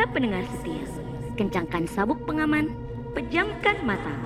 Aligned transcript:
Para 0.00 0.16
pendengar 0.16 0.48
setia, 0.48 0.80
kencangkan 1.36 1.84
sabuk 1.84 2.24
pengaman, 2.24 2.72
pejamkan 3.12 3.76
mata, 3.84 4.16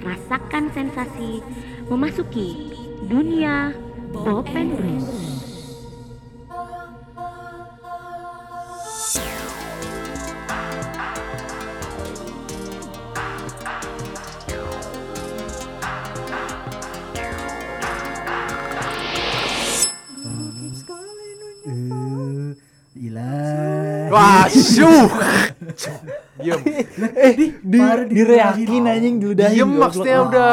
rasakan 0.00 0.72
sensasi 0.72 1.44
memasuki 1.84 2.72
dunia 3.04 3.76
Bopen 4.08 4.72
Blues. 4.72 5.04
Eh, 5.04 5.37
Wah, 24.48 24.64
syuh. 24.64 25.08
Diem. 26.38 26.60
Eh, 27.12 27.32
di 27.36 27.46
direakin 28.08 28.84
anjing 28.88 29.14
diudahin. 29.20 29.52
Diem 29.54 29.70
maksudnya 29.76 30.18
udah. 30.24 30.52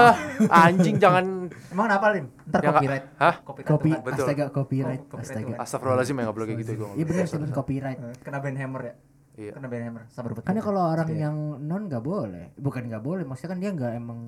Anjing 0.52 1.00
jangan 1.00 1.48
Emang 1.76 1.92
kenapa, 1.92 2.06
Lin? 2.16 2.26
Ntar 2.48 2.60
Ya, 2.64 2.70
copyright. 2.72 3.06
Hah? 3.20 3.36
Copyright 3.44 3.68
Kopi, 3.68 3.90
kan. 3.92 4.00
Betul. 4.00 4.24
astaga 4.24 4.46
copyright, 4.48 5.02
Oh, 5.04 5.08
copyright 5.12 5.28
astaga. 5.28 5.54
Astagfirullahaladzim 5.60 6.16
ya 6.16 6.24
nggak 6.24 6.36
boleh 6.36 6.48
kayak 6.48 6.60
gitu 6.64 6.72
itu. 6.72 6.86
Iya 6.96 7.06
benar 7.06 7.26
sih 7.28 7.38
copyright. 7.52 8.00
Kena 8.24 8.38
ban 8.40 8.56
hammer 8.56 8.82
ya? 8.82 8.94
Iya. 9.36 9.52
Kena 9.60 9.68
ban 9.68 9.82
hammer. 9.84 10.02
Sabar 10.08 10.30
betul. 10.32 10.44
Karena 10.48 10.62
kalau 10.64 10.82
orang 10.88 11.10
Iya. 11.12 11.20
yang 11.28 11.36
non 11.60 11.84
nggak 11.92 12.00
boleh, 12.00 12.46
bukan 12.56 12.84
nggak 12.88 13.04
boleh, 13.04 13.24
maksudnya 13.28 13.52
kan 13.52 13.60
dia 13.60 13.72
nggak 13.76 13.92
emang 13.92 14.20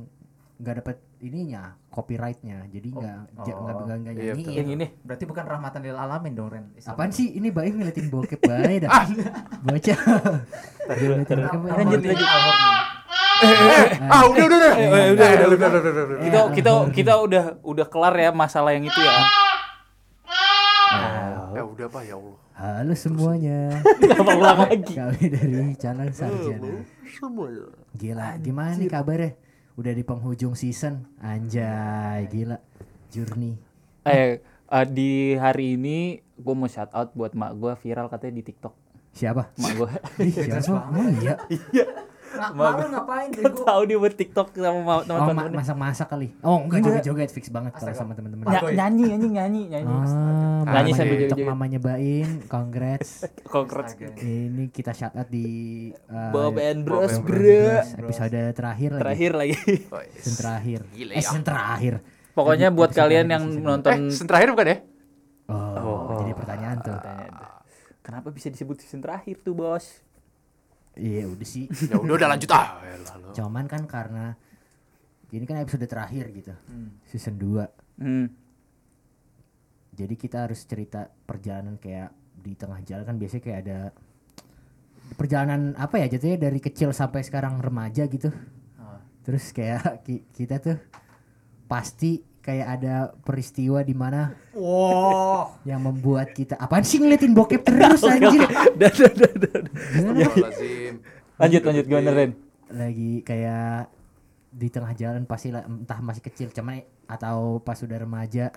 nggak 0.58 0.76
dapat 0.76 0.98
ininya 1.20 1.78
copyrightnya, 1.88 2.66
jadi 2.68 2.90
nggak 2.90 3.18
ja- 3.40 3.54
Oh. 3.54 3.62
nggak 3.64 3.76
nggak 3.80 3.98
nggak 4.00 4.14
Iya, 4.16 4.34
nyanyiin. 4.34 4.56
Yang 4.56 4.70
ini. 4.72 4.86
Berarti 5.00 5.24
bukan 5.24 5.46
rahmatan 5.46 5.80
lil 5.82 5.94
alamin 5.96 6.34
dong, 6.34 6.50
Ren. 6.50 6.66
Apaan 6.80 7.12
sih 7.12 7.30
ini 7.32 7.50
baik 7.50 7.74
ngeliatin 7.74 8.08
bokep 8.08 8.42
baik 8.42 8.84
dah. 8.84 8.90
Bocah. 9.66 9.98
Tadi 10.84 11.04
dulu, 11.04 11.22
tadi 11.24 11.40
dulu. 11.40 11.48
Kamu- 11.48 11.68
Lanjut, 11.70 12.00
kamu- 12.00 12.10
lanjut. 12.10 12.30
Ah, 14.04 14.22
udah 14.26 14.44
udah 14.44 14.58
udah. 14.58 14.74
Eh, 14.74 14.88
udah, 14.88 14.98
Eh, 14.98 15.12
udah, 15.14 15.28
udah 15.30 15.48
udah. 15.48 15.70
udah 15.70 15.80
udah 15.80 16.04
udah. 16.04 16.18
Kita 16.20 16.40
kita 16.52 16.72
kita 16.92 17.14
udah 17.20 17.44
udah 17.62 17.86
kelar 17.88 18.16
ya 18.16 18.30
masalah 18.32 18.74
yang 18.74 18.82
itu 18.84 18.98
ya. 18.98 19.14
Ya 21.52 21.62
udah 21.64 21.88
Pak 21.88 22.04
ya 22.04 22.16
Allah. 22.16 22.38
Halo 22.54 22.94
semuanya. 22.94 23.78
Kenapa 24.00 24.32
ulang 24.34 24.60
lagi? 24.66 24.94
Kami 24.96 25.24
dari 25.28 25.54
Calon 25.76 26.10
Sarjana. 26.10 26.82
Semua 27.08 27.46
ya. 27.48 27.66
Gila, 27.94 28.28
gimana 28.38 28.74
nih 28.74 28.86
kabarnya? 28.88 29.32
Udah 29.78 29.94
di 29.94 30.02
penghujung 30.02 30.58
season, 30.58 31.06
anjay, 31.22 32.26
gila. 32.34 32.58
Journey. 33.14 33.54
Eh, 34.04 34.42
eh, 34.42 34.86
di 34.90 35.38
hari 35.38 35.78
ini 35.78 36.18
gue 36.18 36.54
mau 36.58 36.66
shout 36.66 36.90
out 36.90 37.14
buat 37.14 37.38
mak 37.38 37.54
gue 37.54 37.78
viral 37.78 38.10
katanya 38.10 38.42
di 38.42 38.44
TikTok. 38.44 38.74
Siapa? 39.14 39.54
Mak 39.54 39.72
gue. 39.78 39.90
Siapa? 40.34 40.82
Oh 40.82 41.10
iya. 41.22 41.38
Nah, 42.28 42.52
malu 42.52 42.92
ngapain 42.92 43.30
Gue 43.32 43.54
tahu 43.54 43.82
dia 43.86 43.98
buat 43.98 44.14
TikTok 44.14 44.48
sama 44.58 44.82
ma- 44.82 45.06
Oh, 45.06 45.30
masak-masak 45.54 46.08
kali. 46.10 46.34
Oh, 46.42 46.58
enggak 46.60 46.82
Enggak. 46.82 47.06
joget-joget 47.06 47.30
fix 47.30 47.46
banget 47.54 47.78
kalau 47.78 47.94
sama 47.94 48.18
teman-teman. 48.18 48.50
Goy. 48.50 48.74
nyanyi 48.74 49.14
anjing 49.14 49.34
nyanyi 49.38 49.62
nyanyi. 49.78 49.94
Nyanyi 50.68 50.92
mamanya- 50.92 50.98
sambil 51.00 51.16
untuk 51.16 51.24
joget-joget. 51.32 51.48
mamanya 51.48 51.80
Bain, 51.80 52.28
congrats. 52.52 53.12
Astaga. 53.24 54.08
Ini 54.20 54.64
kita 54.68 54.92
shout 54.92 55.16
out 55.16 55.30
di 55.32 55.48
uh, 56.12 56.32
Bob 56.36 56.60
and 56.60 56.84
Bros 56.84 57.16
bro. 57.24 57.88
Episode 58.04 58.52
terakhir 58.52 58.90
lagi. 58.92 59.02
Terakhir 59.04 59.32
lagi. 59.32 59.56
Oh. 59.88 60.04
Season 60.20 60.36
terakhir. 60.36 60.80
Gila 60.92 61.12
eh, 61.16 61.16
ya. 61.16 61.24
season 61.24 61.44
terakhir. 61.48 61.94
Pokoknya 62.36 62.68
buat 62.70 62.92
kalian 62.92 63.28
yang 63.32 63.44
season. 63.48 63.64
Eh, 63.64 63.66
nonton 63.66 63.98
season 64.12 64.28
terakhir 64.28 64.48
bukan 64.52 64.68
ya? 64.68 64.78
Oh, 65.48 66.20
jadi 66.20 66.32
pertanyaan 66.36 66.78
tuh. 66.84 66.98
Kenapa 68.04 68.28
bisa 68.36 68.52
disebut 68.52 68.84
season 68.84 69.00
terakhir 69.00 69.40
tuh, 69.40 69.56
Bos? 69.56 70.04
Iya, 70.98 71.30
udah 71.32 71.48
sih. 71.48 71.72
Ya 71.92 71.96
udah 71.96 72.16
udah 72.18 72.28
lanjut 72.36 72.50
ah. 72.52 72.82
Ya. 72.84 72.96
Cuman 73.40 73.72
kan 73.72 73.88
karena 73.88 74.36
ini 75.32 75.46
kan 75.48 75.62
episode 75.62 75.88
terakhir 75.88 76.28
gitu. 76.34 76.52
Hmm. 76.68 77.00
Season 77.08 77.36
2. 77.40 78.04
Hmm. 78.04 78.28
Jadi 79.98 80.14
kita 80.14 80.46
harus 80.46 80.62
cerita 80.62 81.10
perjalanan 81.10 81.76
kayak 81.76 82.14
di 82.38 82.54
tengah 82.54 82.78
jalan 82.86 83.04
kan 83.04 83.18
biasanya 83.18 83.44
kayak 83.44 83.60
ada 83.66 83.80
perjalanan 85.18 85.74
apa 85.74 85.98
ya 85.98 86.08
jatuhnya 86.08 86.38
dari 86.40 86.62
kecil 86.62 86.94
sampai 86.94 87.26
sekarang 87.26 87.58
remaja 87.58 88.06
gitu. 88.06 88.30
Ah. 88.78 89.02
Terus 89.26 89.50
kayak 89.50 89.82
ki- 90.06 90.26
kita 90.32 90.62
tuh 90.62 90.78
pasti 91.66 92.22
kayak 92.40 92.68
ada 92.80 92.96
peristiwa 93.18 93.82
di 93.82 93.92
mana 93.92 94.32
Wow. 94.56 95.60
yang 95.68 95.84
membuat 95.84 96.32
kita 96.32 96.56
apaan 96.56 96.80
sih 96.82 96.96
ngeliatin 96.98 97.36
bokep 97.36 97.60
terus 97.60 98.06
anjir. 98.06 98.48
Lanjut 101.38 101.62
lanjut 101.62 101.86
gimana 101.86 102.10
Ren? 102.14 102.32
Lagi 102.72 103.22
kayak 103.22 103.92
di 104.48 104.68
tengah 104.72 104.96
jalan 104.96 105.28
pasti 105.28 105.52
lah, 105.52 105.68
entah 105.68 106.00
masih 106.00 106.24
kecil 106.24 106.50
cuman 106.50 106.82
atau 107.06 107.60
pas 107.60 107.78
sudah 107.78 108.00
remaja 108.00 108.50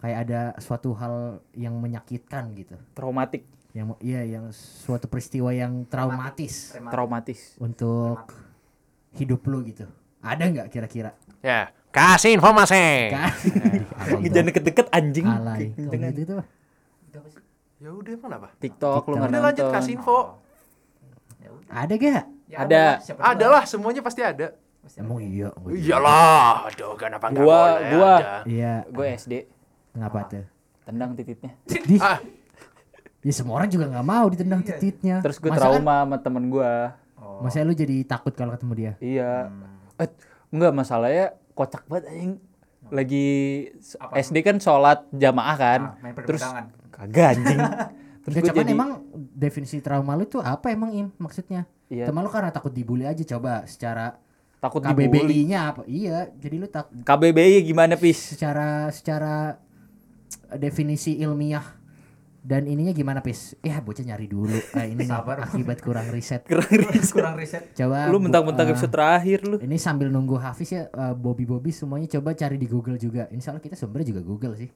kayak 0.00 0.18
ada 0.22 0.40
suatu 0.56 0.92
hal 0.92 1.14
yang 1.52 1.76
menyakitkan 1.76 2.52
gitu. 2.54 2.74
Traumatik, 2.92 3.44
yang 3.70 3.92
iya 3.98 4.24
yang 4.24 4.48
suatu 4.50 5.06
peristiwa 5.06 5.50
yang 5.50 5.84
traumatis 5.84 6.74
traumatis. 6.88 7.40
untuk 7.56 8.32
hidup 9.12 9.42
lu 9.44 9.62
gitu 9.62 9.86
ada 10.18 10.42
nggak 10.42 10.66
kira-kira 10.68 11.14
Ya, 11.38 11.70
kasih 11.88 12.34
informasi. 12.34 13.10
kan 13.10 13.30
Jangan 14.26 14.46
deket-deket 14.46 14.86
anjing. 14.90 15.24
alay 15.24 15.70
gitu 16.12 16.34
tuh 16.34 16.42
Ya 17.78 17.88
udah 17.90 18.12
emang 18.12 18.32
apa? 18.34 18.48
TikTok 18.56 19.06
lu 19.06 19.16
nggak 19.16 19.40
lanjut 19.40 19.66
kasih 19.70 19.96
info. 19.96 20.36
ada 21.66 21.92
gak 21.92 22.24
Ya 22.50 22.56
Ada. 22.60 22.82
Ada 23.16 23.46
lah, 23.46 23.62
semuanya 23.62 24.02
pasti 24.02 24.20
ada. 24.20 24.52
Emang 24.98 25.22
iya 25.22 25.54
Iyalah, 25.54 26.66
aduh 26.66 26.98
kenapa 26.98 27.30
nggak 27.30 27.38
Gua- 27.38 27.78
boleh 27.78 27.90
gua- 27.92 28.18
ada. 28.18 28.34
iya 28.44 28.82
Gue 28.86 29.06
SD 29.14 29.46
ngapa 29.92 30.20
tuh 30.26 30.44
tendang 30.82 31.10
tititnya. 31.12 31.52
di 31.66 31.96
Ah, 31.96 32.18
ya 33.20 33.32
semua 33.32 33.54
orang 33.56 33.68
juga 33.68 33.86
nggak 33.86 34.02
mau 34.04 34.26
ditendang 34.26 34.60
Iya. 34.60 34.68
tititnya 34.72 35.16
Terus 35.20 35.36
gue 35.36 35.50
Masa 35.50 35.60
trauma 35.60 35.96
sama 36.02 36.16
temen 36.18 36.44
gue. 36.46 36.72
Oh. 37.16 37.38
kan, 37.38 37.44
masa 37.44 37.62
lu 37.62 37.72
jadi 37.72 37.96
takut 38.02 38.32
kalau 38.32 38.50
ketemu 38.50 38.72
dia 38.74 38.92
Iya. 38.98 39.32
Hmm. 39.46 39.98
Eh, 39.98 40.08
enggak 40.50 40.72
masalahnya 40.72 41.26
kocak 41.52 41.84
banget 41.84 42.04
anjing. 42.08 42.32
Lagi 42.88 43.28
s- 43.76 43.94
Apa? 43.94 44.18
SD 44.18 44.40
kan 44.40 44.56
sholat 44.56 45.04
jamaah 45.10 45.54
kan. 45.54 45.80
Ah, 45.86 46.00
main 46.00 46.14
Terus 46.16 46.42
kagak 46.90 47.26
anjing. 47.34 47.60
Terus 48.22 48.34
Ya, 48.34 48.40
gue 48.40 48.48
cuman 48.48 48.58
jadi 48.58 48.72
emang 48.72 48.90
definisi 49.14 49.78
trauma 49.78 50.12
lu 50.12 50.24
tuh 50.24 50.40
apa 50.40 50.68
emang 50.68 50.90
im 50.90 51.08
maksudnya 51.16 51.64
Iya. 51.86 52.06
Teman 52.06 52.20
lu 52.20 52.30
karena 52.30 52.48
takut 52.48 52.70
dibully 52.70 53.02
aja 53.02 53.22
coba 53.26 53.64
secara 53.64 54.16
takut 54.56 54.80
dibully. 54.80 55.08
KBBI-nya 55.08 55.58
apa 55.66 55.82
iya 55.84 56.28
jadi 56.30 56.56
lu 56.56 56.66
tak 56.66 56.92
KBBI 57.00 57.62
gimana 57.62 57.94
pis? 57.94 58.20
secara 58.28 58.86
secara 58.90 59.56
definisi 60.54 61.16
ilmiah 61.16 61.64
dan 62.40 62.64
ininya 62.64 62.90
gimana 62.90 63.20
pis? 63.20 63.52
Ya 63.60 63.78
bocah 63.78 64.00
nyari 64.00 64.24
dulu. 64.24 64.56
Ah, 64.72 64.84
ini 64.84 65.04
Sabar. 65.12 65.44
akibat 65.44 65.78
kurang 65.78 66.08
riset. 66.08 66.48
Kurang 67.12 67.36
riset. 67.36 67.74
Coba 67.74 68.08
lu 68.08 68.16
mentang-mentang 68.16 68.64
eh, 68.64 68.72
episode 68.72 68.90
terakhir 68.90 69.44
lu. 69.44 69.56
ini 69.60 69.76
sambil 69.76 70.08
nunggu 70.08 70.36
Hafiz 70.36 70.70
ya 70.70 70.86
eh, 70.86 71.14
Bobby 71.14 71.44
Bobby 71.44 71.68
semuanya 71.68 72.08
coba 72.10 72.32
cari 72.32 72.56
di 72.56 72.64
Google 72.64 72.96
juga. 72.96 73.28
Insya 73.28 73.52
Allah 73.52 73.60
kita 73.60 73.76
sumbernya 73.76 74.08
juga 74.10 74.22
Google 74.22 74.56
sih. 74.56 74.72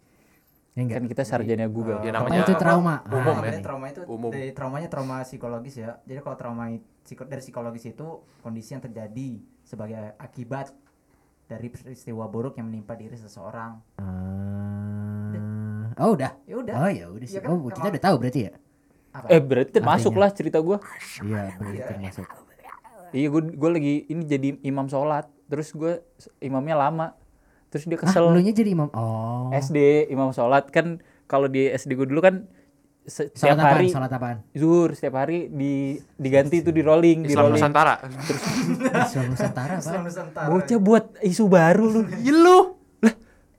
Ya 0.75 0.83
enggak? 0.83 0.99
Kan 1.01 1.07
kita 1.09 1.23
sarjana 1.23 1.65
Google. 1.67 2.03
Ya, 2.03 2.11
Apa 2.11 2.27
namanya 2.27 2.43
itu 2.43 2.53
apa? 2.53 2.61
trauma? 2.61 2.95
Umum 3.07 3.33
Ah, 3.33 3.47
ya. 3.47 3.61
Trauma 3.63 3.87
itu 3.89 4.01
Umum. 4.05 4.29
dari 4.29 4.51
traumanya 4.51 4.89
trauma 4.89 5.17
psikologis 5.23 5.75
ya. 5.79 6.03
Jadi 6.03 6.19
kalau 6.19 6.35
trauma 6.35 6.65
psiko- 7.01 7.25
dari 7.25 7.41
psikologis 7.41 7.85
itu 7.87 8.07
kondisi 8.43 8.75
yang 8.75 8.83
terjadi 8.83 9.29
sebagai 9.63 10.19
akibat 10.19 10.75
dari 11.45 11.71
peristiwa 11.71 12.27
buruk 12.27 12.59
yang 12.59 12.67
menimpa 12.67 12.93
diri 12.93 13.15
seseorang. 13.15 13.81
Ah, 13.97 14.54
oh 15.97 16.11
udah. 16.13 16.33
Ya 16.45 16.55
udah. 16.57 16.75
Oh 16.77 16.89
ya 16.89 17.07
udah 17.09 17.27
sih. 17.27 17.37
Iya 17.37 17.43
kan? 17.43 17.49
Oh 17.51 17.69
kita 17.69 17.89
udah 17.89 18.03
tahu 18.03 18.17
berarti 18.19 18.41
ya. 18.43 18.53
Apa? 19.11 19.27
Eh 19.29 19.39
berarti 19.39 19.71
termasuk 19.73 20.11
Artinya. 20.11 20.23
lah 20.23 20.31
cerita 20.31 20.59
gua. 20.59 20.79
Iya 21.21 21.43
berarti 21.55 21.81
termasuk. 21.85 22.27
Iya 23.11 23.27
gue 23.31 23.43
gue 23.49 23.71
lagi 23.71 23.95
ini 24.09 24.23
jadi 24.25 24.49
imam 24.61 24.87
sholat. 24.87 25.31
Terus 25.45 25.71
gue 25.71 26.03
imamnya 26.41 26.75
lama. 26.81 27.15
Terus 27.69 27.87
dia 27.87 27.95
Ah, 27.97 28.03
kesel. 28.03 28.27
nya 28.33 28.51
jadi 28.51 28.71
imam. 28.71 28.91
Oh. 28.91 29.51
SD 29.51 29.79
imam 30.09 30.31
sholat 30.31 30.67
kan 30.69 30.99
kalau 31.25 31.47
di 31.47 31.67
SD 31.69 31.95
gue 31.95 32.07
dulu 32.07 32.19
kan 32.21 32.47
setiap 33.05 33.55
apaan? 33.55 33.69
hari 33.77 33.87
Salat 33.93 34.09
apaan? 34.09 34.41
zuhur 34.51 34.97
setiap 34.97 35.21
hari 35.21 35.47
di 35.47 35.95
diganti 36.17 36.65
itu 36.65 36.73
di 36.73 36.81
rolling 36.81 37.23
di 37.23 37.31
Islam 37.31 37.53
rolling. 37.53 37.61
Nusantara. 37.61 37.95
Islam 38.01 39.25
Nusantara 39.29 39.73
Islam? 39.77 40.01
Nusantara. 40.03 40.49
Bocah 40.49 40.79
buat 40.81 41.05
isu 41.21 41.45
baru 41.47 41.85
lu. 41.87 42.01
Iya 42.17 42.33
lu. 42.33 42.59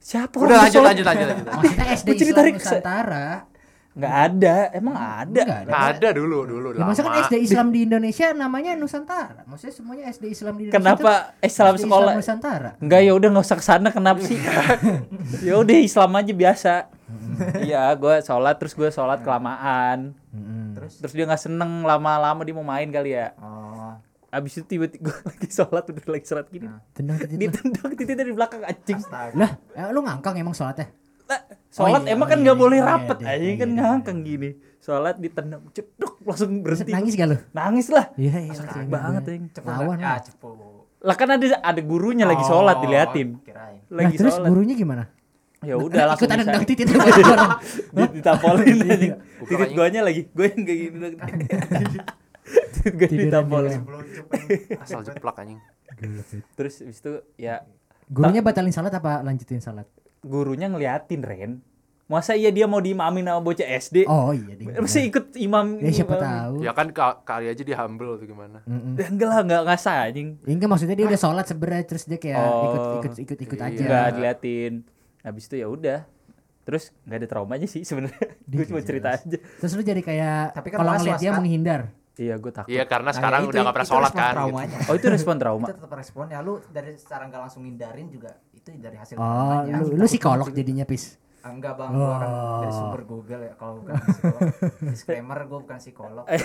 Siapa 0.05 0.35
Udah 0.37 0.45
orang 0.61 0.63
lanjut 0.63 0.81
lanjut 0.83 1.01
lanjut 1.03 1.25
lanjut. 1.27 1.45
Maksudnya 1.49 1.85
SD 1.91 2.07
Islam 2.13 2.35
tarik 2.37 2.53
ke- 2.53 2.61
Nusantara. 2.61 3.27
Nggak 3.95 4.15
ada, 4.21 4.55
emang 4.75 4.95
ada. 4.99 5.39
Enggak 5.39 5.61
ada. 5.65 5.71
Ada 5.89 6.07
dulu 6.11 6.43
dulu 6.43 6.67
Ya, 6.75 6.83
masa 6.83 6.99
kan 6.99 7.09
lama. 7.09 7.23
SD 7.25 7.35
Islam 7.41 7.67
di 7.71 7.79
Indonesia 7.81 8.27
namanya 8.35 8.75
Nusantara. 8.75 9.41
Maksudnya 9.47 9.71
semuanya 9.73 10.03
SD 10.11 10.25
Islam 10.29 10.53
di 10.53 10.67
Indonesia. 10.67 10.77
Kenapa 10.77 11.11
itu 11.33 11.47
Islam 11.47 11.73
SD 11.73 11.81
sekolah? 11.81 12.13
Nusantara. 12.13 12.71
Enggak 12.77 13.01
ya 13.01 13.11
udah 13.15 13.27
nggak 13.31 13.45
usah 13.45 13.57
ke 13.57 13.65
sana 13.65 13.87
kenapa 13.89 14.19
sih? 14.21 14.35
ya 15.47 15.53
udah 15.55 15.77
Islam 15.79 16.11
aja 16.13 16.33
biasa. 16.35 16.73
Iya, 17.59 17.83
gue 17.95 18.15
sholat 18.21 18.55
terus 18.55 18.73
gue 18.73 18.89
sholat 18.89 19.19
kelamaan. 19.19 20.11
Terus? 20.75 20.99
terus 20.99 21.13
dia 21.15 21.25
nggak 21.25 21.41
seneng 21.41 21.81
lama-lama 21.81 22.43
dia 22.43 22.51
mau 22.51 22.61
main 22.61 22.85
kali 22.85 23.15
ya 23.15 23.31
Oh. 23.39 23.95
Abis 24.35 24.59
itu 24.59 24.65
tiba-tiba 24.67 25.07
gue 25.07 25.15
lagi 25.31 25.47
sholat 25.47 25.83
udah 25.87 26.05
lagi 26.05 26.25
sholat 26.25 26.47
gini 26.49 26.67
Nah. 26.67 26.79
Tendang 26.91 27.17
titit 27.17 27.35
lu. 27.35 27.41
ditendang 27.47 27.91
titik 27.93 28.15
dari 28.15 28.31
belakang 28.31 28.61
anjing 28.61 28.99
Astaga. 28.99 29.33
Lah, 29.33 29.51
eh, 29.71 29.87
lu 29.89 29.99
ngangkang 30.01 30.35
emang 30.35 30.51
sholatnya? 30.51 30.87
Lah, 31.25 31.39
sholat 31.71 32.01
iya, 32.03 32.13
emang 32.13 32.27
oh 32.27 32.29
kan 32.29 32.37
iya, 32.37 32.43
nggak 32.43 32.57
iya, 32.57 32.63
boleh 32.63 32.77
oh 32.77 32.83
iya, 32.83 32.89
rapet 32.91 33.17
aja 33.17 33.33
iya, 33.33 33.53
kan 33.55 33.67
deh, 33.67 33.77
ngangkang 33.79 34.19
gini 34.21 34.49
sholat 34.77 35.15
ditendang 35.17 35.61
ceduk 35.71 36.13
langsung 36.21 36.51
berhenti 36.61 36.91
Nangis 36.93 37.13
gak 37.15 37.27
lu? 37.27 37.37
nangis 37.51 37.87
lah 37.89 38.05
Iya, 38.13 38.33
iya. 38.37 38.53
Sakit 38.53 38.85
masih 38.85 38.91
banget 38.93 39.21
anjing 39.25 39.43
Cepu 39.49 39.67
Lawan 39.67 39.97
lah. 39.97 40.05
Ah, 40.05 40.19
cepu. 40.21 40.49
lah 41.01 41.15
kan 41.15 41.27
ada 41.31 41.45
ada 41.57 41.81
gurunya 41.81 42.25
lagi 42.25 42.43
sholat 42.45 42.77
Oh, 42.77 42.81
diliatin 42.85 43.27
Kirain. 43.41 43.81
Nah, 43.89 43.97
lagi 43.97 44.15
terus 44.15 44.37
sholat 44.37 44.49
gurunya 44.49 44.75
gimana? 44.75 45.03
ya 45.65 45.81
udah 45.81 46.13
langsung 46.13 46.29
Ikutan 46.29 46.37
nendang 46.45 46.65
titit 46.69 46.85
ditapolin 48.13 48.77
Bukan 48.77 48.89
titik 48.93 49.11
anjing. 49.65 49.73
guanya 49.73 50.01
lagi 50.05 50.21
gue 50.29 50.45
yang 50.45 50.61
kayak 50.61 50.77
gini 50.77 50.97
titik 52.45 52.93
gue 52.95 53.07
anjing. 53.27 53.83
Asal 54.77 55.01
jeplak 55.01 55.35
anjing. 55.37 55.59
terus 56.53 56.79
habis 56.79 56.97
itu 56.97 57.13
ya 57.35 57.63
Gurunya 58.05 58.39
batalin 58.39 58.69
salat 58.69 58.91
apa 58.91 59.21
lanjutin 59.21 59.57
salat? 59.57 59.87
gurunya 60.19 60.65
ngeliatin 60.65 61.21
Ren 61.21 61.51
masa 62.05 62.33
iya 62.33 62.49
dia 62.49 62.65
mau 62.65 62.77
diimamin 62.77 63.21
sama 63.23 63.39
bocah 63.39 63.65
SD 63.65 64.05
Oh 64.05 64.29
iya 64.29 64.53
ding. 64.53 64.69
masih 64.75 65.07
ikut 65.07 65.33
imam 65.35 65.77
Ya 65.79 65.89
siapa 65.95 66.13
imam. 66.13 66.21
tahu. 66.23 66.55
Ya 66.59 66.71
kan 66.71 66.87
ka- 66.91 67.21
kali 67.23 67.45
aja 67.47 67.61
dia 67.61 67.77
humble 67.79 68.13
atau 68.13 68.25
gimana. 68.25 68.61
Mm-mm. 68.63 68.93
Ya, 68.95 69.05
enggak 69.07 69.25
lah 69.27 69.39
enggak 69.39 69.61
nggak 69.63 69.79
sah 69.79 69.97
anjing 70.03 70.37
Ya, 70.39 70.51
Enggak 70.51 70.69
maksudnya 70.71 70.93
dia 70.93 71.05
udah 71.07 71.17
sholat 71.19 71.45
sebenarnya 71.45 71.83
terus 71.83 72.03
dia 72.03 72.19
kayak 72.19 72.37
Oh. 72.39 72.61
ikut 72.63 72.81
ikut 72.85 73.13
ikut 73.19 73.37
ikut 73.39 73.57
Iya. 73.57 73.65
aja. 73.67 73.79
enggak 73.79 74.05
diliatin 74.11 74.73
habis 75.23 75.43
itu 75.43 75.55
ya 75.55 75.67
udah 75.67 75.99
terus 76.61 76.83
nggak 77.01 77.17
ada 77.17 77.27
traumanya 77.27 77.65
sih 77.65 77.81
sebenarnya 77.81 78.21
gue 78.43 78.65
cuma 78.65 78.81
cerita 78.81 79.09
aja 79.11 79.37
Terus 79.37 79.71
lu 79.71 79.81
jadi 79.81 80.01
kayak 80.01 80.53
Tapi 80.53 80.67
kan 80.67 80.77
kalau 80.79 80.91
ngeliat 80.95 81.17
dia 81.17 81.31
menghindar. 81.31 81.81
Iya 82.17 82.35
gue 82.35 82.47
takut 82.49 82.69
Iya 82.69 82.83
karena 82.83 83.05
Nah, 83.05 83.15
sekarang 83.15 83.41
itu- 83.41 83.49
udah 83.51 83.61
gak 83.61 83.75
pernah 83.75 83.89
sholat 83.89 84.11
kan. 84.11 84.33
gitu. 84.35 84.75
oh 84.85 84.93
itu 84.93 85.07
respon 85.09 85.35
trauma 85.35 85.65
Itu 85.67 85.73
tetap 85.75 85.91
respon 85.93 86.25
ya 86.27 86.39
lu 86.39 86.53
dari 86.65 86.91
secara 86.93 87.23
nggak 87.25 87.41
langsung 87.41 87.61
hindarin 87.61 88.07
juga 88.07 88.31
itu 88.51 88.67
dari 88.73 88.95
hasil 88.95 89.15
Oh, 89.15 89.23
traumanya. 89.23 89.73
lu, 89.77 89.85
lu 89.93 90.05
psikolog 90.05 90.47
jadinya 90.49 90.83
pis. 90.83 91.19
Ah, 91.39 91.51
Enggak 91.51 91.75
bang, 91.75 91.89
gua 91.91 92.17
kan 92.17 92.25
Oh. 92.27 92.59
dari 92.59 92.73
sumber 92.73 93.01
Google 93.03 93.41
ya 93.43 93.53
kalau 93.53 93.73
bukan 93.77 93.93
psikolog. 94.01 94.41
Disclaimer 94.89 95.39
gua 95.43 95.59
bukan 95.61 95.77
psikolog. 95.77 96.25
Eh. 96.27 96.41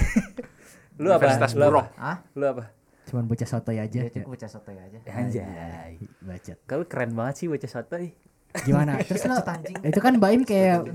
lu 0.97 1.09
apa 1.09 1.17
Universitas 1.19 1.51
lu 1.51 1.63
apa 1.63 1.71
Buruk. 1.71 1.87
Hah? 1.97 2.17
lu 2.35 2.45
apa 2.47 2.65
Cuman 3.03 3.25
bocah 3.25 3.49
sotoy 3.49 3.77
aja. 3.77 4.01
Ya 4.01 4.11
cukup 4.13 4.31
baca 4.31 4.47
sotoy 4.47 4.77
aja. 4.77 4.99
Anjay 5.09 5.97
Bacot. 6.21 6.59
kalau 6.63 6.85
keren 6.85 7.11
banget 7.11 7.35
sih 7.37 7.47
baca 7.47 7.65
sotoy 7.65 8.13
Gimana? 8.51 8.99
Terus 9.09 9.23
anjing. 9.27 9.77
itu 9.81 10.01
kan 10.01 10.15
Baim 10.19 10.43
kayak 10.43 10.87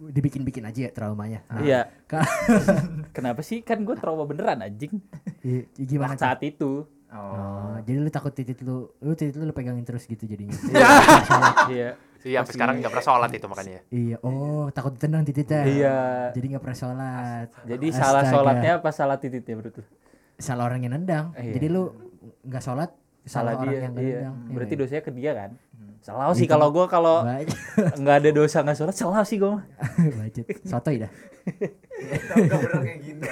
dibikin-bikin 0.00 0.64
aja 0.66 0.88
ya 0.88 0.90
traumanya. 0.90 1.44
Nah, 1.46 1.62
iya 1.62 1.80
kenapa 3.16 3.44
sih 3.44 3.62
kan 3.62 3.84
gue 3.84 3.94
trauma 3.94 4.24
beneran 4.26 4.58
anjing 4.60 4.98
i- 5.44 5.66
i- 5.68 5.86
gimana 5.86 6.16
saat 6.16 6.40
itu 6.42 6.86
Oh. 7.10 7.18
Oh, 7.18 7.74
jadi 7.82 7.98
lu 7.98 8.06
takut 8.06 8.30
titit 8.30 8.62
lu, 8.62 8.86
lu 9.02 9.18
titit 9.18 9.34
lu, 9.34 9.42
lu 9.42 9.50
pegangin 9.50 9.82
terus 9.82 10.06
gitu 10.06 10.30
jadinya. 10.30 10.54
iya 11.74 11.98
Iya 12.22 12.44
sampai 12.44 12.54
sekarang 12.54 12.74
gak 12.78 12.92
pernah 12.94 13.06
sholat 13.10 13.30
itu 13.34 13.46
makanya. 13.50 13.80
iya, 13.90 14.16
oh 14.22 14.70
takut 14.70 14.94
ditendang 14.94 15.26
tititnya. 15.26 15.62
Iya. 15.66 15.98
Jadi 16.30 16.46
nggak 16.54 16.62
pernah 16.62 16.78
sholat. 16.78 17.48
jadi 17.66 17.86
salah 17.90 18.22
Astaga. 18.22 18.30
sholatnya 18.30 18.72
apa 18.78 18.90
salah 18.92 19.16
titiknya 19.18 19.54
menurut 19.58 19.74
lu 19.74 19.84
Salah 20.38 20.64
orang 20.70 20.80
yang 20.86 20.92
nendang. 20.94 21.34
Iya. 21.34 21.52
Jadi 21.58 21.66
lu 21.66 21.82
nggak 22.46 22.62
sholat, 22.62 22.90
salah 23.26 23.56
orang 23.56 23.64
dia 23.64 23.72
yang 23.72 23.82
iya. 23.82 23.88
nendang. 23.90 24.06
Iya 24.36 24.52
berarti 24.54 24.74
nggak? 24.76 24.86
dosanya 24.86 25.02
ke 25.02 25.10
dia 25.10 25.30
kan. 25.34 25.50
Salah 26.00 26.32
sih 26.32 26.48
kalau 26.48 26.72
gue 26.72 26.84
kalau 26.88 27.22
nggak 28.00 28.16
ada 28.24 28.30
dosa 28.32 28.64
nggak 28.64 28.76
sholat 28.76 28.96
salah 28.96 29.22
sih 29.24 29.36
gue 29.36 29.52
Bacot. 30.18 30.46
Sotoy 30.64 30.96
dah. 31.04 31.10
Enggak 32.36 32.58
bener 32.64 32.80
kayak 32.84 33.00
gitu. 33.04 33.24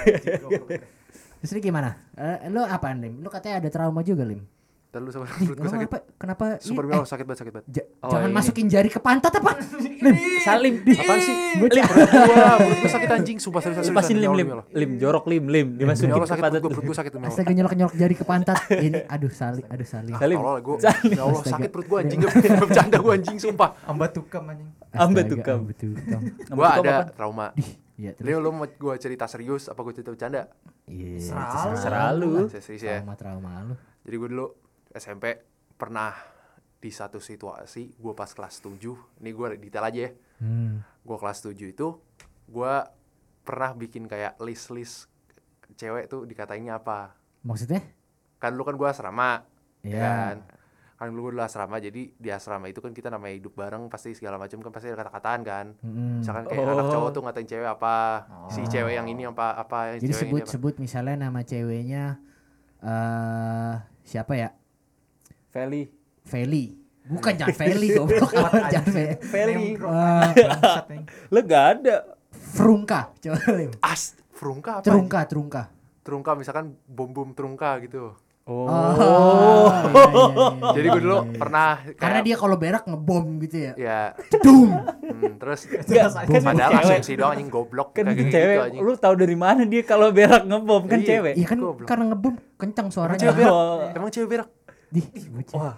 Terus 1.39 1.51
lu 1.55 1.59
gimana? 1.63 1.95
Eh, 2.19 2.51
lu 2.51 2.61
apaan 2.61 2.99
Lim? 2.99 3.23
Lu 3.23 3.29
katanya 3.31 3.63
ada 3.63 3.69
trauma 3.71 4.03
juga 4.03 4.27
Lim. 4.27 4.43
Dan 4.89 5.05
lu 5.05 5.13
sama 5.13 5.29
Ih, 5.29 5.45
perut 5.45 5.53
gue 5.55 5.69
sakit. 5.69 5.85
kenapa? 5.85 5.97
Kenapa? 6.17 6.45
Super 6.57 6.83
melo 6.83 7.01
eh, 7.01 7.05
sakit 7.05 7.21
banget 7.23 7.39
sakit 7.39 7.53
banget. 7.53 7.65
ja- 7.69 7.87
Oh, 7.99 8.09
jangan 8.09 8.25
ini. 8.25 8.33
masukin 8.33 8.65
jari 8.65 8.89
ke 8.89 8.97
pantat 8.97 9.29
apa? 9.31 9.53
Lim. 9.99 10.15
salim 10.41 10.73
Apaan 10.81 11.19
sih? 11.19 11.35
Bocah. 11.57 11.85
Perut 11.85 12.09
gua, 12.09 12.45
perut 12.57 12.77
gua 12.79 12.89
sakit 12.89 13.09
anjing, 13.11 13.37
sumpah 13.37 13.61
serius 13.61 13.77
serius. 13.79 13.93
lepasin 13.93 14.15
lim 14.15 14.25
Demi 14.25 14.39
lim 14.39 14.47
Allah, 14.49 14.65
lim 14.71 14.91
jorok 14.97 15.25
lim 15.27 15.43
lim 15.45 15.67
demi 15.71 15.83
dimasukin 15.85 16.09
ke 16.09 16.25
sakit 16.25 16.41
pantat 16.41 16.57
perut 16.57 16.63
gua, 16.63 16.69
perut 16.73 16.85
gua 16.87 16.97
sakit. 16.97 17.11
Astaga 17.21 17.51
nyolok-nyolok 17.53 17.93
jari 17.93 18.15
ke 18.15 18.25
pantat. 18.25 18.57
Ini 18.71 18.99
aduh 19.05 19.29
sali, 19.29 19.61
aduh 19.63 19.85
sali. 19.85 20.11
Salim. 20.11 20.37
Salim. 20.79 21.11
Ya 21.11 21.21
Allah 21.21 21.43
sakit 21.45 21.69
perut 21.69 21.85
gua 21.85 21.97
anjing, 22.01 22.19
bercanda 22.63 22.97
gua 22.97 23.13
anjing 23.13 23.37
sumpah. 23.37 23.69
Amba 23.85 24.05
tukam 24.09 24.43
anjing. 24.47 24.69
Ambe 24.89 25.21
Astaga, 25.21 25.31
tukam. 25.31 25.57
ambe 25.59 25.73
tukam. 25.75 26.21
Gua 26.57 26.67
ada 26.73 26.89
apa? 26.97 27.13
trauma. 27.13 27.47
Iya, 27.93 28.17
terus. 28.17 28.25
Leo 28.25 28.39
lu 28.39 28.49
mau 28.49 28.65
gua 28.65 28.97
cerita 28.97 29.29
serius 29.29 29.69
apa 29.69 29.77
gua 29.77 29.93
cerita 29.93 30.09
bercanda? 30.09 30.49
Iya, 30.87 31.21
Serah 31.21 31.45
lu. 31.61 31.77
Serah 31.77 32.09
lu. 32.11 32.31
Saya 32.47 32.63
serius 32.63 32.81
ya. 32.81 32.97
Trauma-trauma 32.97 33.51
lu. 33.63 33.75
Jadi 34.01 34.15
gue 34.17 34.29
dulu 34.31 34.47
SMP 34.91 35.37
pernah 35.73 36.13
di 36.75 36.89
satu 36.89 37.17
situasi 37.17 37.93
gue 37.93 38.13
pas 38.13 38.27
kelas 38.27 38.59
7 38.59 38.79
ini 39.19 39.29
gue 39.29 39.47
detail 39.59 39.85
aja 39.85 40.01
ya 40.01 40.11
Hmm. 40.39 40.79
gue 40.99 41.17
kelas 41.17 41.43
7 41.43 41.51
itu 41.67 41.87
gue 42.47 42.73
pernah 43.41 43.71
bikin 43.73 44.05
kayak 44.05 44.39
list-list 44.39 45.11
cewek 45.73 46.07
tuh 46.07 46.23
dikatainnya 46.23 46.77
apa 46.77 47.11
Maksudnya? 47.41 47.83
kan 48.37 48.51
dulu 48.51 48.63
kan 48.63 48.75
gue 48.75 48.87
asrama 48.87 49.43
ya 49.81 49.91
Iya. 49.91 49.99
kan 49.99 50.35
kan 50.95 51.07
gue 51.09 51.19
dulu 51.21 51.39
asrama 51.39 51.75
jadi 51.77 52.01
di 52.09 52.29
asrama 52.29 52.67
itu 52.67 52.79
kan 52.79 52.91
kita 52.91 53.07
namanya 53.07 53.31
hidup 53.33 53.51
bareng 53.53 53.87
pasti 53.87 54.11
segala 54.11 54.35
macam 54.35 54.59
kan 54.59 54.67
pasti 54.69 54.87
ada 54.87 54.99
kata-kataan 54.99 55.41
kan 55.41 55.65
Mm-mm. 55.79 56.19
misalkan 56.19 56.43
kayak 56.45 56.63
anak 56.65 56.75
Oh. 56.81 56.91
cowok 56.93 57.09
tuh 57.09 57.21
ngatain 57.21 57.47
cewek 57.49 57.69
apa 57.69 57.95
si 58.47 58.59
Oh. 58.59 58.67
cewek 58.69 58.93
yang 58.93 59.07
ini 59.07 59.23
apa 59.25 59.47
apa 59.55 59.77
yang 59.89 59.99
Jadi 60.01 60.13
sebut-sebut 60.17 60.73
misalnya 60.77 61.15
nama 61.21 61.39
ceweknya 61.41 62.19
eh 62.79 63.73
siapa 64.03 64.33
ya? 64.33 64.49
Feli 65.49 65.89
Feli. 66.21 66.77
Bukan 67.09 67.33
jangan 67.33 67.57
Feli 67.57 67.87
goblok. 67.91 68.29
jangan 68.73 68.91
Feli. 69.17 69.73
Anjing. 69.81 71.01
lu 71.27 71.39
gak 71.41 71.65
ada 71.75 71.95
Frungka. 72.29 73.09
Coba 73.15 73.37
Lim. 73.51 73.71
as 73.81 74.13
Frungka 74.29 74.79
apa 74.79 74.85
Trungka, 74.85 75.19
Trungka. 75.25 75.63
Trungka 75.99 76.31
misalkan 76.33 76.77
bom 76.85 77.09
bom 77.09 77.29
Trungka 77.31 77.75
gitu 77.81 78.13
oh, 78.45 78.65
Oh. 78.65 79.69
iya, 79.85 80.05
iya, 80.09 80.25
iya, 80.25 80.71
jadi 80.73 80.87
gue 80.87 80.95
iya, 80.95 81.05
dulu 81.05 81.17
iya. 81.19 81.37
pernah 81.37 81.69
karena 81.93 82.17
kayak- 82.17 82.25
dia 82.25 82.35
kalau 82.35 82.55
berak 82.57 82.83
ngebom 82.83 83.25
gitu 83.39 83.57
ya. 83.59 83.73
ya 83.75 83.99
Dum. 84.41 84.69
hmm, 84.73 85.33
terus 85.37 85.59
Enggak, 85.67 86.07
kan 86.25 86.41
padahal 86.41 86.71
cewek. 86.73 86.89
asumsi 86.95 87.13
doang 87.13 87.31
anjing 87.31 87.49
goblok 87.51 87.89
kan 87.91 88.03
kayak 88.07 88.17
gitu 88.17 88.31
cewek 88.31 88.57
anjing. 88.63 88.81
lu 88.81 88.91
tahu 88.95 89.13
dari 89.13 89.37
mana 89.37 89.61
dia 89.65 89.83
kalau 89.83 90.09
berak 90.09 90.43
ngebom 90.45 90.83
kan 90.85 90.97
Iya. 90.97 91.07
cewek 91.11 91.33
Iya 91.35 91.45
kan 91.45 91.57
Goblok. 91.59 91.85
karena 91.85 92.03
ngebom 92.07 92.33
kencang 92.57 92.85
Emang 92.85 92.91
suaranya. 92.91 93.21
cewek 93.21 93.35
berak? 93.37 93.53
Oh. 93.53 93.77
Emang 93.93 94.09
cewek 94.09 94.29
berak? 94.29 94.47
Di, 94.89 95.01
bocah. 95.29 95.77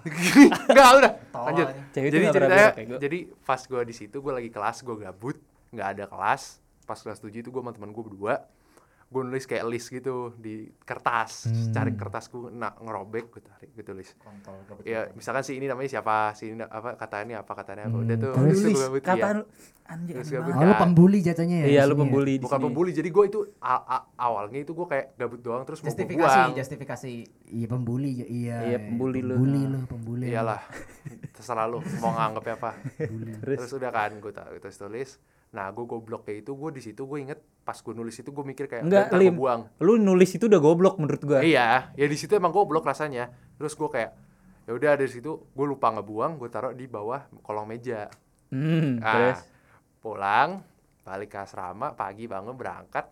Enggak, 0.72 0.90
udah. 1.04 1.12
Lanjut. 1.36 1.68
Cewek 1.92 2.10
jadi 2.12 2.24
nggak 2.24 2.36
ceritanya, 2.36 2.70
jadi 2.96 3.20
pas 3.44 3.60
gue 3.60 3.82
di 3.84 3.96
situ 3.96 4.18
gue 4.24 4.34
lagi 4.34 4.48
kelas, 4.48 4.88
gue 4.88 4.96
gabut, 4.96 5.38
nggak 5.76 5.88
ada 6.00 6.06
kelas. 6.08 6.64
Pas 6.88 7.00
kelas 7.00 7.20
7 7.20 7.44
itu 7.44 7.50
gue 7.52 7.62
sama 7.62 7.76
teman 7.76 7.92
gue 7.92 8.04
berdua, 8.04 8.48
gue 9.12 9.22
nulis 9.22 9.44
kayak 9.44 9.68
list 9.68 9.92
gitu 9.92 10.32
di 10.34 10.72
kertas, 10.80 11.46
Hmm. 11.46 11.76
cari 11.76 11.92
kertas 11.94 12.26
gue, 12.26 12.48
nah 12.50 12.72
ngerobek 12.74 13.28
gue 13.28 13.44
tarik, 13.44 13.70
gue 13.70 13.84
tulis. 13.84 14.16
Kontol. 14.16 14.56
Ya 14.82 15.12
misalkan 15.12 15.44
si 15.44 15.54
ini 15.54 15.68
namanya 15.68 15.92
siapa, 15.92 16.32
si 16.32 16.48
ini 16.48 16.64
apa 16.64 16.96
katanya 16.96 17.44
apa 17.44 17.52
katanya 17.54 17.86
apa, 17.86 17.94
Hmm, 17.94 18.08
udah 18.08 18.16
tuh. 18.18 18.32
terus? 18.34 18.60
Gue 18.62 18.72
gabut, 18.74 19.04
kata 19.04 19.20
iya. 19.22 19.36
lu. 19.36 19.44
Oh, 19.44 20.64
lu 20.64 20.74
pembuli 20.78 21.20
jatuhnya 21.20 21.58
ya? 21.58 21.68
iya 21.68 21.82
lu 21.84 21.94
ya? 21.94 22.00
pembuli 22.00 22.40
Bukan 22.40 22.56
sini. 22.56 22.64
pembuli, 22.64 22.92
jadi 22.94 23.10
gue 23.12 23.24
itu 23.28 23.40
a- 23.60 23.84
a- 23.92 24.08
awalnya 24.18 24.60
itu 24.60 24.72
gue 24.72 24.88
kayak 24.88 25.08
gabut 25.14 25.40
doang 25.42 25.68
terus 25.68 25.80
mau 25.80 25.84
gue 25.84 25.92
Justifikasi, 25.92 26.40
buang. 26.40 26.52
justifikasi. 26.56 27.12
Iya 27.52 27.68
pembuli 27.68 28.10
iya. 28.24 28.58
Iya, 28.66 28.78
pembuli 28.80 29.20
lu. 29.20 29.36
Pembuli 29.36 29.62
lu, 29.66 29.80
pembuli. 29.86 30.26
lu. 30.26 30.32
Iyalah, 30.32 30.64
terserah 31.30 31.68
lu 31.68 31.84
mau 32.00 32.16
nganggapnya 32.16 32.56
apa. 32.56 32.72
Terus? 33.44 33.58
Terus 33.60 33.72
udah 33.76 33.92
kan 33.92 34.16
gue 34.16 34.32
terus 34.32 34.78
tulis. 34.78 35.10
Nah 35.52 35.68
gue 35.70 35.84
goblok 35.84 36.24
kayak 36.24 36.44
itu 36.44 36.52
gue 36.54 36.70
di 36.72 36.82
situ 36.82 37.04
gue 37.04 37.20
inget 37.20 37.40
pas 37.62 37.76
gue 37.76 37.92
nulis 37.92 38.16
itu 38.16 38.28
gue 38.28 38.46
mikir 38.46 38.66
kayak 38.66 38.84
Enggak, 38.84 39.06
"Ntar 39.08 39.14
gua 39.14 39.22
Lim. 39.22 39.36
buang. 39.36 39.62
lu 39.80 39.94
nulis 39.96 40.32
itu 40.32 40.46
udah 40.46 40.58
goblok 40.58 40.96
menurut 40.98 41.22
gua 41.22 41.40
Iya, 41.40 41.92
ya 41.94 42.06
di 42.06 42.16
situ 42.16 42.32
emang 42.34 42.50
goblok 42.50 42.84
rasanya. 42.84 43.28
Terus 43.56 43.74
gue 43.74 43.86
kayak 43.88 44.12
ya 44.62 44.72
udah 44.72 44.92
dari 44.94 45.08
situ 45.08 45.30
gue 45.48 45.66
lupa 45.66 45.92
ngebuang, 45.92 46.38
gue 46.38 46.48
taruh 46.48 46.72
di 46.72 46.86
bawah 46.86 47.20
kolong 47.42 47.68
meja. 47.68 48.08
hmm, 48.48 48.98
Nah, 48.98 49.12
terus 49.12 49.40
pulang 49.98 50.50
balik 51.02 51.30
ke 51.30 51.40
asrama 51.40 51.92
pagi 51.92 52.26
bangun 52.26 52.54
berangkat 52.54 53.10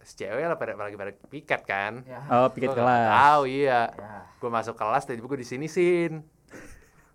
si 0.00 0.14
cewek 0.16 0.44
lah 0.44 0.54
pada 0.54 0.76
lagi 0.76 0.94
pada 0.94 1.10
piket 1.10 1.64
kan 1.64 2.04
Ya. 2.04 2.20
oh 2.30 2.46
piket 2.48 2.70
Gua 2.70 2.76
nggak 2.76 2.84
kelas 2.84 3.10
tahu 3.10 3.42
iya 3.48 3.80
Ya. 3.90 4.12
gue 4.36 4.50
masuk 4.50 4.74
kelas 4.74 5.02
tiba 5.04 5.24
gue 5.24 5.40
disinisin 5.40 6.12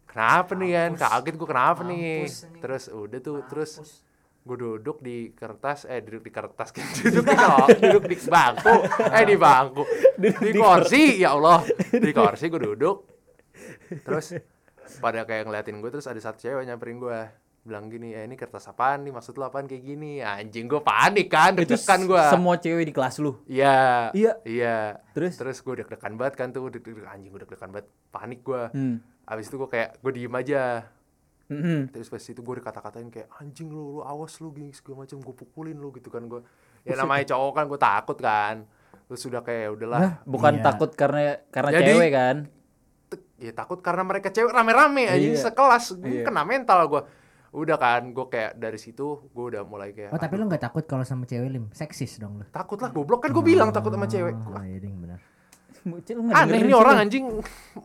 kenapa 0.05 0.51
nih 0.53 0.71
kan 0.73 0.91
kaget 0.97 1.35
gue 1.35 1.47
kenapa 1.47 1.81
nih 1.83 2.25
terus 2.57 2.83
udah 2.87 3.19
tuh 3.19 3.45
terus. 3.45 4.01
Gue 4.45 4.57
duduk 4.57 5.01
di 5.01 5.33
kertas 5.33 5.89
eh 5.89 5.99
duduk 5.99 6.21
di 6.21 6.31
kertas 6.31 6.69
duduk 7.01 7.25
di 7.25 7.33
kolong 7.33 7.69
duduk 7.81 8.03
di 8.05 8.17
bangku. 8.21 8.75
Eh 9.09 9.23
di 9.25 9.35
bangku. 9.35 9.83
Di 10.15 10.29
kursi 10.53 11.03
ya 11.17 11.33
Allah. 11.33 11.65
Di 11.89 12.11
kursi 12.17 12.45
gue 12.47 12.61
duduk. 12.63 12.97
Terus 14.05 14.37
pada 15.01 15.25
kayak 15.25 15.49
ngeliatin 15.49 15.81
gue 15.81 15.89
terus 15.89 16.05
ada 16.05 16.21
satu 16.21 16.37
cewek 16.37 16.61
nyamperin 16.61 17.01
gue 17.01 17.19
bilang 17.65 17.89
gini 17.89 18.13
ya 18.13 18.21
ini 18.21 18.37
kertas 18.37 18.69
apaan 18.69 19.01
nih? 19.01 19.11
Maksud 19.11 19.33
lu 19.33 19.41
apaan 19.41 19.65
kayak 19.65 19.81
gini? 19.81 20.21
Anjing 20.21 20.69
gue 20.69 20.77
panik 20.79 21.25
kan 21.25 21.57
Itu 21.57 21.65
deg-degan 21.65 22.05
gue 22.05 22.21
semua 22.29 22.55
cewek 22.55 22.85
di 22.85 22.93
kelas 22.93 23.17
lu. 23.17 23.41
iya. 23.49 24.13
Iya. 24.13 24.37
iya. 24.45 24.77
Terus? 25.11 25.33
terus 25.35 25.57
gue 25.59 25.81
deg-degan 25.81 26.13
banget 26.15 26.37
kan 26.37 26.53
tuh 26.53 26.69
deg-degan 26.69 27.09
anjing 27.09 27.33
gue 27.33 27.41
deg-degan 27.41 27.73
banget. 27.73 27.89
Panik 28.13 28.45
gue 28.45 28.61
Hmm. 28.69 29.01
abis 29.25 29.49
itu 29.49 29.57
gue 29.57 29.65
kayak 29.65 29.97
gue 29.97 30.11
diem 30.13 30.29
aja 30.29 30.85
Mhm. 31.45 31.93
terus 31.93 32.09
pas 32.09 32.17
itu 32.19 32.41
gue 32.41 32.55
dikata-katain 32.57 33.09
kayak 33.09 33.29
anjing 33.37 33.69
lu 33.69 33.97
lu 33.97 34.01
awas 34.01 34.41
lu 34.41 34.49
gini 34.49 34.73
segala 34.73 35.05
macam 35.05 35.21
gue 35.21 35.35
pukulin 35.35 35.77
lu 35.77 35.93
gitu 35.93 36.09
kan 36.09 36.25
gue 36.25 36.41
ya 36.81 36.97
namanya 36.97 37.29
cowok 37.29 37.53
kan 37.53 37.65
gue 37.69 37.79
takut 37.79 38.17
kan 38.17 38.55
terus 39.05 39.21
sudah 39.21 39.45
kayak 39.45 39.77
udahlah 39.77 40.25
Bukan 40.25 40.57
Iya. 40.57 40.63
takut 40.63 40.89
karena 40.91 41.37
karena 41.53 41.69
Jadi- 41.71 41.85
cewek 41.87 42.11
kan? 42.11 42.35
Ya 43.35 43.51
takut 43.51 43.79
karena 43.79 44.01
mereka 44.01 44.33
cewek 44.33 44.49
rame-rame 44.49 45.05
anjing 45.05 45.37
Iya. 45.37 45.45
sekelas 45.45 45.85
gue 45.95 46.09
Iya. 46.09 46.25
kena 46.25 46.41
mental 46.41 46.79
gue 46.89 47.01
udah 47.55 47.77
kan 47.77 48.01
gue 48.09 48.25
kayak 48.25 48.57
dari 48.57 48.75
situ 48.75 49.29
gue 49.29 49.45
udah 49.45 49.61
mulai 49.63 49.93
kayak 49.93 50.11
Oh 50.11 50.19
tapi 50.19 50.35
lu 50.35 50.49
nggak 50.49 50.65
takut 50.65 50.83
kalau 50.83 51.05
sama 51.05 51.23
cewek 51.23 51.47
lim? 51.47 51.69
Seksis 51.71 52.17
dong 52.17 52.41
lu. 52.41 52.45
takut 52.49 52.81
lah 52.81 52.89
goblok 52.89 53.21
kan 53.21 53.31
gue 53.31 53.45
bilang 53.45 53.69
takut 53.69 53.93
sama 53.93 54.09
cewek 54.09 54.33
Oh 54.33 54.59
iya 54.59 54.81
aneh 56.35 56.59
ini 56.65 56.73
orang 56.73 57.05
anjing 57.05 57.29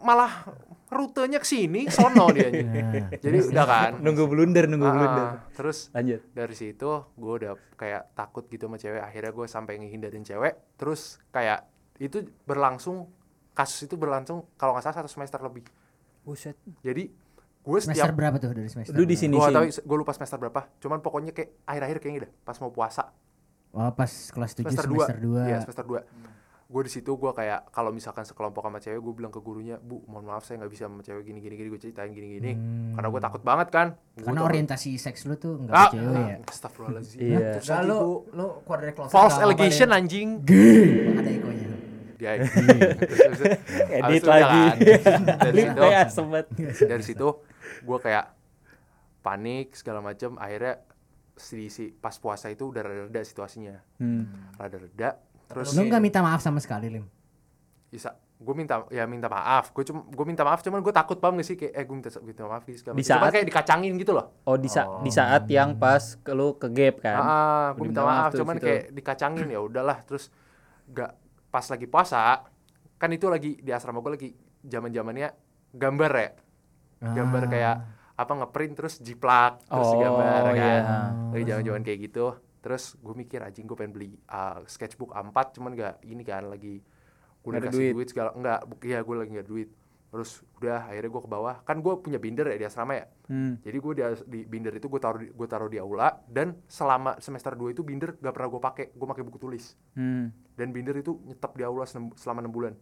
malah 0.00 0.49
rutenya 0.90 1.38
ke 1.38 1.47
sini 1.47 1.87
sono 1.88 2.28
dia 2.28 2.50
Nah, 2.50 3.14
jadi 3.16 3.38
udah 3.47 3.64
kan 3.64 3.92
Nunggu 3.99 4.26
blunder, 4.26 4.66
nunggu 4.66 4.82
Ah, 4.82 4.92
blunder. 4.92 5.26
terus 5.52 5.88
Lanjut. 5.90 6.20
dari 6.28 6.52
situ 6.52 6.90
gue 7.09 7.32
udah 7.37 7.54
kayak 7.75 8.12
takut 8.12 8.44
gitu 8.44 8.66
sama 8.66 8.76
cewek 8.76 8.99
akhirnya 8.99 9.30
gue 9.30 9.47
sampai 9.47 9.78
ngehindarin 9.78 10.20
cewek 10.20 10.59
terus 10.75 11.00
kayak 11.28 11.64
itu 11.97 12.20
berlangsung 12.42 13.06
kasus 13.52 13.85
itu 13.85 13.94
berlangsung 13.94 14.50
kalau 14.54 14.73
nggak 14.73 14.85
salah 14.85 14.99
satu 14.99 15.09
semester 15.09 15.38
lebih 15.40 15.62
Buset. 16.20 16.59
jadi 16.80 17.06
gue 17.61 17.78
semester 17.78 18.02
setiap 18.02 18.14
berapa 18.14 18.37
tuh 18.37 18.50
dari 18.50 18.66
semester? 18.66 18.92
Lu 18.92 19.04
di 19.04 19.14
sini 19.14 19.35
gue 19.35 19.42
sih. 19.42 19.52
tahu 19.52 19.64
gue 19.85 19.97
lupa 19.97 20.11
semester 20.11 20.38
berapa 20.38 20.61
cuman 20.76 20.99
pokoknya 20.99 21.30
kayak 21.30 21.61
akhir-akhir 21.64 21.97
kayaknya 21.99 22.20
dah 22.23 22.32
pas 22.42 22.56
mau 22.59 22.68
puasa 22.68 23.14
Oh 23.70 23.87
pas 23.92 24.11
kelas 24.11 24.50
7 24.52 24.66
semester 24.66 24.85
semester, 24.85 25.16
2 25.16 25.38
2. 25.38 25.47
iya 25.47 25.59
semester 25.61 25.87
2 25.87 26.39
gue 26.71 26.83
di 26.83 26.93
situ 26.93 27.11
gue 27.12 27.33
kayak 27.33 27.69
kalau 27.69 27.91
misalkan 27.91 28.23
sekelompok 28.23 28.62
sama 28.62 28.79
cewek 28.79 28.97
gue 28.97 29.12
bilang 29.12 29.29
ke 29.29 29.39
gurunya 29.39 29.75
bu 29.77 30.07
mohon 30.07 30.23
maaf 30.25 30.47
saya 30.47 30.62
nggak 30.62 30.71
bisa 30.71 30.87
sama 30.87 31.03
cewek 31.03 31.23
gini 31.25 31.39
gini 31.39 31.55
gini 31.55 31.67
gue 31.69 31.81
ceritain 31.81 32.09
gini 32.09 32.39
gini. 32.39 32.53
Hmm. 32.55 32.95
karena 32.95 33.09
gue 33.09 33.21
takut 33.21 33.43
banget 33.43 33.69
kan. 33.69 33.89
Gua 34.15 34.23
Karena 34.23 34.39
takut- 34.39 34.49
orientasi 34.49 34.91
seks 34.95 35.27
lu 35.27 35.35
tuh 35.35 35.59
enggak 35.59 35.75
ah, 35.77 35.91
cewek 35.91 36.23
ya. 36.25 36.37
astagfirullahaladzim. 36.47 37.19
Iya. 37.19 37.39
Terus 37.59 37.69
Nah, 37.69 37.83
lu 37.83 37.99
lu 38.31 38.47
keluar 38.62 38.79
dari 38.81 38.93
closet 38.93 39.11
false 39.11 39.35
nggak 39.35 39.45
allegation 39.45 39.89
anjing. 39.91 40.29
Ada 41.12 41.31
ekonya. 41.33 41.69
dia 42.15 42.31
Edit 43.91 44.23
lagi. 44.23 44.62
kan, 45.00 45.23
dari 45.41 45.57
Lu 45.57 45.73
situ. 46.07 46.85
Dari 46.85 47.03
situ 47.03 47.29
gue 47.81 47.99
kayak 47.99 48.27
panik 49.21 49.75
segala 49.75 49.99
macem. 50.00 50.37
Akhirnya 50.37 50.79
si, 51.35 51.67
si 51.67 51.91
pas 51.91 52.15
puasa 52.15 52.47
itu 52.47 52.69
udah 52.69 52.83
reda 52.85 53.21
situasinya. 53.21 53.81
Hmm. 53.99 54.55
rada 54.55 54.77
reda 54.77 55.11
terus 55.50 55.75
Lu 55.75 55.83
enggak 55.83 55.99
minta 56.00 56.21
maaf 56.21 56.38
sama 56.38 56.59
sekali 56.59 56.87
lim. 56.88 57.04
bisa 57.87 58.14
gue 58.38 58.54
minta 58.54 58.87
ya 58.88 59.04
minta 59.04 59.26
maaf 59.26 59.69
gue 59.69 59.83
cuma 59.83 60.00
gue 60.02 60.25
minta 60.25 60.40
maaf 60.40 60.62
cuman 60.62 60.78
gue 60.78 60.95
takut 60.95 61.19
paham 61.19 61.37
gak 61.37 61.45
sih 61.45 61.57
kayak 61.57 61.75
eh 61.75 61.83
gue 61.83 61.92
minta, 61.92 62.09
minta 62.21 62.42
maaf 62.45 62.62
gitu 62.62 62.78
segala 62.80 62.95
Di 62.95 63.02
macem. 63.02 63.11
Cuman 63.11 63.21
saat- 63.21 63.35
kayak 63.35 63.47
dikacangin 63.47 63.92
gitu 63.97 64.12
loh 64.12 64.26
Oh 64.42 64.54
di, 64.54 64.64
sa- 64.66 64.88
di 64.99 65.11
saat 65.11 65.45
yang 65.47 65.76
pas 65.76 66.00
ke 66.16 66.30
lu 66.30 66.54
ke 66.54 66.69
gap 66.69 66.95
kan. 67.00 67.16
ah 67.16 67.26
Lu 67.69 67.76
gue 67.76 67.85
minta 67.85 68.00
minta 68.00 68.02
maaf 68.02 68.23
maaf 68.25 68.33
cuman 68.33 68.54
situ. 68.54 68.64
kayak 68.64 68.83
dikacangin 68.92 69.47
ya 69.47 69.61
udahlah 69.61 69.99
terus 70.00 70.30
gak 70.88 71.12
pas 71.49 71.66
lagi 71.66 71.85
puasa 71.85 72.47
kan 72.97 73.11
itu 73.11 73.26
lagi 73.26 73.59
di 73.59 73.71
asrama 73.71 73.99
gue 73.99 74.12
lagi 74.12 74.30
zaman 74.62 74.88
zamannya 74.88 75.28
gambar 75.73 76.11
ya 76.14 76.30
gambar 77.02 77.42
Ah. 77.42 77.49
kayak 77.49 77.76
apa 78.14 78.33
ngeprint 78.37 78.75
terus 78.75 78.95
jiplak 78.99 79.61
terus 79.62 79.88
Oh, 79.88 79.97
gambar 79.97 80.25
kan 80.47 80.54
iya. 80.54 80.76
lagi 81.28 81.45
zaman-zaman 81.45 81.83
kayak 81.83 81.99
gitu 82.07 82.37
terus 82.61 82.95
gue 82.95 83.14
mikir 83.14 83.40
anjing 83.40 83.64
gue 83.64 83.75
pengen 83.75 83.93
beli 83.93 84.09
uh, 84.26 84.61
sketchbook 84.64 85.11
A4 85.11 85.37
cuman 85.52 85.71
gak 85.73 85.95
ini 86.02 86.21
kan 86.21 86.47
lagi 86.47 86.85
gue 87.38 87.50
dikasih 87.50 87.73
duit. 87.73 87.93
duit. 87.95 88.09
segala 88.09 88.31
enggak 88.33 88.61
bu- 88.62 88.81
iya 88.83 89.00
gue 89.00 89.17
lagi 89.17 89.31
nggak 89.33 89.49
duit 89.49 89.69
terus 90.07 90.31
udah 90.55 90.85
akhirnya 90.85 91.07
gue 91.09 91.23
ke 91.23 91.31
bawah 91.31 91.55
kan 91.62 91.79
gue 91.79 91.95
punya 91.97 92.19
binder 92.19 92.43
ya 92.45 92.57
di 92.57 92.67
asrama 92.67 92.95
ya 92.95 93.07
Hmm. 93.26 93.57
jadi 93.59 93.76
gue 93.76 93.93
di, 93.95 94.02
di 94.26 94.40
binder 94.45 94.73
itu 94.73 94.87
gue 94.87 94.99
taruh 94.99 95.17
di, 95.17 95.31
gue 95.31 95.47
taruh 95.47 95.67
di 95.67 95.79
aula 95.79 96.19
dan 96.26 96.59
selama 96.67 97.14
semester 97.17 97.55
2 97.55 97.71
itu 97.71 97.81
binder 97.81 98.12
gak 98.14 98.31
pernah 98.31 98.49
gue 98.49 98.61
pakai 98.61 98.85
gue 98.90 99.07
pakai 99.09 99.23
buku 99.23 99.38
tulis 99.38 99.79
Hmm. 99.93 100.29
dan 100.52 100.69
binder 100.71 100.93
itu 100.95 101.14
nyetap 101.25 101.52
di 101.52 101.62
aula 101.62 101.87
selama 102.12 102.38
enam 102.38 102.50
bulan 102.50 102.75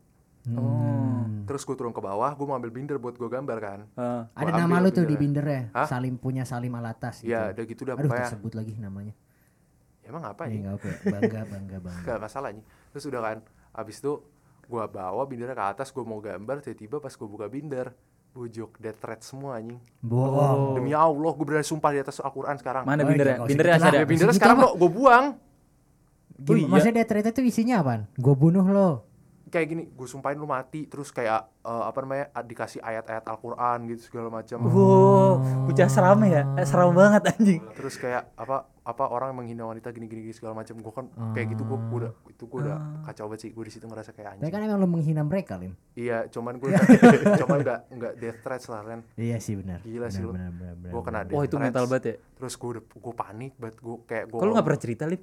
Oh. 0.49 1.26
terus 1.44 1.61
gue 1.62 1.75
turun 1.75 1.90
ke 1.90 2.00
bawah 2.00 2.30
gue 2.30 2.42
mau 2.42 2.56
ambil 2.56 2.70
binder 2.70 2.97
buat 2.97 3.14
gue 3.14 3.26
gambar 3.26 3.58
kan 3.58 3.80
Ah. 3.92 4.25
Ada 4.32 4.50
nama 4.58 4.80
lu 4.80 4.88
tuh 4.88 5.04
di 5.04 5.12
bindernya. 5.12 5.20
binder 5.20 5.44
ya. 5.47 5.62
Hah? 5.76 5.87
Salim 5.87 6.16
punya 6.16 6.42
Salim 6.42 6.73
Alatas 6.73 7.20
gitu. 7.20 7.28
Iya, 7.28 7.52
udah 7.52 7.64
gitu 7.66 7.82
dah 7.85 7.94
Aduh 7.94 8.08
tersebut 8.08 8.52
lagi 8.54 8.75
namanya. 8.75 9.12
Emang 10.08 10.24
apa 10.24 10.42
Iya 10.42 10.50
ya? 10.50 10.56
enggak 10.58 10.74
apa. 10.74 10.88
Bangga 11.06 11.40
bangga 11.46 11.78
bangga. 11.84 12.02
Gak 12.02 12.18
masalah 12.18 12.48
nih. 12.50 12.64
Terus 12.88 13.04
udah 13.04 13.20
kan, 13.22 13.38
abis 13.74 13.96
itu 13.98 14.12
gua 14.64 14.84
bawa 14.84 15.22
bindernya 15.22 15.52
ke 15.52 15.64
atas, 15.70 15.88
gua 15.90 16.02
mau 16.02 16.18
gambar, 16.18 16.60
tiba-tiba 16.60 16.96
pas 16.96 17.12
gua 17.12 17.28
buka 17.28 17.46
binder, 17.46 17.92
bujok 18.30 18.76
death 18.76 18.98
threat 18.98 19.20
semua 19.20 19.56
anjing. 19.56 19.76
Bohong. 20.00 20.74
Demi 20.74 20.90
Allah, 20.90 21.12
gua 21.30 21.44
berani 21.46 21.62
sumpah 21.62 21.90
di 21.90 22.00
atas 22.00 22.18
Al-Quran 22.18 22.56
sekarang. 22.56 22.82
Mana 22.82 23.00
Oh, 23.00 23.06
bindernya? 23.06 23.36
jangan 23.36 23.46
Bindernya 23.46 23.74
masih 23.74 23.84
ada. 23.86 23.98
bindernya 24.00 24.16
Segitu 24.26 24.38
sekarang 24.38 24.56
apa? 24.56 24.66
gua, 24.66 24.76
gua 24.78 24.90
buang. 24.90 25.26
Gim- 26.34 26.46
Oh, 26.46 26.56
iya. 26.56 26.68
Maksudnya 26.68 26.94
death 26.96 27.08
threat 27.08 27.26
itu 27.28 27.40
isinya 27.44 27.74
apaan? 27.78 28.06
Gue 28.14 28.32
bunuh 28.32 28.62
lo. 28.64 28.90
Kayak 29.48 29.66
gini, 29.66 29.82
gua 29.90 30.06
sumpahin 30.06 30.36
lu 30.36 30.44
mati, 30.44 30.84
terus 30.84 31.08
kayak 31.08 31.50
eh, 31.58 31.82
apa 31.82 31.98
namanya, 31.98 32.30
dikasih 32.38 32.78
ayat-ayat 32.78 33.24
Al-Quran 33.24 33.78
gitu 33.86 34.00
segala 34.06 34.28
macam. 34.30 34.60
Wow, 34.62 35.32
bocah 35.64 35.88
seram 35.88 36.20
ya? 36.22 36.44
Eh, 36.54 36.62
seram 36.62 36.92
banget 36.92 37.22
anjing. 37.28 37.60
Terus 37.72 37.96
kayak 37.96 38.28
apa 38.34 38.68
apa 38.88 39.04
orang 39.04 39.30
yang 39.30 39.38
menghina 39.38 39.64
wanita 39.64 39.92
gini-gini 39.92 40.33
segala 40.33 40.57
macam. 40.57 40.73
Gua 40.78 40.92
kan 40.95 41.04
kayak 41.30 41.52
gitu 41.52 41.62
gua, 41.62 41.76
gua 41.78 41.99
udah 42.00 42.12
itu 42.26 42.45
gua 42.45 42.59
udah 42.62 42.76
kacau 43.04 43.28
banget 43.28 43.40
sih. 43.45 43.50
Gua 43.50 43.62
di 43.62 43.71
situ 43.71 43.85
ngerasa 43.85 44.11
kayak 44.11 44.28
Tapi 44.30 44.40
anjing. 44.40 44.49
kan 44.50 44.61
emang 44.64 44.78
lo 44.78 44.88
menghina 44.88 45.21
mereka 45.21 45.54
lim. 45.54 45.76
Iya, 45.92 46.25
cuman 46.26 46.57
gua 46.57 46.73
cuman 47.37 47.57
enggak 47.61 47.80
enggak 47.90 48.12
death 48.16 48.38
threats 48.40 48.66
lah 48.66 48.80
kan. 48.83 49.04
Iya 49.14 49.37
sih 49.38 49.54
benar. 49.54 49.78
Gila 49.83 50.09
sih 50.09 50.25
benar, 50.25 50.49
benar, 50.50 50.75
benar, 50.75 50.90
Gua 50.90 51.02
kena 51.02 51.21
benar. 51.23 51.35
Wah 51.35 51.42
itu 51.42 51.52
Threads. 51.52 51.66
mental 51.68 51.85
banget 51.87 52.04
ya. 52.04 52.16
terus 52.33 52.54
gue 52.54 52.68
udah 52.71 52.83
gue 52.87 53.14
panik 53.14 53.52
banget 53.54 53.76
gue 53.76 53.97
kayak 54.04 54.25
gue 54.26 54.38
Kalau 54.38 54.52
nggak 54.52 54.64
pernah 54.64 54.80
cerita 54.80 55.04
lip? 55.04 55.23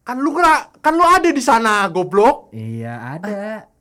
kan 0.00 0.16
lu 0.16 0.30
kena 0.30 0.52
kan 0.78 0.92
lu 0.92 1.02
ada 1.02 1.28
di 1.28 1.40
sana 1.40 1.88
goblok 1.88 2.48
Iya 2.50 2.92
ada. 3.14 3.32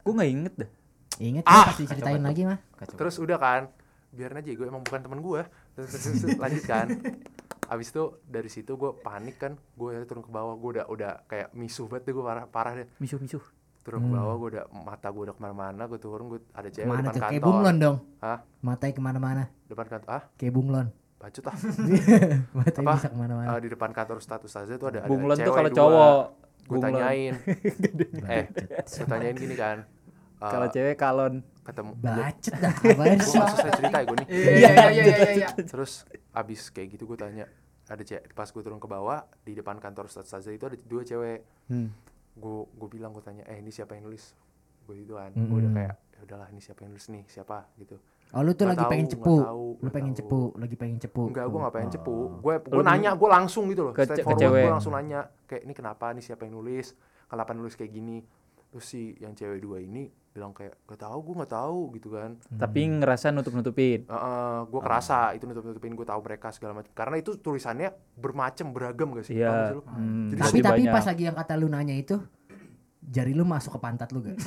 Gue 0.02 0.14
nggak 0.14 0.30
inget 0.30 0.54
dah. 0.58 0.70
Ingat 1.16 1.44
Ah, 1.44 1.54
ah, 1.54 1.64
pasti 1.70 1.84
ceritain 1.86 2.20
lagi 2.20 2.44
mah. 2.44 2.60
Kacau. 2.74 2.98
terus 2.98 3.16
udah 3.18 3.38
kan 3.38 3.62
biarin 4.10 4.38
aja 4.38 4.50
gue 4.50 4.62
emang 4.64 4.82
bukan 4.82 5.00
teman 5.00 5.20
gue 5.20 5.42
terus, 5.74 5.90
terus, 5.90 6.04
terus, 6.04 6.20
terus, 6.22 6.38
lanjut 6.38 6.64
kan 6.66 6.86
abis 7.74 7.90
itu 7.90 8.04
dari 8.24 8.48
situ 8.48 8.72
gue 8.72 8.92
panik 8.96 9.36
kan 9.38 9.54
gue 9.74 9.90
turun 10.04 10.22
ke 10.22 10.30
bawah 10.30 10.54
gue 10.54 10.70
udah 10.72 10.86
udah 10.88 11.12
kayak 11.26 11.50
misuh 11.52 11.86
banget 11.86 12.04
deh 12.06 12.14
gue 12.14 12.22
parah 12.24 12.46
parah 12.46 12.74
deh 12.76 12.88
Misuh 12.98 13.18
misuh. 13.18 13.42
turun 13.82 14.00
ke 14.00 14.10
bawah 14.10 14.36
gue 14.38 14.50
udah 14.52 14.64
mata 14.78 15.08
gue 15.08 15.24
udah 15.24 15.34
ke 15.34 15.42
mana-mana 15.42 15.84
gue 15.84 15.98
turun 15.98 16.26
gue 16.28 16.40
ada 16.52 16.68
cewek 16.68 16.86
Ke 16.86 16.88
mana 16.88 17.02
depan 17.02 17.10
tuh? 17.10 17.20
Kayak 17.20 17.34
kantor 17.34 17.48
bunglon 17.50 17.76
dong. 17.78 17.98
Hah? 18.20 18.40
Matanya 18.60 18.94
ke 18.94 19.02
mana-mana. 19.02 19.44
depan 19.66 19.86
kantor 19.88 20.10
ah 20.10 20.24
Kayak 20.34 20.54
bunglon. 20.54 20.88
bacot 21.16 21.46
ah 21.46 21.58
Matanya 22.58 22.84
Apa? 22.86 22.94
bisa 22.94 23.08
ke 23.08 23.18
mana-mana. 23.18 23.48
Eh, 23.50 23.60
di 23.60 23.70
depan 23.70 23.90
kantor 23.90 24.18
status 24.20 24.48
saja 24.50 24.74
tuh 24.74 24.88
ada 24.88 25.04
Bunglon 25.04 25.32
ada 25.32 25.40
tuh 25.40 25.44
cewek 25.46 25.58
kalau 25.58 25.70
dua. 25.70 25.80
cowok. 25.80 26.24
gue 26.24 26.68
Bunglon. 26.70 26.84
tanyain 26.86 27.34
eh 28.36 28.44
gue 28.86 29.06
tanyain 29.06 29.36
gini 29.36 29.56
kan 29.56 29.78
eh, 29.82 30.48
Kalau 30.50 30.68
cewek 30.70 30.96
kalon. 30.96 31.34
ketemu 31.62 31.92
Bacet 31.98 32.54
dah. 32.60 32.74
Gue 32.76 33.08
selesai 33.20 33.72
cerita 33.74 33.98
ya 33.98 34.06
gue 34.06 34.16
nih 34.18 34.28
Iya 34.28 34.44
iya 34.44 34.68
iya 34.68 34.88
iya 34.92 35.04
iya, 35.04 35.28
iya. 35.34 35.48
terus 35.62 36.04
abis 36.32 36.68
kayak 36.70 36.88
gitu 36.94 37.04
gue 37.06 37.16
tanya 37.16 37.48
ada 37.94 38.04
cewek 38.04 38.24
pas 38.32 38.46
gue 38.46 38.60
turun 38.60 38.78
ke 38.78 38.86
bawah 38.86 39.22
di 39.40 39.54
depan 39.54 39.78
kantor 39.78 40.06
Ustadz 40.06 40.30
Saza 40.32 40.50
itu 40.50 40.64
ada 40.64 40.76
dua 40.80 41.02
cewek. 41.02 41.40
Hmm. 41.68 41.90
gue 42.34 42.60
gue 42.68 42.90
bilang 42.90 43.12
gue 43.12 43.22
tanya 43.22 43.46
eh 43.46 43.56
ini 43.56 43.70
siapa 43.70 43.94
yang 43.94 44.06
nulis? 44.06 44.34
Gue 44.84 45.00
gitu 45.00 45.16
kan. 45.16 45.30
Gue 45.32 45.58
udah 45.60 45.72
kayak 45.72 45.94
ya 46.10 46.20
udahlah 46.24 46.48
ini 46.50 46.60
siapa 46.60 46.82
yang 46.82 46.92
nulis 46.92 47.06
nih? 47.08 47.24
Siapa? 47.26 47.58
Gitu. 47.76 47.96
Oh 48.34 48.42
lu 48.42 48.52
tuh 48.52 48.66
Nggak 48.66 48.68
lagi 48.68 48.78
tahu, 48.80 48.90
pengen 48.90 49.08
cepu. 49.08 49.36
tahu, 49.40 49.68
Lu 49.78 49.90
pengen 49.92 50.10
tahu. 50.10 50.20
cepu, 50.20 50.40
lagi 50.58 50.76
pengen 50.76 50.98
cepu. 50.98 51.24
enggak 51.30 51.46
gue 51.46 51.60
nggak 51.60 51.74
pengen 51.74 51.86
Oh. 51.86 51.94
cepu. 51.94 52.16
Gue 52.40 52.54
gue 52.60 52.84
nanya 52.84 53.12
gue 53.14 53.30
langsung 53.30 53.64
gitu 53.70 53.82
loh. 53.86 53.94
ke 53.94 54.02
ke 54.04 54.34
cewek. 54.36 54.64
gue 54.66 54.74
langsung 54.74 54.92
nanya 54.92 55.20
kayak 55.46 55.62
ini 55.62 55.74
kenapa? 55.74 56.10
Nih 56.10 56.24
siapa 56.24 56.42
yang 56.44 56.58
nulis? 56.58 56.98
Kenapa 57.24 57.54
nulis 57.54 57.74
kayak 57.74 57.92
gini 57.92 58.26
terus 58.74 58.86
si 58.88 59.14
yang 59.18 59.32
cewek 59.32 59.62
dua 59.62 59.78
ini 59.78 60.04
bilang 60.28 60.50
kayak 60.50 60.82
gak 60.84 60.98
tahu 61.00 61.18
gue 61.22 61.36
nggak 61.38 61.54
tahu 61.54 61.80
gitu 61.94 62.10
kan 62.10 62.42
Tapi 62.52 62.80
ngerasa 62.92 63.30
nutup 63.30 63.54
nutupin. 63.54 64.02
gue 64.66 64.82
kerasa 64.82 65.30
itu 65.32 65.46
nutup 65.46 65.62
nutupin 65.64 65.94
gue 65.94 66.02
tahu 66.04 66.20
mereka 66.20 66.50
segala 66.50 66.74
macam 66.74 66.90
karena 66.92 67.16
itu 67.16 67.38
tulisannya 67.38 67.88
bermacam 68.18 68.74
beragam 68.74 69.14
gak 69.14 69.24
sih 69.24 69.38
gak 69.38 69.46
Iya. 69.46 69.54
sih 69.64 69.76
lu? 69.76 69.82
Hmm, 69.86 70.28
Jadi 70.28 70.42
Tapi 70.42 70.58
tapi 70.60 70.82
banyak. 70.82 70.90
pas 70.92 71.06
lagi 71.06 71.24
yang 71.24 71.38
kata 71.38 71.54
lu 71.54 71.70
nanya 71.70 71.94
itu 71.94 72.18
jari 73.00 73.32
lu 73.32 73.46
masuk 73.46 73.78
ke 73.78 73.80
pantat 73.80 74.10
lu 74.10 74.26
gak? 74.26 74.38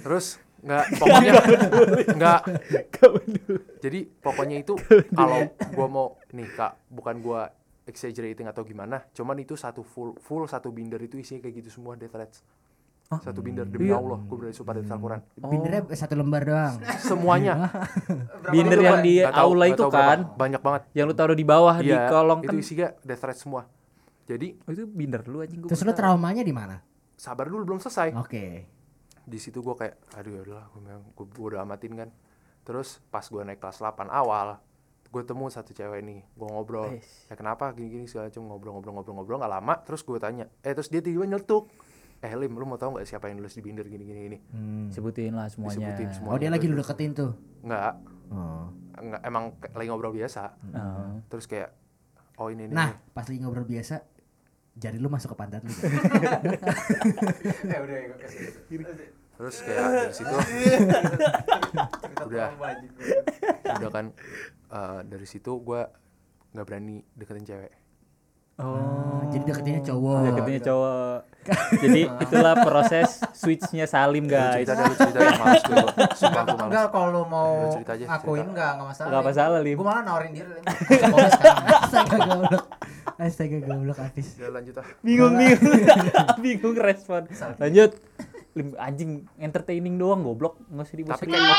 terus 0.00 0.26
nggak 0.58 0.84
pokoknya 0.98 1.32
nggak 2.18 2.40
jadi 3.78 4.00
pokoknya 4.18 4.56
itu 4.58 4.74
kalau 5.08 5.46
gua 5.70 5.86
mau 5.86 6.06
nih 6.28 6.50
kak 6.50 6.74
bukan 6.88 7.22
gua 7.22 7.54
exaggerating 7.88 8.44
atau 8.44 8.62
gimana 8.62 9.00
cuman 9.10 9.36
itu 9.38 9.54
satu 9.54 9.80
full 9.80 10.14
full 10.18 10.44
satu 10.44 10.68
binder 10.68 11.00
itu 11.00 11.16
isinya 11.16 11.40
kayak 11.40 11.54
gitu 11.58 11.72
semua 11.72 11.96
death 11.96 12.12
threats 12.12 12.44
satu 13.10 13.40
binder 13.40 13.64
demi 13.64 13.88
Iya. 13.88 13.96
Allah 13.96 14.20
gue 14.20 14.36
berani 14.36 14.52
sumpah 14.52 14.74
dari 14.74 14.84
Al-Quran 14.86 15.20
Bindernya 15.34 15.80
satu 15.90 16.12
lembar 16.12 16.42
doang. 16.44 16.76
semuanya 17.00 17.54
Binder 18.52 18.76
Itu 18.76 18.84
yang 18.84 19.00
di 19.00 19.14
tahu- 19.18 19.32
aula 19.34 19.64
nggak 19.64 19.70
itu 19.70 19.80
tahu 19.80 19.90
berapa. 19.90 20.10
kan, 20.10 20.20
banyak 20.36 20.60
banget 20.60 20.82
yang 20.92 21.04
lu 21.04 21.14
taruh 21.14 21.32
di 21.32 21.40
bawah 21.42 21.76
di 21.78 21.88
Iya, 21.88 22.04
kolong 22.06 22.40
itu 22.42 22.52
kan. 22.52 22.60
isinya 22.60 22.88
death 23.00 23.16
threat 23.18 23.38
semua 23.38 23.64
jadi 24.24 24.60
Oh, 24.60 24.70
itu 24.70 24.84
binder 24.84 25.24
lu 25.24 25.40
anjing 25.40 25.56
gua. 25.58 25.72
Terus 25.72 25.80
lu 25.82 25.92
traumanya 25.92 26.44
di 26.44 26.52
mana? 26.52 26.84
sabar 27.16 27.48
dulu 27.48 27.64
belum 27.64 27.80
selesai 27.80 28.12
Oke. 28.14 28.68
di 29.24 29.38
situ 29.38 29.58
gue 29.58 29.74
kayak 29.74 29.96
aduh 30.14 30.30
ya 30.30 30.40
udahlah 30.42 30.66
gue 30.68 30.80
memang 30.80 31.02
gue 31.10 31.46
udah 31.48 31.60
amatin 31.60 31.92
kan 31.96 32.08
terus 32.62 33.00
pas 33.06 33.24
gue 33.24 33.40
naik 33.40 33.56
kelas 33.56 33.80
8 33.80 34.04
awal 34.06 34.60
gue 35.08 35.22
temu 35.22 35.48
satu 35.48 35.70
cewek 35.70 36.00
nih 36.00 36.20
gue 36.22 36.46
ngobrol 36.46 36.92
Eish. 36.92 37.26
ya 37.26 37.34
kenapa 37.34 37.72
gini 37.72 37.88
gini 37.90 38.04
segala 38.04 38.28
macam 38.28 38.42
ngobrol 38.44 38.72
ngobrol 38.74 38.92
ngobrol 38.94 39.14
ngobrol 39.16 39.38
nggak 39.38 39.52
lama 39.52 39.74
terus 39.80 40.00
gue 40.02 40.18
tanya 40.18 40.44
eh 40.60 40.70
terus 40.70 40.86
dia 40.86 40.98
tiba-tiba 40.98 41.24
nyeletuk 41.30 41.72
eh 42.18 42.30
lim 42.30 42.52
lu 42.52 42.64
mau 42.64 42.76
tahu 42.76 42.94
nggak 42.94 43.06
siapa 43.06 43.26
yang 43.26 43.38
nulis 43.38 43.52
di 43.52 43.62
binder 43.62 43.84
gini 43.84 44.02
gini 44.02 44.20
gini 44.22 44.38
Hmm. 44.48 44.88
Sebutin 44.88 45.32
lah 45.32 45.46
semuanya. 45.46 45.88
Disebutin 45.88 46.08
semua. 46.12 46.30
Oh 46.30 46.36
dia 46.36 46.48
lagi 46.48 46.66
lu 46.66 46.74
deketin 46.74 47.12
tuh. 47.12 47.32
nggak 47.60 47.80
Oh. 48.28 48.68
nggak 48.94 49.22
emang 49.22 49.44
lagi 49.70 49.88
ngobrol 49.88 50.10
biasa 50.10 50.52
Oh. 50.68 51.22
terus 51.26 51.46
kayak 51.46 51.72
oh 52.36 52.48
ini 52.48 52.66
ini 52.66 52.74
Nah, 52.74 52.92
ini. 52.92 53.10
pas 53.10 53.24
lagi 53.24 53.38
ngobrol 53.38 53.64
biasa, 53.64 54.02
jari 54.74 54.96
lu 54.96 55.08
masuk 55.08 55.32
ke 55.32 55.36
pantat 55.36 55.62
lu. 55.62 55.70
Eh 57.64 57.78
udah 57.78 57.96
ya 57.96 58.06
kasih. 58.18 58.40
Terus 59.38 59.62
kayak 59.62 59.82
dari 60.02 60.12
situ 60.12 60.34
udah 62.18 62.48
udah 63.70 63.90
kan 63.90 64.06
eh, 64.68 65.00
dari 65.06 65.26
situ 65.26 65.52
gue 65.58 65.80
nggak 66.50 66.66
berani 66.66 67.00
deketin 67.14 67.46
cewek 67.46 67.72
Oh. 68.58 69.22
Jadi 69.30 69.46
deketinnya 69.46 69.82
cowok. 69.86 70.18
Deketinnya 70.26 70.62
cowok. 70.66 71.18
Jadi 71.86 72.00
itulah 72.10 72.54
proses 72.58 73.22
switchnya 73.30 73.86
Salim 73.86 74.26
guys. 74.26 74.66
cerita 74.66 74.74
deh 74.74 74.82
lu 74.82 74.94
cerita 74.98 75.18
yang 75.22 75.38
males 75.38 75.62
gue 75.62 75.78
sumpah 76.18 76.42
gue 76.42 76.56
males 76.58 76.66
Enggak 76.74 76.86
kalau 76.90 77.08
lu 77.14 77.22
mau 77.22 77.70
cerita 77.70 77.94
aja, 77.94 78.04
cerita. 78.18 78.50
enggak 78.50 78.70
enggak 78.74 78.88
masalah. 78.90 79.10
Gak 79.14 79.22
masalah 79.22 79.58
Lim. 79.62 79.76
Gue 79.78 79.86
malah 79.86 80.02
nawarin 80.02 80.30
sekarang. 80.34 80.62
Astaga 81.86 82.16
goblok. 82.18 82.64
Astaga 83.14 83.58
goblok 83.62 83.98
Apis. 84.02 84.26
ya 84.34 84.48
lanjut 84.50 84.74
ah 84.74 84.86
Bingung 85.06 85.34
bingung. 85.38 85.78
bingung 86.42 86.76
respon. 86.82 87.30
Lanjut. 87.62 87.94
Lim 88.58 88.68
anjing 88.74 89.10
entertaining 89.36 89.94
doang 89.94 90.20
goblok. 90.20 90.58
Enggak 90.66 90.84
usah 90.84 90.96
dibahas. 90.96 91.16
tapi 91.16 91.30
kayak 91.30 91.46
ya 91.46 91.56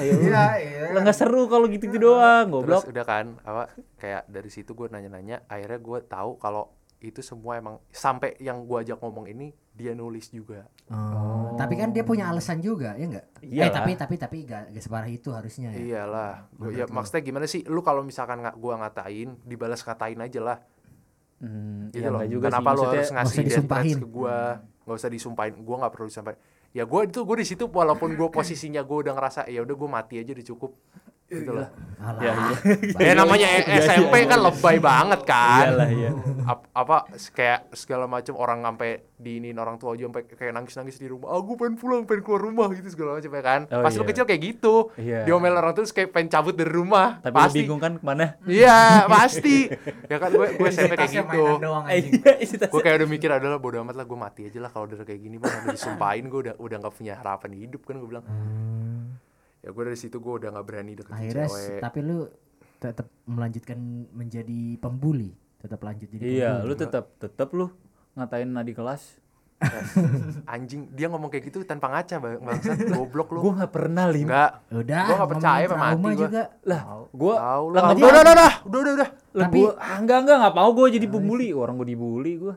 Iya, 0.00 0.12
udah. 0.18 0.50
iya. 0.56 0.82
Lah 0.90 1.00
nggak 1.02 1.14
seru 1.14 1.44
kalau 1.44 1.66
gitu-gitu 1.66 2.00
doang, 2.02 2.46
terus 2.48 2.56
goblok. 2.56 2.82
udah 2.86 3.04
kan 3.04 3.26
apa 3.42 3.62
kayak 3.96 4.26
dari 4.26 4.48
situ 4.48 4.72
gue 4.72 4.88
nanya-nanya 4.88 5.44
akhirnya 5.44 5.78
gue 5.78 5.98
tahu 6.02 6.30
kalau 6.36 6.72
itu 6.98 7.20
semua 7.20 7.54
emang 7.54 7.78
sampai 7.88 8.34
yang 8.38 8.64
gue 8.64 8.78
ajak 8.80 8.98
ngomong 8.98 9.26
ini 9.26 9.48
dia 9.70 9.92
nulis 9.92 10.28
juga 10.28 10.66
Oh. 10.88 11.52
Tapi 11.54 11.76
kan 11.76 11.92
dia 11.92 12.00
punya 12.00 12.26
alasan 12.26 12.58
juga, 12.58 12.96
ya 12.96 13.04
enggak? 13.04 13.26
Eh 13.38 13.52
Iyalah. 13.52 13.76
tapi 13.76 13.90
tapi 13.92 14.14
tapi 14.16 14.36
gak, 14.42 14.72
gak 14.72 14.80
separah 14.80 15.04
itu 15.06 15.28
harusnya 15.30 15.68
ya. 15.68 15.76
iyalah 16.00 16.48
gua, 16.50 16.72
ya 16.72 16.84
maksudnya 16.88 17.20
gimana 17.20 17.44
sih 17.44 17.60
lu 17.62 17.82
kalau 17.82 18.00
misalkan 18.00 18.40
nggak 18.40 18.56
gue 18.56 18.72
ngatain 18.74 19.28
dibalas 19.44 19.80
ngatain 19.80 20.16
aja 20.18 20.40
lah 20.40 20.58
Hmm, 21.36 21.86
gitu 21.88 22.02
ya 22.02 22.08
loh 22.08 22.18
nggak 22.18 22.30
juga 22.32 22.46
kenapa 22.48 22.58
sih, 22.64 22.72
lu 22.72 22.80
maksudnya 22.80 22.98
harus 22.98 23.12
ngasih 23.12 23.42
disumpahin. 23.44 23.96
ke 23.96 24.06
gue 24.08 24.38
nggak 24.88 24.96
usah 24.96 25.12
disumpahin. 25.12 25.60
Gue 25.60 25.76
nggak 25.76 25.92
perlu 25.92 26.08
disumpahin. 26.08 26.40
Ya 26.72 26.88
gue 26.88 27.00
itu 27.04 27.20
gue 27.20 27.36
di 27.36 27.46
situ 27.46 27.68
walaupun 27.68 28.16
gue 28.16 28.28
posisinya 28.40 28.80
gue 28.80 28.98
udah 29.04 29.12
ngerasa 29.12 29.40
ya 29.52 29.60
udah 29.60 29.76
gue 29.76 29.88
mati 29.92 30.14
aja 30.24 30.32
udah 30.32 30.46
cukup 30.56 30.70
gitu 31.28 31.52
loh 31.52 31.68
Alah. 31.98 32.22
Ya, 32.22 32.30
iya. 32.30 33.10
ya 33.10 33.12
namanya 33.20 33.46
Iya, 33.50 33.60
iya, 33.66 33.80
SMP 33.84 34.22
iya. 34.22 34.30
kan 34.30 34.38
lebay 34.38 34.76
banget 34.78 35.20
kan 35.26 35.66
Iyalah, 35.66 35.88
iya. 35.90 36.10
Ap- 36.46 36.70
apa 36.70 36.96
kayak 37.34 37.74
segala 37.74 38.06
macam 38.06 38.38
orang 38.38 38.62
sampai 38.62 39.02
diinin 39.18 39.58
orang 39.58 39.76
tua 39.76 39.92
aja 39.92 40.06
sampai 40.06 40.24
kayak 40.24 40.54
nangis-nangis 40.54 40.96
di 40.96 41.10
rumah. 41.10 41.34
Ah, 41.34 41.42
gue 41.42 41.58
pengen 41.58 41.74
pulang, 41.74 42.06
pengen 42.06 42.22
keluar 42.22 42.40
rumah 42.40 42.70
gitu 42.70 42.86
segala 42.88 43.18
macam 43.18 43.34
ya 43.34 43.42
kan. 43.42 43.60
Oh, 43.66 43.82
Pas 43.82 43.90
lu 43.92 44.00
iya. 44.00 44.08
kecil 44.08 44.24
kayak 44.24 44.42
gitu. 44.46 44.74
Iya. 44.94 45.18
Diomel 45.26 45.52
orang 45.52 45.74
terus 45.74 45.90
kayak 45.90 46.14
pengen 46.14 46.30
cabut 46.30 46.54
dari 46.54 46.70
rumah. 46.70 47.18
Tapi 47.18 47.34
lu 47.34 47.42
pasti. 47.42 47.58
bingung 47.58 47.82
kan 47.82 47.92
ke 47.98 48.04
mana? 48.06 48.38
Iya, 48.46 48.78
pasti. 49.10 49.66
ya 50.06 50.16
kan 50.16 50.30
gue 50.30 50.46
gue 50.54 50.68
SMP 50.70 50.94
kayak 50.94 51.12
gitu. 51.18 51.44
iya, 51.58 52.68
Gue 52.70 52.80
kayak 52.80 52.96
udah 53.02 53.08
mikir 53.10 53.28
adalah 53.28 53.58
bodo 53.58 53.82
amat 53.82 53.98
lah 53.98 54.06
gue 54.06 54.18
mati 54.18 54.40
aja 54.46 54.62
lah 54.62 54.70
kalau 54.70 54.86
udah 54.86 55.02
kayak 55.02 55.18
gini 55.18 55.36
mah 55.36 55.50
udah 55.50 55.74
disumpahin 55.74 56.30
gue 56.30 56.40
udah 56.46 56.54
udah 56.56 56.76
nggak 56.78 56.94
punya 56.94 57.18
harapan 57.18 57.50
hidup 57.58 57.82
kan 57.82 57.98
gue 57.98 58.06
bilang. 58.06 58.22
Hmm. 58.24 58.77
Ya 59.68 59.76
gue 59.76 59.84
dari 59.84 60.00
situ 60.00 60.16
gue 60.16 60.32
udah 60.32 60.48
nggak 60.48 60.64
berani 60.64 60.96
deketin 60.96 61.12
Akhirnya 61.12 61.44
cewek. 61.44 61.80
tapi 61.84 61.98
lu 62.00 62.18
tetap 62.80 63.06
melanjutkan 63.28 63.76
menjadi 64.16 64.80
pembuli, 64.80 65.36
tetap 65.60 65.84
lanjut 65.84 66.08
jadi 66.08 66.24
Iya, 66.24 66.50
pembuli. 66.56 66.68
lu 66.72 66.74
tetap 66.74 67.04
tetap 67.20 67.48
lu 67.52 67.68
ngatain 68.16 68.48
di 68.64 68.72
kelas. 68.72 69.20
Anjing, 70.48 70.88
dia 70.94 71.10
ngomong 71.12 71.28
kayak 71.28 71.52
gitu 71.52 71.66
tanpa 71.68 71.90
ngaca 71.90 72.16
bang, 72.16 72.40
bangsat, 72.40 72.78
goblok 72.88 73.28
lu. 73.34 73.44
Gua 73.44 73.52
nggak 73.60 73.72
pernah 73.74 74.08
lim. 74.08 74.24
Enggak. 74.24 74.50
Udah, 74.72 75.02
Gua 75.04 75.16
nggak 75.20 75.30
percaya 75.36 75.64
sama 75.68 75.84
mati 75.84 76.10
juga. 76.16 76.42
Lah, 76.64 76.80
gua 77.12 77.34
Tahu 77.36 77.64
lah 77.68 77.80
nggak 77.82 77.92
Udah, 77.92 78.08
udah, 78.08 78.22
udah, 78.22 78.32
udah, 78.32 78.52
udah, 78.64 78.92
udah, 78.96 79.08
Tapi- 79.44 79.60
gua 79.60 79.72
ah, 79.76 79.96
enggak 80.00 80.18
enggak 80.24 80.36
enggak 80.40 80.54
mau 80.56 80.70
gua 80.72 80.86
jadi 80.88 81.06
pembuli. 81.12 81.48
Orang 81.52 81.74
gua 81.76 81.84
dibully 81.84 82.32
gua. 82.40 82.54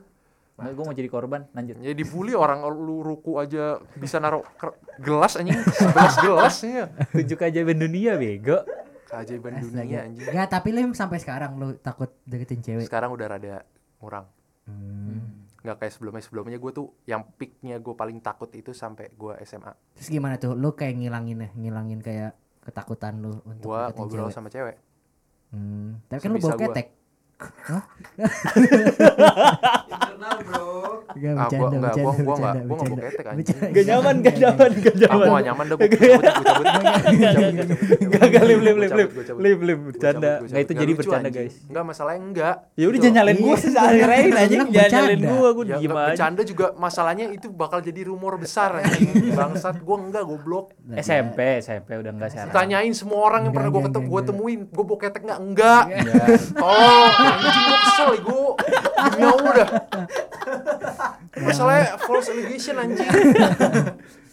Nggak, 0.61 0.73
gua 0.77 0.85
mau 0.85 0.95
jadi 0.95 1.09
korban. 1.09 1.41
Lanjut. 1.51 1.75
Ya 1.81 1.93
dibully 1.93 2.33
orang 2.33 2.61
lu 2.69 3.01
ruku 3.01 3.37
aja 3.37 3.81
bisa 3.97 4.21
naruh 4.21 4.45
gelas 4.97 5.33
anjing, 5.35 5.57
sebelas 5.73 6.13
gelasnya. 6.21 6.83
Tujuh 7.11 7.35
keajaiban 7.35 7.77
dunia 7.77 8.15
bego. 8.15 8.61
Keajaiban 9.09 9.59
dunia 9.59 10.07
anjing. 10.07 10.29
Ya, 10.31 10.45
tapi 10.45 10.71
Lim 10.71 10.93
sampai 10.93 11.19
sekarang 11.19 11.57
lu 11.57 11.75
takut 11.75 12.13
deketin 12.23 12.61
cewek. 12.61 12.85
Sekarang 12.85 13.11
udah 13.11 13.27
rada 13.27 13.65
ngurang. 13.99 14.29
Hmm. 14.69 15.43
Nggak 15.61 15.77
kayak 15.81 15.93
sebelumnya. 15.93 16.21
Sebelumnya 16.23 16.57
gue 16.57 16.71
tuh 16.71 16.87
yang 17.03 17.27
peaknya 17.35 17.77
gue 17.77 17.93
paling 17.93 18.21
takut 18.21 18.47
itu 18.55 18.71
sampai 18.71 19.11
gue 19.11 19.33
SMA. 19.43 19.73
Terus 19.99 20.07
gimana 20.07 20.39
tuh? 20.39 20.55
Lu 20.55 20.71
kayak 20.71 20.95
ngilangin 20.95 21.43
ya, 21.43 21.49
ngilangin 21.53 21.99
kayak 21.99 22.31
ketakutan 22.61 23.19
lu 23.19 23.41
untuk 23.43 23.73
Gue 23.73 23.79
deketin 23.81 23.97
ngobrol 23.99 24.25
cewek. 24.29 24.35
sama 24.37 24.47
cewek. 24.47 24.77
Hmm. 25.51 25.99
Tapi 26.07 26.19
kan 26.21 26.29
lu 26.31 26.39
bawa 26.39 26.55
gua. 26.55 26.63
ketek. 26.69 26.87
Hah? 27.67 27.83
Enggak 31.31 31.41
Ah, 31.41 31.49
gua- 31.51 31.59
bercanda, 31.61 31.77
enggak, 31.77 31.91
bercanda, 31.91 32.01
gua- 32.01 32.11
gua 32.11 32.35
bercanda, 32.35 32.51
nggak- 32.51 32.61
gua 32.61 32.75
nggak 32.75 32.89
bawa 32.91 32.99
bercanda. 33.01 33.29
anjing. 33.31 33.45
Bercanda. 33.51 33.71
Gak 33.71 33.85
nyaman, 33.87 34.15
gak 34.17 34.35
nyaman, 34.35 34.71
gak 34.71 34.91
Ah, 34.91 34.99
nyaman. 35.01 35.21
gue 35.21 35.31
gak 35.31 35.45
nyaman 35.47 35.65
gue 35.65 35.77
cabut, 35.77 35.91
gue 35.91 36.31
cabut. 36.41 36.65
Gak 38.11 38.27
gak 38.27 38.43
lim 38.43 38.59
lim 38.61 38.75
Gua 38.75 38.81
lim 38.81 38.89
cabut, 38.91 39.25
lim 39.37 39.57
gua 39.57 39.71
Gua 39.71 39.85
bercanda. 39.87 40.31
gua 40.41 40.59
itu 40.59 40.73
jadi 40.73 40.91
bercanda 40.93 41.29
guys. 41.29 41.55
Enggak 41.63 41.83
masalahnya 41.85 42.21
enggak. 42.23 42.55
Ya 42.73 42.85
udah 42.85 42.99
jangan 42.99 43.15
nyalain 43.17 43.37
gua, 43.37 43.47
Iya, 43.51 43.57
sehari-hari 43.63 44.21
bilang 44.23 44.41
anjing, 44.41 44.59
jangan 44.67 44.91
nyalain 44.91 45.17
bercanda. 45.17 45.31
gua, 45.31 45.49
gua 45.51 45.63
Ya, 45.63 45.75
diem 45.77 45.91
aja. 45.91 46.05
bercanda 46.05 46.41
juga 46.43 46.65
masalahnya 46.75 47.25
itu 47.29 47.47
bakal 47.49 47.79
jadi 47.79 48.01
rumor 48.03 48.33
besar 48.35 48.69
anjing. 48.77 49.09
Bangsat 49.31 49.75
gue 49.77 49.97
enggak 49.97 50.23
goblok. 50.23 50.65
SMP, 50.93 51.39
SMP 51.59 51.89
udah 51.95 52.11
enggak 52.11 52.29
sekarang. 52.29 52.51
Tanyain 52.51 52.91
semua 52.91 53.19
orang 53.23 53.41
yang 53.41 53.51
Enggak, 53.51 53.57
pernah 53.57 53.69
gue 53.69 53.79
enggak, 53.79 53.93
ketemu, 53.93 54.05
gue 54.05 54.13
enggak. 54.13 54.29
temuin, 54.29 54.59
gue 54.67 54.83
bawa 54.83 54.99
ketek 54.99 55.21
enggak? 55.21 55.39
Enggak. 55.41 55.83
Tolong, 56.53 57.11
anjing 57.13 57.63
gue 57.63 57.77
kesel 57.81 58.11
gue. 58.17 58.49
Demi 59.01 59.23
Allah 59.23 59.53
dah. 59.55 59.69
Masalahnya 61.37 61.97
false 62.01 62.29
allegation 62.33 62.75
anjing. 62.77 63.09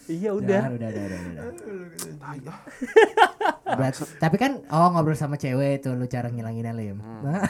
Iya 0.09 0.33
Udah, 0.33 0.73
udah. 0.73 0.89
udah, 0.89 0.89
udah, 0.89 1.05
udah, 1.05 1.19
udah. 2.41 2.57
Ah. 3.69 3.93
Tapi 4.17 4.35
kan 4.41 4.65
oh 4.73 4.89
ngobrol 4.89 5.13
sama 5.13 5.37
cewek 5.37 5.85
tuh 5.85 5.93
lu 5.93 6.09
cara 6.09 6.33
ngilanginnya 6.33 6.73
Lim. 6.73 6.97
Hmm. 6.97 7.29
Nah. 7.29 7.45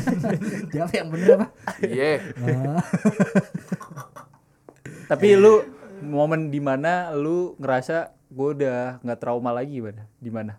Jawab 0.72 0.96
yang 0.96 1.12
bener 1.12 1.28
apa? 1.36 1.46
Iya. 1.84 2.24
Oh. 2.40 2.80
Tapi 5.12 5.36
lu 5.36 5.60
momen 6.00 6.48
di 6.48 6.56
mana 6.56 7.12
lu 7.12 7.52
ngerasa 7.60 8.16
gue 8.32 8.48
udah 8.56 9.04
nggak 9.04 9.20
trauma 9.20 9.52
lagi? 9.52 9.84
Di 10.16 10.32
mana? 10.32 10.56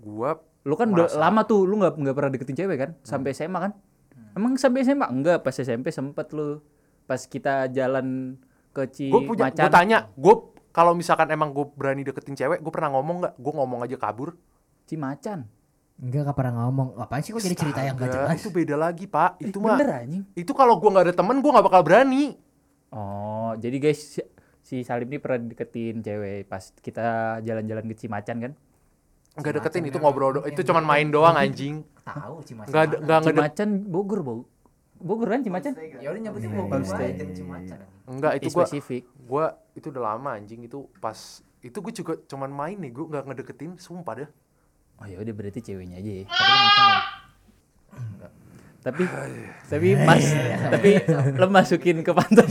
Gue 0.00 0.32
Lu 0.62 0.78
kan 0.78 0.94
udah 0.94 1.10
lama 1.18 1.42
tuh, 1.42 1.66
lu 1.66 1.74
nggak 1.82 1.98
nggak 1.98 2.14
pernah 2.14 2.30
deketin 2.30 2.56
cewek 2.56 2.78
kan? 2.78 2.90
Sampai 3.02 3.34
SMA 3.34 3.58
kan? 3.58 3.72
Emang 4.38 4.54
sampai 4.54 4.86
SMA? 4.86 5.10
Enggak, 5.10 5.42
pas 5.42 5.52
SMP 5.52 5.90
sempet 5.90 6.30
lu. 6.30 6.62
Pas 7.04 7.20
kita 7.20 7.66
jalan 7.68 8.38
ke 8.72 8.88
gue 8.88 9.20
punya, 9.28 9.48
gue 9.48 9.52
Cimacan. 9.52 9.70
tanya, 9.70 9.98
gue 10.12 10.34
kalau 10.72 10.96
misalkan 10.96 11.28
emang 11.28 11.52
gue 11.52 11.68
berani 11.76 12.02
deketin 12.02 12.32
cewek, 12.32 12.64
gue 12.64 12.72
pernah 12.72 12.96
ngomong 12.96 13.16
nggak? 13.20 13.34
Gue 13.36 13.52
ngomong 13.52 13.84
aja 13.84 13.96
kabur. 13.96 14.32
Cimacan. 14.88 15.44
Enggak 16.02 16.32
gak 16.32 16.36
pernah 16.36 16.66
ngomong. 16.66 16.98
Apaan 16.98 17.22
sih 17.22 17.30
kok 17.30 17.38
jadi 17.38 17.54
cerita 17.54 17.80
yang 17.84 17.94
gak 17.94 18.10
jelas? 18.10 18.40
Itu 18.42 18.50
beda 18.50 18.74
lagi 18.74 19.06
pak. 19.06 19.38
Itu 19.38 19.62
mah. 19.62 19.78
Bener 19.78 20.02
anjing. 20.02 20.22
Itu 20.34 20.50
kalau 20.50 20.80
gue 20.80 20.88
nggak 20.90 21.06
ada 21.06 21.14
temen, 21.14 21.38
gue 21.38 21.50
nggak 21.52 21.66
bakal 21.68 21.82
berani. 21.84 22.34
Oh, 22.90 23.54
jadi 23.56 23.76
guys 23.78 24.18
si- 24.18 24.28
si 24.60 24.82
Salim 24.82 25.06
ini 25.06 25.22
pernah 25.22 25.46
deketin 25.46 26.02
cewek 26.02 26.48
pas 26.48 26.74
kita 26.74 27.38
jalan-jalan 27.40 27.84
ke 27.86 27.94
Cimacan 27.94 28.36
kan? 28.40 28.52
Nggak 29.32 29.52
deketin, 29.62 29.82
itu 29.86 29.96
Cimacan 29.96 30.02
ngobrol. 30.02 30.42
Itu 30.44 30.60
cuman 30.66 30.84
main 30.84 31.08
doang 31.08 31.36
anjing. 31.36 31.86
Tahu 32.02 32.42
Cimacan. 32.42 32.68
Nggak 32.72 32.82
ada, 32.82 32.96
nggak 32.98 33.18
ngedek. 33.22 33.36
Cimacan 33.38 33.70
Bogor, 33.86 34.20
Bogor. 34.24 34.46
Bogor 35.02 35.28
kan 35.34 35.40
Cimacan? 35.42 35.72
Ya 35.98 36.08
udah 36.14 36.20
nyebutin 36.22 36.48
Iya, 36.48 36.56
mau 36.56 36.66
iya, 36.70 36.78
aja 36.78 36.94
iya, 37.02 37.12
jadi 37.18 37.32
iya, 37.32 37.36
Cimacan. 37.36 37.78
Enggak, 38.06 38.32
itu 38.38 38.46
Itu 38.46 38.54
gue, 38.54 38.64
spesifik. 38.64 39.02
gue 39.06 39.44
itu 39.74 39.86
udah 39.90 40.02
lama 40.14 40.30
anjing 40.38 40.60
itu 40.62 40.78
pas 41.02 41.18
itu 41.62 41.78
gue 41.78 41.92
juga 41.94 42.12
cuman 42.26 42.50
main 42.50 42.76
nih, 42.78 42.90
gue 42.90 43.04
nggak 43.06 43.24
ngedeketin, 43.28 43.70
sumpah 43.78 44.14
dah. 44.24 44.30
Oh 45.02 45.06
ya 45.06 45.18
udah 45.18 45.34
berarti 45.34 45.60
ceweknya 45.62 45.98
aja 45.98 46.12
ya. 46.22 46.24
Tapi 48.82 49.02
ya? 49.06 49.18
Tapi 49.22 49.38
tapi 49.70 49.88
mas 50.02 50.26
tapi 50.74 50.90
lo 51.38 51.46
masukin 51.46 52.02
ke 52.02 52.10
pantat 52.10 52.50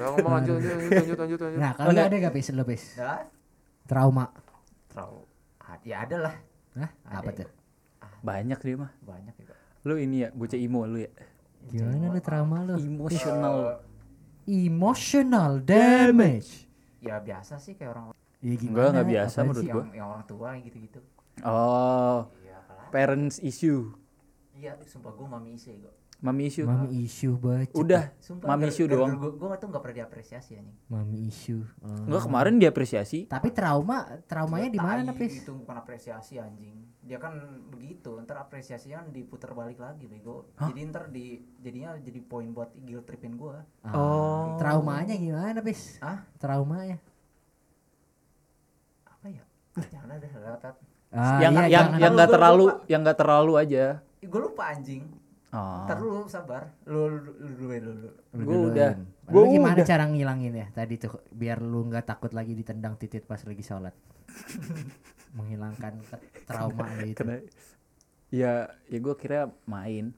ngomong 0.00 0.32
lanjut 0.40 0.56
lanjut 0.64 1.18
lanjut 1.20 1.38
lanjut. 1.44 1.60
Nah, 1.60 1.72
kalau 1.76 1.92
ada 1.92 2.16
gak 2.16 2.32
pis 2.32 2.48
lo 2.56 2.64
pis? 2.64 2.96
Ya, 2.96 3.28
Trauma. 3.84 4.32
terlalu 4.88 5.22
ah, 5.60 5.76
ya 5.84 5.96
ada 6.08 6.16
lah 6.24 6.34
Hah? 6.78 6.90
Apa 7.04 7.30
Ada. 7.34 7.44
tuh? 7.44 7.48
Banyak 8.24 8.58
dia 8.62 8.76
mah. 8.78 8.90
banyak 9.02 9.34
ya 9.36 9.44
Kak. 9.50 9.56
Lu 9.84 9.94
ini 9.96 10.16
ya 10.24 10.28
bocah 10.32 10.58
imo 10.60 10.86
lu 10.86 11.02
ya. 11.02 11.10
Gimana 11.68 12.08
lu 12.08 12.20
trauma 12.20 12.58
lu? 12.62 12.74
Emotional. 12.74 13.84
Emotional 14.46 15.60
damage. 15.60 16.66
ya 16.98 17.16
biasa 17.16 17.56
sih 17.56 17.72
kayak 17.74 17.92
orang 17.92 18.04
Ya 18.40 18.56
Enggak, 18.56 18.88
enggak 18.92 19.06
biasa 19.06 19.38
menurut 19.42 19.60
sih? 19.60 19.68
gua. 19.68 19.82
yang, 19.82 19.92
yang 19.94 20.08
orang 20.10 20.24
tua 20.24 20.48
gitu-gitu 20.58 21.00
Oh, 21.42 22.28
iya 22.40 22.56
parents 22.88 23.36
issue. 23.38 23.92
iya 24.52 24.76
sumpah 24.82 25.08
gue 25.10 25.24
mami 25.24 25.54
isi 25.54 25.76
kok 25.76 25.92
Mami 26.20 26.42
issue. 26.46 26.64
Mami 26.64 27.00
issue 27.00 27.32
bacot. 27.32 27.72
Udah, 27.74 28.12
sumpah 28.18 28.46
mami 28.46 28.68
issue 28.68 28.84
doang. 28.84 29.16
gue 29.16 29.30
gue 29.32 29.48
tuh 29.56 29.66
nggak 29.66 29.80
pernah 29.80 29.96
diapresiasi 29.98 30.52
anjing 30.54 30.76
Mami 30.86 31.18
issue. 31.24 31.64
Oh. 31.80 31.88
Enggak 32.04 32.22
kemarin 32.22 32.54
diapresiasi. 32.56 33.24
Tapi 33.24 33.48
trauma, 33.50 34.04
traumanya 34.24 34.68
di 34.68 34.76
mana, 34.78 35.10
Pis? 35.10 35.40
itu 35.40 35.52
bukan 35.54 35.76
apresiasi 35.76 36.36
anjing 36.36 36.76
dia 37.00 37.16
kan 37.16 37.32
begitu 37.66 38.12
ntar 38.20 38.38
apresiasinya 38.38 39.00
kan 39.00 39.08
diputar 39.10 39.50
balik 39.50 39.80
lagi 39.80 40.04
bego 40.04 40.46
Hah? 40.54 40.68
jadi 40.68 40.80
ntar 40.86 41.08
di 41.08 41.42
jadinya 41.58 41.96
jadi 41.96 42.20
poin 42.20 42.52
buat 42.52 42.70
guilt 42.76 43.02
tripin 43.02 43.34
gue 43.34 43.56
Ah, 43.82 43.90
Oh. 43.90 44.54
Traumanya 44.54 45.16
gimana, 45.16 45.58
Pis? 45.58 45.96
ah 45.98 46.22
Traumanya. 46.36 47.00
apa 49.06 49.26
ya 49.26 49.42
ah, 49.74 49.86
jangan 49.86 50.08
ada 50.12 50.28
lewat 50.30 50.60
Ah, 51.10 51.42
yang 51.42 51.52
iya, 51.58 51.66
yang 51.66 51.86
yang 51.98 52.14
lu- 52.14 52.30
terlalu 52.30 52.64
lupa. 52.64 52.86
yang 52.86 53.00
enggak 53.02 53.18
terlalu 53.18 53.52
aja. 53.56 53.84
gue 54.20 54.40
lupa 54.40 54.62
anjing 54.68 55.02
Oh. 55.50 55.82
ntar 55.82 55.98
dulu 55.98 56.30
sabar 56.30 56.70
lu 56.86 57.10
lu 57.10 57.18
lu 57.18 57.30
dulu 57.34 57.74
dulu, 57.74 57.90
dulu. 57.90 58.08
Lu 58.30 58.42
Gua 58.46 58.54
duluin. 58.54 58.70
udah. 58.70 58.90
Lu 59.26 59.34
Gua 59.34 59.44
gimana 59.50 59.74
udah. 59.74 59.86
cara 59.86 60.04
ngilangin 60.06 60.54
ya 60.54 60.66
tadi 60.70 60.94
tuh 60.94 61.10
biar 61.28 61.58
lu 61.58 61.90
nggak 61.90 62.06
takut 62.06 62.30
lagi 62.30 62.54
ditendang 62.54 62.94
titit 62.94 63.26
pas 63.26 63.42
lagi 63.42 63.58
sholat. 63.60 63.90
Menghilangkan 65.36 65.98
trauma 66.44 66.86
itu. 67.02 67.18
Kena 67.18 67.42
ya 68.30 68.70
ya 68.86 68.98
gue 68.98 69.14
kira 69.14 69.50
main. 69.66 70.14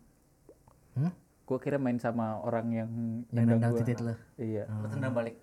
Hmm? 0.92 1.12
Gue 1.42 1.58
kira 1.58 1.76
main 1.76 1.96
sama 1.96 2.36
orang 2.38 2.66
yang 2.68 2.90
Yang 3.32 3.46
nendang 3.48 3.72
gua. 3.72 3.80
titit 3.80 3.98
lu. 4.00 4.14
Iya. 4.36 4.68
lu 4.68 4.86
tendang 4.88 5.12
balik 5.12 5.36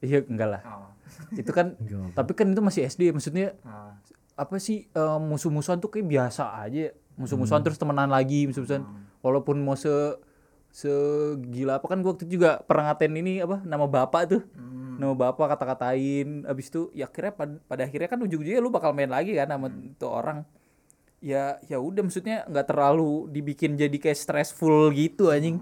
Iya 0.00 0.24
enggak 0.24 0.48
lah. 0.48 0.62
oh. 0.64 0.88
Itu 1.40 1.52
kan 1.52 1.76
tapi 2.12 2.32
kan 2.32 2.48
itu 2.50 2.60
masih 2.60 2.84
SD 2.84 3.12
maksudnya 3.12 3.52
oh. 3.64 3.92
apa 4.32 4.56
sih 4.56 4.88
eh, 4.88 5.18
musuh-musuhan 5.20 5.76
tuh 5.76 5.92
kayak 5.92 6.08
biasa 6.08 6.56
aja. 6.56 6.92
Musuh-musuhan 7.16 7.64
terus 7.64 7.76
temenan 7.76 8.08
lagi, 8.08 8.44
musuh-musuhan. 8.44 8.84
Walaupun 9.26 9.58
mau 9.66 9.74
se 9.74 9.90
segila 10.70 11.80
apa 11.80 11.86
kan 11.88 11.98
gua 12.04 12.12
waktu 12.12 12.28
itu 12.28 12.38
juga 12.38 12.60
pernah 12.62 12.92
ngatain 12.92 13.14
ini 13.16 13.42
apa 13.42 13.64
nama 13.66 13.86
bapak 13.90 14.22
tuh. 14.30 14.42
Hmm. 14.54 15.02
Nama 15.02 15.12
bapak 15.12 15.56
kata-katain 15.56 16.46
abis 16.46 16.70
itu 16.70 16.88
ya 16.94 17.10
akhirnya 17.10 17.32
pad- 17.34 17.60
pada 17.66 17.82
akhirnya 17.84 18.08
kan 18.08 18.20
ujung-ujungnya 18.22 18.60
lu 18.62 18.70
bakal 18.70 18.94
main 18.94 19.10
lagi 19.10 19.34
kan 19.34 19.50
sama 19.50 19.68
tuh 19.98 20.10
orang. 20.12 20.38
Ya 21.18 21.58
ya 21.66 21.82
udah 21.82 22.06
maksudnya 22.06 22.46
nggak 22.46 22.66
terlalu 22.70 23.26
dibikin 23.32 23.74
jadi 23.74 23.96
kayak 23.98 24.16
stressful 24.20 24.94
gitu 24.94 25.34
anjing. 25.34 25.58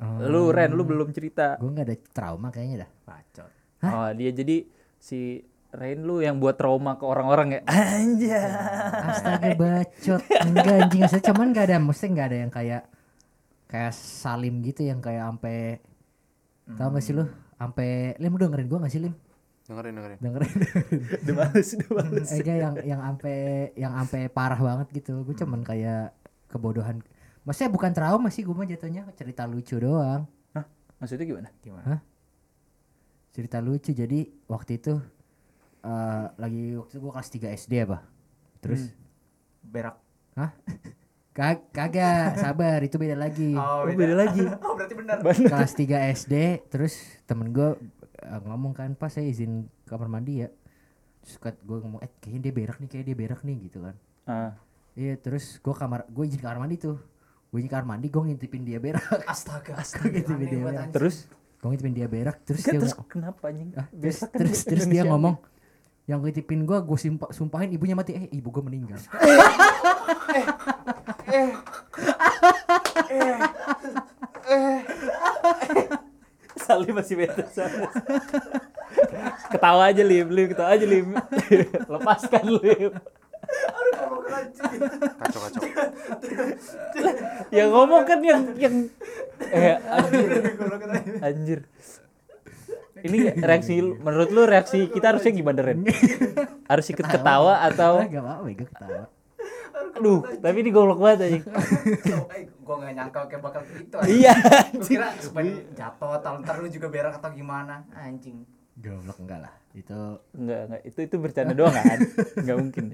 Lu 0.00 0.48
Ren 0.48 0.72
lu 0.72 0.82
belum 0.84 1.12
cerita. 1.12 1.60
Gue 1.60 1.70
nggak 1.72 1.86
ada 1.86 1.96
trauma 2.12 2.48
kayaknya 2.48 2.88
dah. 2.88 2.90
bacot 3.04 3.50
Oh, 3.80 4.10
dia 4.12 4.28
jadi 4.28 4.68
si 5.00 5.40
Rain 5.70 6.02
lu 6.02 6.18
yang 6.18 6.42
buat 6.42 6.58
trauma 6.58 6.98
ke 6.98 7.04
orang-orang 7.06 7.48
ya. 7.56 7.60
Anjay. 7.70 8.50
Astaga 9.06 9.50
bacot. 9.54 10.22
Enggak 10.42 10.74
anjing 10.82 11.02
asli 11.06 11.20
cuman 11.22 11.46
nggak 11.54 11.64
ada 11.70 11.76
mesti 11.78 12.04
nggak 12.10 12.26
ada 12.26 12.38
yang 12.42 12.50
kayak 12.50 12.82
kayak 13.70 13.92
Salim 13.94 14.66
gitu 14.66 14.82
yang 14.82 14.98
kayak 14.98 15.30
ampe 15.30 15.78
Tahu 16.70 16.88
gak 16.94 17.02
sih 17.02 17.14
lu? 17.14 17.26
Ampe 17.58 18.14
Lim 18.18 18.34
lu 18.34 18.38
dengerin 18.38 18.68
gua 18.70 18.78
gak 18.86 18.92
sih 18.94 19.02
Lim? 19.02 19.14
Dengerin 19.66 19.94
dengerin. 19.94 20.18
Dengerin. 20.18 20.56
Udah 21.22 21.34
males, 21.38 21.68
udah 21.78 21.90
males. 21.94 22.28
Yang 22.42 22.74
yang 22.82 23.00
ampe 23.06 23.34
yang 23.78 23.92
ampe 23.94 24.26
parah 24.30 24.58
banget 24.58 24.90
gitu. 24.90 25.22
Gue 25.22 25.34
cuman 25.38 25.62
kayak 25.62 26.10
kebodohan. 26.50 26.98
Maksudnya 27.46 27.70
bukan 27.70 27.94
trauma 27.94 28.28
sih 28.34 28.42
gue 28.42 28.50
mah 28.50 28.66
jatuhnya 28.66 29.06
cerita 29.14 29.46
lucu 29.46 29.78
doang. 29.78 30.26
Hah? 30.58 30.66
Maksudnya 30.98 31.22
gimana? 31.22 31.48
gimana 31.62 32.02
Cerita 33.30 33.62
lucu. 33.62 33.94
Jadi 33.94 34.26
waktu 34.50 34.82
itu 34.82 34.98
eh 35.80 36.26
lagi 36.36 36.76
waktu 36.76 36.92
itu 36.92 37.00
gue 37.00 37.12
kelas 37.12 37.30
3 37.30 37.58
SD 37.58 37.72
apa? 37.84 37.98
Terus 38.60 38.82
berak 39.60 39.96
Kag 41.30 41.70
kagak, 41.70 42.36
sabar 42.36 42.82
itu 42.82 42.98
beda 42.98 43.14
lagi. 43.14 43.54
Oh, 43.54 43.86
beda 43.86 44.18
lagi. 44.18 44.42
oh 44.66 44.74
berarti 44.74 44.94
benar 44.98 45.22
Kelas 45.22 45.72
3 45.78 46.10
SD 46.18 46.34
terus 46.68 46.98
temen 47.24 47.54
gue 47.54 47.78
ngomong 48.44 48.74
kan 48.74 48.90
pas 48.92 49.14
saya 49.14 49.30
izin 49.30 49.70
kamar 49.86 50.10
mandi 50.10 50.42
ya. 50.42 50.48
Terus 51.22 51.36
gue 51.38 51.78
ngomong 51.80 52.02
eh 52.02 52.10
kayaknya 52.18 52.50
dia 52.50 52.52
berak 52.52 52.76
nih, 52.82 52.88
kayak 52.90 53.04
dia 53.06 53.16
berak 53.16 53.40
nih 53.46 53.56
gitu 53.62 53.78
kan. 53.78 53.96
Ah. 54.26 54.52
Iya 54.98 55.14
terus 55.16 55.62
gue 55.62 55.70
kamar 55.70 56.04
gue 56.10 56.24
izin 56.26 56.42
kamar 56.42 56.58
mandi 56.60 56.76
tuh. 56.76 56.98
Gue 57.48 57.58
izin 57.62 57.70
kamar 57.70 57.86
mandi 57.94 58.06
gue 58.10 58.22
ngintipin 58.26 58.62
dia 58.66 58.78
berak. 58.82 59.06
astaga 59.32 59.78
Gitu 59.80 60.34
banget, 60.34 60.50
ya. 60.50 60.66
anjing. 60.66 60.92
Terus 60.92 61.16
gue 61.62 61.68
ngintipin 61.70 61.94
dia 61.94 62.08
berak 62.10 62.36
terus 62.42 62.62
Kan 62.64 62.72
dia 62.74 62.80
terus 62.82 62.94
kenapa 63.06 63.42
anjing? 63.52 63.68
ah, 63.76 63.86
terus 63.92 64.18
kan 64.24 64.32
terus, 64.34 64.60
terus 64.66 64.84
dia 64.88 65.04
ngomong 65.04 65.36
yang 66.10 66.18
ngintipin 66.26 66.66
gue 66.66 66.78
gue 66.82 66.98
sumpah, 66.98 67.30
sumpahin 67.30 67.70
ibunya 67.70 67.94
mati 67.94 68.18
eh 68.18 68.26
ibu 68.34 68.50
gue 68.50 68.62
meninggal 68.66 68.98
Salim 76.60 76.94
masih 76.98 77.14
bete 77.18 77.42
ketawa 79.50 79.90
aja 79.90 80.02
Lim, 80.02 80.26
Lim 80.30 80.46
ketawa 80.50 80.70
aja 80.74 80.86
Lim. 80.86 81.14
Lepaskan 81.86 82.46
Lim. 82.58 82.92
Kacau 85.18 85.40
kacau. 85.46 85.62
Yang 87.50 87.68
ngomong 87.74 88.02
kan 88.06 88.18
yang 88.22 88.42
yang 88.54 88.74
eh 89.50 89.76
anjir. 89.90 90.30
Anjir. 91.18 91.60
Ini 93.02 93.18
reaksi 93.38 93.74
menurut 93.80 94.28
lu 94.28 94.44
reaksi 94.44 94.86
kita 94.86 95.10
harusnya 95.10 95.32
gimana 95.32 95.60
Ren? 95.62 95.82
Harus 96.64 96.86
ikut 96.86 97.02
ketawa 97.02 97.64
atau 97.64 98.02
gak 98.02 98.12
apa-apa 98.14 98.48
gue 98.48 98.66
ketawa 98.66 99.04
aduh, 99.90 100.22
tapi 100.22 100.56
ini 100.58 100.70
goblok 100.70 100.96
banget 100.98 101.18
anjing. 101.26 101.44
eh 102.30 102.46
gua 102.60 102.76
gak 102.78 102.92
nyangka 102.94 103.20
kayak 103.26 103.42
bakal 103.42 103.60
gitu 103.66 103.96
Iya. 104.02 104.32
Kira 104.78 105.08
supaya 105.18 105.50
jatuh 105.68 106.10
atau 106.14 106.38
ntar 106.38 106.56
lu 106.56 106.68
juga 106.68 106.86
berak 106.86 107.16
atau 107.16 107.30
gimana 107.30 107.82
anjing 107.92 108.46
goblok 108.76 109.18
enggak 109.18 109.40
lah 109.42 109.54
itu 109.72 110.00
Enggak, 110.32 110.60
enggak. 110.64 110.80
Itu 110.84 110.98
itu 111.02 111.16
bercanda 111.16 111.52
doang 111.52 111.74
kan? 111.74 111.98
Enggak 112.34 112.56
mungkin. 112.60 112.84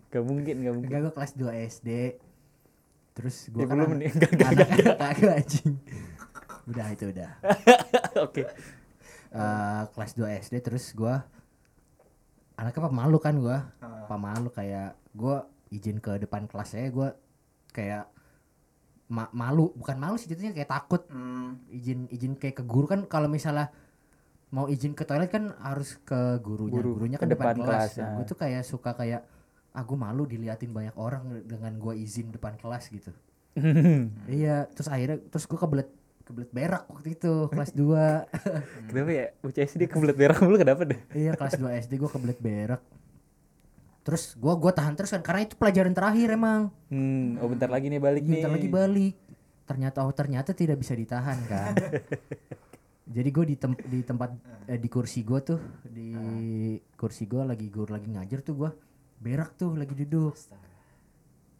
Enggak 0.00 0.22
mungkin, 0.24 0.54
enggak 0.56 0.74
mungkin. 0.74 0.88
enggak 0.88 1.00
gue 1.02 1.12
kelas 1.12 1.32
2 1.34 1.68
SD 1.68 1.88
terus 3.12 3.36
gue 3.48 3.58
Ya, 3.58 3.66
kan 3.66 3.74
belum 3.74 3.90
anak- 3.90 3.98
nih. 3.98 4.08
Enggak, 4.08 4.30
enggak, 4.32 4.68
kagak 4.96 5.34
anjing 5.36 5.72
udah 6.64 6.86
itu 6.90 7.04
udah 7.06 7.30
Oke. 8.24 8.42
Eh, 9.38 9.82
kelas 9.94 10.12
2 10.14 10.34
SD 10.36 10.54
terus 10.58 10.90
gua 10.92 11.22
anaknya 12.58 12.90
pemalu 12.90 13.18
kan 13.22 13.34
gua 13.38 13.70
Ah. 13.78 14.02
pemalu 14.10 14.50
kayak 14.50 14.98
gua 15.14 15.46
izin 15.70 16.02
ke 16.02 16.18
depan 16.18 16.50
kelas 16.50 16.74
saya 16.74 16.90
gua 16.90 17.14
kayak 17.70 18.10
ma- 19.06 19.30
malu 19.30 19.70
bukan 19.78 19.94
malu 19.94 20.18
sih 20.18 20.26
jatuhnya 20.26 20.50
kayak 20.50 20.66
takut 20.68 21.06
hmm. 21.06 21.70
izin 21.70 22.10
izin 22.10 22.34
kayak 22.34 22.60
ke 22.60 22.64
guru 22.66 22.90
kan 22.90 23.06
kalau 23.06 23.30
misalnya 23.30 23.70
mau 24.50 24.66
izin 24.66 24.96
ke 24.96 25.04
toilet 25.04 25.28
kan 25.28 25.52
harus 25.60 26.00
ke 26.02 26.40
gurunya 26.40 26.80
Guru, 26.80 26.90
gurunya 26.96 27.18
ke 27.20 27.28
kan 27.28 27.30
depan, 27.30 27.46
depan 27.52 27.56
kelas, 27.62 27.68
kelas, 27.68 27.92
Nah, 27.94 28.04
ya. 28.04 28.14
gua 28.16 28.24
tuh 28.26 28.38
kayak 28.40 28.62
suka 28.64 28.90
kayak 28.96 29.22
ah 29.70 29.82
gua 29.84 29.98
malu 30.02 30.26
diliatin 30.26 30.72
banyak 30.74 30.96
orang 30.98 31.46
dengan 31.46 31.78
gua 31.78 31.94
izin 31.94 32.34
depan 32.34 32.58
kelas 32.58 32.90
gitu 32.90 33.12
iya 34.40 34.66
terus 34.74 34.88
akhirnya 34.90 35.22
terus 35.30 35.46
gua 35.46 35.62
kebelet 35.62 35.88
kebelet 36.28 36.50
berak 36.52 36.84
waktu 36.92 37.16
itu 37.16 37.32
kelas 37.56 37.72
2 37.72 38.92
Kenapa 38.92 39.10
ya? 39.10 39.26
Bocah 39.40 39.62
SD 39.64 39.82
kebelet 39.88 40.16
berak 40.20 40.38
mulu 40.44 40.60
kenapa 40.60 40.82
deh? 40.84 41.00
Iya 41.16 41.32
kelas 41.32 41.56
2 41.56 41.82
SD 41.88 41.92
gue 41.96 42.10
kebelet 42.12 42.38
berak. 42.38 42.82
Terus 44.04 44.32
gua 44.40 44.56
gua 44.56 44.72
tahan 44.72 44.96
terus 44.96 45.12
kan 45.12 45.20
karena 45.20 45.44
itu 45.44 45.52
pelajaran 45.60 45.92
terakhir 45.92 46.32
emang. 46.32 46.72
Hmm, 46.88 47.36
oh 47.44 47.48
bentar 47.52 47.68
lagi 47.68 47.92
nih 47.92 48.00
balik 48.00 48.24
nih. 48.24 48.40
Bentar 48.40 48.52
lagi 48.56 48.68
balik. 48.72 49.14
Ternyata 49.68 49.98
oh 50.00 50.12
ternyata 50.16 50.56
tidak 50.56 50.80
bisa 50.80 50.96
ditahan 50.96 51.36
kan. 51.44 51.76
Jadi 53.16 53.28
gue 53.32 53.44
di 53.52 53.56
tem- 53.56 53.84
di 53.88 54.00
tempat 54.04 54.32
eh, 54.64 54.80
di 54.80 54.88
kursi 54.88 55.24
gue 55.24 55.40
tuh 55.40 55.60
di 55.84 56.12
kursi 56.96 57.24
gue 57.24 57.40
lagi 57.40 57.68
guru 57.68 57.92
lagi 57.92 58.08
ngajar 58.08 58.40
tuh 58.40 58.54
gua 58.56 58.70
berak 59.20 59.60
tuh 59.60 59.76
lagi 59.76 59.92
duduk. 59.92 60.32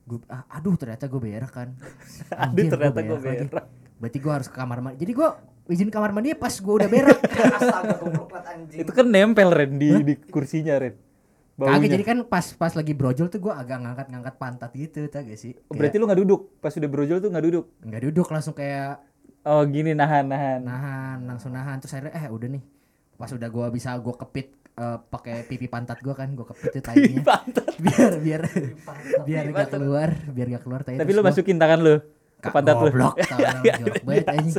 Gua, 0.08 0.24
ah, 0.32 0.48
aduh 0.48 0.72
ternyata 0.80 1.04
gue 1.04 1.20
berak 1.20 1.52
kan. 1.52 1.68
Aduh 2.48 2.64
gua 2.64 2.72
ternyata 2.72 3.00
gue 3.04 3.16
lagi. 3.20 3.44
berak. 3.44 3.66
Berarti 3.98 4.18
gue 4.18 4.32
harus 4.32 4.48
ke 4.48 4.54
kamar 4.54 4.78
mandi. 4.78 5.02
Jadi 5.02 5.12
gue 5.12 5.28
izin 5.68 5.90
kamar 5.90 6.10
mandi 6.10 6.32
pas 6.32 6.54
gue 6.54 6.74
udah 6.74 6.88
berak. 6.88 7.18
astaga 7.58 7.94
goblok 7.98 8.26
banget 8.30 8.46
anjing 8.48 8.78
Itu 8.82 8.90
kan 8.90 9.06
nempel 9.06 9.50
Ren 9.50 9.72
di 9.76 9.90
di 10.02 10.14
kursinya 10.16 10.78
Ren. 10.78 10.94
Baunya. 11.58 11.74
Kagak 11.74 11.90
jadi 11.90 12.04
kan 12.06 12.18
pas 12.22 12.46
pas 12.54 12.70
lagi 12.70 12.94
brojol 12.94 13.26
tuh 13.26 13.42
gua 13.42 13.58
agak 13.58 13.82
ngangkat-ngangkat 13.82 14.34
pantat 14.38 14.70
gitu, 14.78 15.10
tau 15.10 15.26
gak 15.26 15.34
sih? 15.34 15.58
Oh, 15.66 15.74
berarti 15.74 15.98
lu 15.98 16.06
nggak 16.06 16.20
duduk 16.22 16.40
pas 16.62 16.70
udah 16.70 16.86
brojol 16.86 17.18
tuh 17.18 17.30
nggak 17.34 17.44
duduk 17.50 17.64
nggak 17.82 18.02
duduk 18.06 18.26
langsung 18.30 18.54
kayak 18.54 19.02
oh 19.42 19.66
gini 19.66 19.90
nahan 19.90 20.30
nahan 20.30 20.62
nahan, 20.62 21.18
langsung 21.26 21.50
nahan 21.50 21.82
terus 21.82 21.98
akhirnya 21.98 22.14
eh 22.14 22.30
udah 22.30 22.46
nih. 22.54 22.62
Pas 23.18 23.34
udah 23.34 23.48
gua 23.50 23.66
bisa 23.74 23.90
gua 23.98 24.14
kepit 24.14 24.54
eh, 24.78 24.98
pakai 25.02 25.42
pipi 25.50 25.66
pantat 25.66 25.98
gua 25.98 26.14
kan, 26.14 26.30
gua 26.38 26.46
kepit 26.46 26.78
tuh 26.78 26.82
tainya. 26.86 27.26
biar 27.82 28.12
biar 28.22 28.42
biar 29.26 29.44
gak 29.50 29.74
keluar, 29.74 30.14
biar 30.30 30.46
gak 30.54 30.62
keluar 30.62 30.80
tai. 30.86 30.94
tapi 30.94 31.10
lu 31.10 31.26
gua- 31.26 31.34
masukin 31.34 31.58
tangan 31.58 31.82
lu 31.82 31.98
Kak, 32.38 32.54
pantat 32.54 32.78
lu. 32.78 32.86
Goblok, 32.86 33.14
tangan 33.30 33.62
jorok 33.66 34.02
banget 34.06 34.26
anjing. 34.30 34.54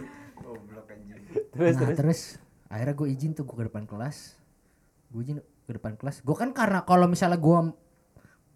terus 1.50 1.76
nah, 1.76 1.82
terus. 1.82 1.98
terus 1.98 2.22
akhirnya 2.70 2.94
gue 2.96 3.08
izin 3.08 3.32
tuh 3.34 3.44
gue 3.48 3.56
ke 3.56 3.66
depan 3.72 3.88
kelas. 3.88 4.36
Gue 5.10 5.22
izin 5.24 5.38
ke 5.40 5.72
depan 5.72 5.96
kelas. 5.96 6.20
Gue 6.22 6.36
kan 6.36 6.52
karena 6.52 6.84
kalau 6.84 7.08
misalnya 7.08 7.40
gue 7.40 7.60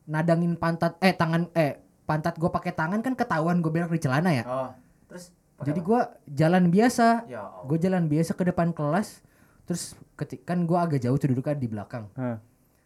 nadangin 0.04 0.60
pantat 0.60 1.00
eh 1.00 1.16
tangan 1.16 1.48
eh 1.56 1.80
pantat 2.04 2.36
gue 2.36 2.52
pakai 2.52 2.76
tangan 2.76 3.00
kan 3.00 3.16
ketahuan 3.16 3.64
gue 3.64 3.72
berak 3.72 3.96
di 3.96 4.04
celana 4.04 4.36
ya. 4.36 4.44
Oh, 4.44 4.70
terus 5.08 5.32
jadi 5.64 5.80
gue 5.80 6.00
jalan 6.28 6.68
biasa. 6.68 7.08
Ya 7.32 7.48
gue 7.64 7.78
jalan 7.80 8.12
biasa 8.12 8.36
ke 8.36 8.44
depan 8.44 8.76
kelas. 8.76 9.24
Terus 9.64 9.96
ketik 10.20 10.44
kan 10.44 10.68
gue 10.68 10.76
agak 10.76 11.00
jauh 11.00 11.16
tuh 11.16 11.32
duduknya 11.32 11.56
di 11.56 11.70
belakang. 11.72 12.12
Hah. 12.20 12.40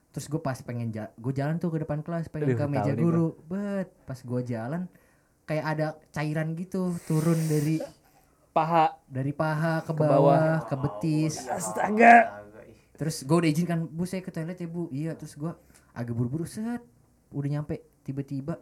terus 0.08 0.34
gue 0.34 0.42
pas 0.42 0.58
pengen 0.66 0.90
ja 0.90 1.14
gue 1.14 1.30
jalan 1.30 1.62
tuh 1.62 1.70
ke 1.70 1.86
depan 1.86 2.02
kelas 2.02 2.26
pengen 2.34 2.50
Aduh, 2.50 2.58
ke 2.58 2.66
meja 2.66 2.94
guru. 2.98 3.38
Bet 3.46 3.94
pas 4.10 4.18
gue 4.18 4.42
jalan 4.50 4.90
kayak 5.48 5.66
ada 5.66 5.88
cairan 6.12 6.52
gitu 6.54 6.92
turun 7.08 7.40
dari 7.48 7.80
paha 8.52 9.00
dari 9.08 9.32
paha 9.32 9.80
ke 9.80 9.90
Ke 9.90 9.94
bawah. 9.96 10.12
bawah 10.12 10.54
ke 10.68 10.76
betis 10.76 11.48
astaga. 11.48 12.44
Terus 12.98 13.22
gue 13.22 13.38
udah 13.38 13.50
izin 13.50 13.66
kan, 13.66 13.80
bu 13.86 14.04
saya 14.04 14.20
ke 14.20 14.34
toilet 14.34 14.58
ya 14.58 14.66
bu. 14.66 14.90
Iya, 14.90 15.14
terus 15.14 15.38
gue 15.38 15.54
agak 15.94 16.12
buru-buru 16.12 16.44
set, 16.44 16.82
udah 17.30 17.50
nyampe 17.50 17.78
tiba-tiba 18.02 18.58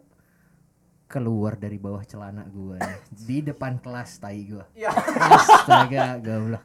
keluar 1.08 1.56
dari 1.56 1.80
bawah 1.80 2.04
celana 2.04 2.43
gue 2.43 2.76
di 3.15 3.39
depan 3.39 3.80
kelas 3.80 4.19
tai 4.19 4.43
gue. 4.43 4.65
Ya. 4.76 4.91
Astaga, 4.91 6.19
goblok. 6.19 6.63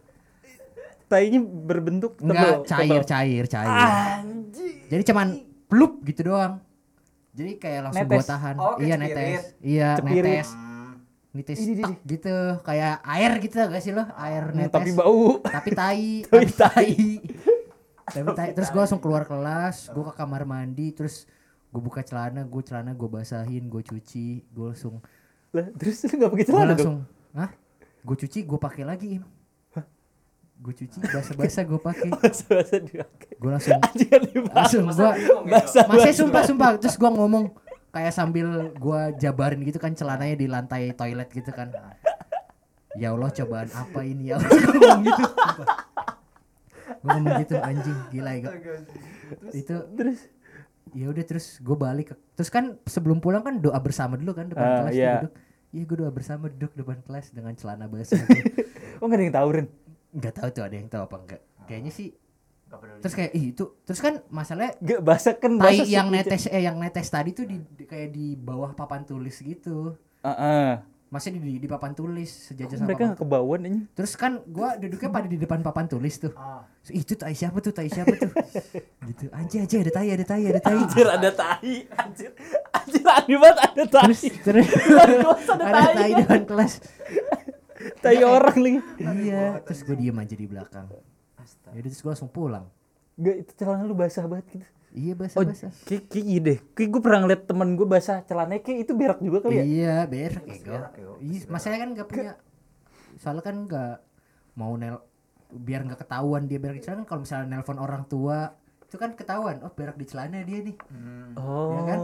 tainya 1.06 1.42
berbentuk 1.42 2.18
tebel 2.18 2.30
Enggak 2.35 2.70
cair, 2.70 2.87
tebel. 2.87 3.02
cair, 3.02 3.44
cair. 3.46 3.70
anjing 4.22 4.87
Jadi 4.87 5.02
cuman 5.06 5.26
plup 5.66 6.02
gitu 6.02 6.26
doang. 6.26 6.59
Jadi 7.40 7.53
kayak 7.57 7.81
langsung 7.83 8.05
gue 8.05 8.12
Netes. 8.12 8.29
tahan. 8.29 8.55
Oh, 8.55 8.76
iya 8.76 8.94
cepirit. 8.94 9.00
netes. 9.00 9.42
Iya, 9.59 9.88
Cepirit. 9.96 10.24
netes. 10.29 10.48
Hmm. 10.53 10.92
Netes 11.31 11.57
Ini, 11.59 11.72
tak 11.79 11.90
gitu, 12.05 12.35
kayak 12.61 12.94
air 13.03 13.33
gitu 13.38 13.57
gak 13.57 13.81
sih 13.81 13.92
lo? 13.92 14.05
Air 14.12 14.44
Hmm, 14.46 14.57
netes. 14.61 14.74
tapi 14.74 14.90
bau 14.92 15.38
tapi 15.40 15.68
tai 15.70 16.07
Tapi 16.29 16.46
tai 16.53 16.90
tapi 18.11 18.29
tai 18.35 18.50
terus 18.50 18.68
gue 18.68 18.76
langsung 18.76 18.98
keluar 18.98 19.22
kelas 19.22 19.88
gue 19.88 20.03
ke 20.03 20.12
kamar 20.12 20.42
mandi 20.42 20.90
terus 20.90 21.31
gue 21.70 21.79
buka 21.79 22.03
celana 22.03 22.42
gue 22.42 22.59
celana 22.61 22.90
gue 22.90 23.07
basahin 23.09 23.64
gue 23.64 23.79
cuci 23.81 24.26
gue 24.44 24.66
langsung 24.66 24.98
lah 25.50 25.70
terus 25.72 26.03
lu 26.03 26.14
nggak 26.18 26.29
pakai 26.29 26.42
gue 26.42 26.50
celana 26.50 26.66
dong 26.66 26.74
langsung 26.74 26.96
hah 27.33 27.50
gue 28.03 28.16
cuci 28.18 28.38
gue 28.42 28.59
pakai 28.59 28.83
lagi 28.83 29.09
im 29.14 29.24
gue 30.61 30.73
cuci 30.77 30.96
basah 31.01 31.35
basah 31.35 31.62
gue 31.64 31.81
pakai 31.81 32.07
bahasa 32.12 32.44
dipakai. 32.77 33.33
Gue 33.40 33.51
langsung 33.51 33.81
kan 33.81 33.92
langsung 34.53 34.85
gue 34.87 35.11
masih 35.88 36.12
sumpah 36.14 36.42
sumpah. 36.44 36.70
Terus 36.77 36.94
gue 36.94 37.11
ngomong 37.11 37.44
kayak 37.90 38.12
sambil 38.12 38.68
gue 38.70 39.01
jabarin 39.18 39.64
gitu 39.64 39.81
kan 39.81 39.96
celananya 39.96 40.37
di 40.37 40.46
lantai 40.46 40.92
toilet 40.92 41.33
gitu 41.33 41.49
kan. 41.51 41.73
Ya 42.92 43.16
Allah 43.16 43.33
cobaan 43.33 43.73
apa 43.73 44.01
ini? 44.05 44.31
Ya 44.31 44.37
Allah 44.37 44.51
gue 44.53 44.68
ngomong 44.77 45.03
gitu. 45.09 45.25
Gue 47.01 47.09
ngomong 47.09 47.35
gitu 47.40 47.55
anjing 47.57 47.99
gila 48.12 48.33
ya 48.37 48.51
itu 49.55 49.77
terus? 49.96 50.18
Ya 50.90 51.07
udah 51.07 51.23
terus 51.23 51.62
gue 51.62 51.77
balik 51.79 52.11
ke, 52.11 52.14
terus 52.35 52.51
kan 52.51 52.75
sebelum 52.83 53.23
pulang 53.23 53.46
kan 53.46 53.62
doa 53.62 53.79
bersama 53.79 54.18
dulu 54.18 54.35
kan 54.35 54.51
depan 54.51 54.66
Ah, 54.66 54.77
kelas 54.83 54.94
iya. 54.99 55.12
duduk. 55.23 55.33
Iya 55.70 55.83
gue 55.87 55.96
doa 56.03 56.11
bersama 56.11 56.44
duduk 56.51 56.75
depan 56.75 56.99
kelas 57.07 57.31
dengan 57.31 57.55
celana 57.55 57.87
basah. 57.87 58.18
Gitu. 58.27 58.66
oh 58.99 59.07
nggak 59.07 59.16
ada 59.16 59.25
yang 59.25 59.37
tahu 59.38 59.49
Ren 59.55 59.66
nggak 60.11 60.35
tahu 60.35 60.49
tuh 60.51 60.62
ada 60.62 60.75
yang 60.75 60.87
tahu 60.87 61.03
apa 61.05 61.16
enggak 61.18 61.40
kayaknya 61.64 61.90
sih 61.90 62.11
terus 62.99 63.14
kayak 63.14 63.33
ih 63.33 63.51
itu 63.51 63.64
terus 63.83 63.99
kan 63.99 64.23
masalahnya 64.29 64.79
Gak 64.79 65.01
basah 65.01 65.35
kan 65.35 65.55
tai 65.55 65.75
basah 65.77 65.87
yang 65.88 66.07
sih. 66.07 66.14
netes 66.14 66.42
eh 66.46 66.62
yang 66.62 66.79
netes 66.79 67.07
tadi 67.07 67.31
tuh 67.31 67.42
di, 67.42 67.59
di- 67.59 67.83
kayak 67.83 68.11
di 68.11 68.35
bawah 68.35 68.70
papan 68.73 69.03
tulis 69.03 69.35
gitu. 69.37 69.99
Heeh. 70.20 70.79
masih 71.11 71.35
di, 71.35 71.59
di 71.59 71.66
papan 71.66 71.90
tulis 71.90 72.31
sejajar 72.31 72.79
sama 72.79 72.87
mereka 72.87 73.03
papan. 73.03 73.09
nggak 73.09 73.20
kebauan 73.20 73.61
ini 73.66 73.81
terus 73.90 74.14
kan 74.14 74.38
gua 74.46 74.79
duduknya 74.79 75.11
pada 75.11 75.27
di 75.27 75.35
depan 75.35 75.59
papan 75.59 75.90
tulis 75.90 76.14
tuh. 76.16 76.31
Ah. 76.38 76.62
Ih, 76.87 77.03
itu 77.03 77.18
tai 77.18 77.35
siapa 77.35 77.59
tuh 77.59 77.75
tai 77.75 77.90
siapa 77.90 78.14
tuh? 78.14 78.31
Gitu. 79.11 79.27
Anjir 79.35 79.59
anjir 79.61 79.83
ada 79.83 79.90
tai 79.90 80.07
ada 80.09 80.23
tai 80.23 80.42
ada 80.44 80.61
tai. 80.61 80.79
Anjir 80.79 81.07
ada 81.11 81.31
tai. 81.35 81.77
Anjir. 81.90 82.31
Anjir 82.70 83.03
aneh 83.03 83.37
banget 83.37 83.59
ada 83.59 83.85
tai. 83.90 84.07
Terus 84.07 84.20
terus. 84.40 84.68
Ada 84.70 85.16
ada 85.59 85.66
tai. 85.66 85.94
tai 85.99 86.11
depan 86.14 86.40
kelas 86.46 86.73
tai 88.02 88.20
orang 88.20 88.56
lagi 88.56 88.78
iya 89.20 89.58
terus 89.60 89.80
gue 89.82 89.94
diem 89.94 90.14
aja 90.14 90.34
di 90.34 90.46
belakang 90.46 90.86
Astaga. 91.34 91.72
ya 91.72 91.80
udah, 91.80 91.88
terus 91.88 92.00
gue 92.00 92.10
langsung 92.10 92.30
pulang 92.30 92.66
Gak 93.16 93.36
itu 93.38 93.52
celana 93.54 93.84
lu 93.84 93.92
basah 93.92 94.24
banget 94.24 94.46
gitu 94.50 94.66
iya 94.90 95.12
basah 95.14 95.36
Oh, 95.36 95.44
basah 95.44 95.70
kayak, 95.84 96.08
kayak 96.08 96.24
gini 96.24 96.40
deh. 96.40 96.58
Kayak 96.72 96.88
gue 96.90 97.00
pernah 97.00 97.20
ngeliat 97.22 97.42
temen 97.44 97.68
gue 97.72 97.86
basah 97.86 98.16
celananya 98.22 98.60
kayak 98.60 98.78
itu 98.82 98.92
berak 98.92 99.18
juga 99.18 99.38
kali 99.40 99.54
ya. 99.54 99.64
iya 99.64 99.96
berak 100.04 100.44
ya 100.44 100.56
gue 100.56 100.66
berak, 100.72 100.92
yo. 100.96 101.10
iya 101.20 101.40
masanya 101.46 101.78
kan 101.78 101.88
nggak 101.92 102.06
punya 102.06 102.32
soalnya 103.16 103.42
kan 103.42 103.56
nggak 103.64 103.94
mau 104.54 104.72
nel 104.74 104.96
biar 105.48 105.80
nggak 105.82 106.00
ketahuan 106.00 106.44
dia 106.44 106.58
berak 106.58 106.76
di 106.76 106.82
celana 106.82 106.98
kan 106.98 107.06
kalau 107.06 107.20
misalnya 107.22 107.46
nelpon 107.50 107.78
orang 107.78 108.02
tua 108.04 108.54
itu 108.82 108.96
kan 108.96 109.14
ketahuan 109.14 109.62
oh 109.62 109.70
berak 109.70 109.94
di 109.94 110.04
celana 110.04 110.42
dia 110.42 110.58
nih 110.60 110.76
Hmm. 110.88 111.34
Oh. 111.36 111.70
Ya 111.70 111.82
kan? 111.86 111.98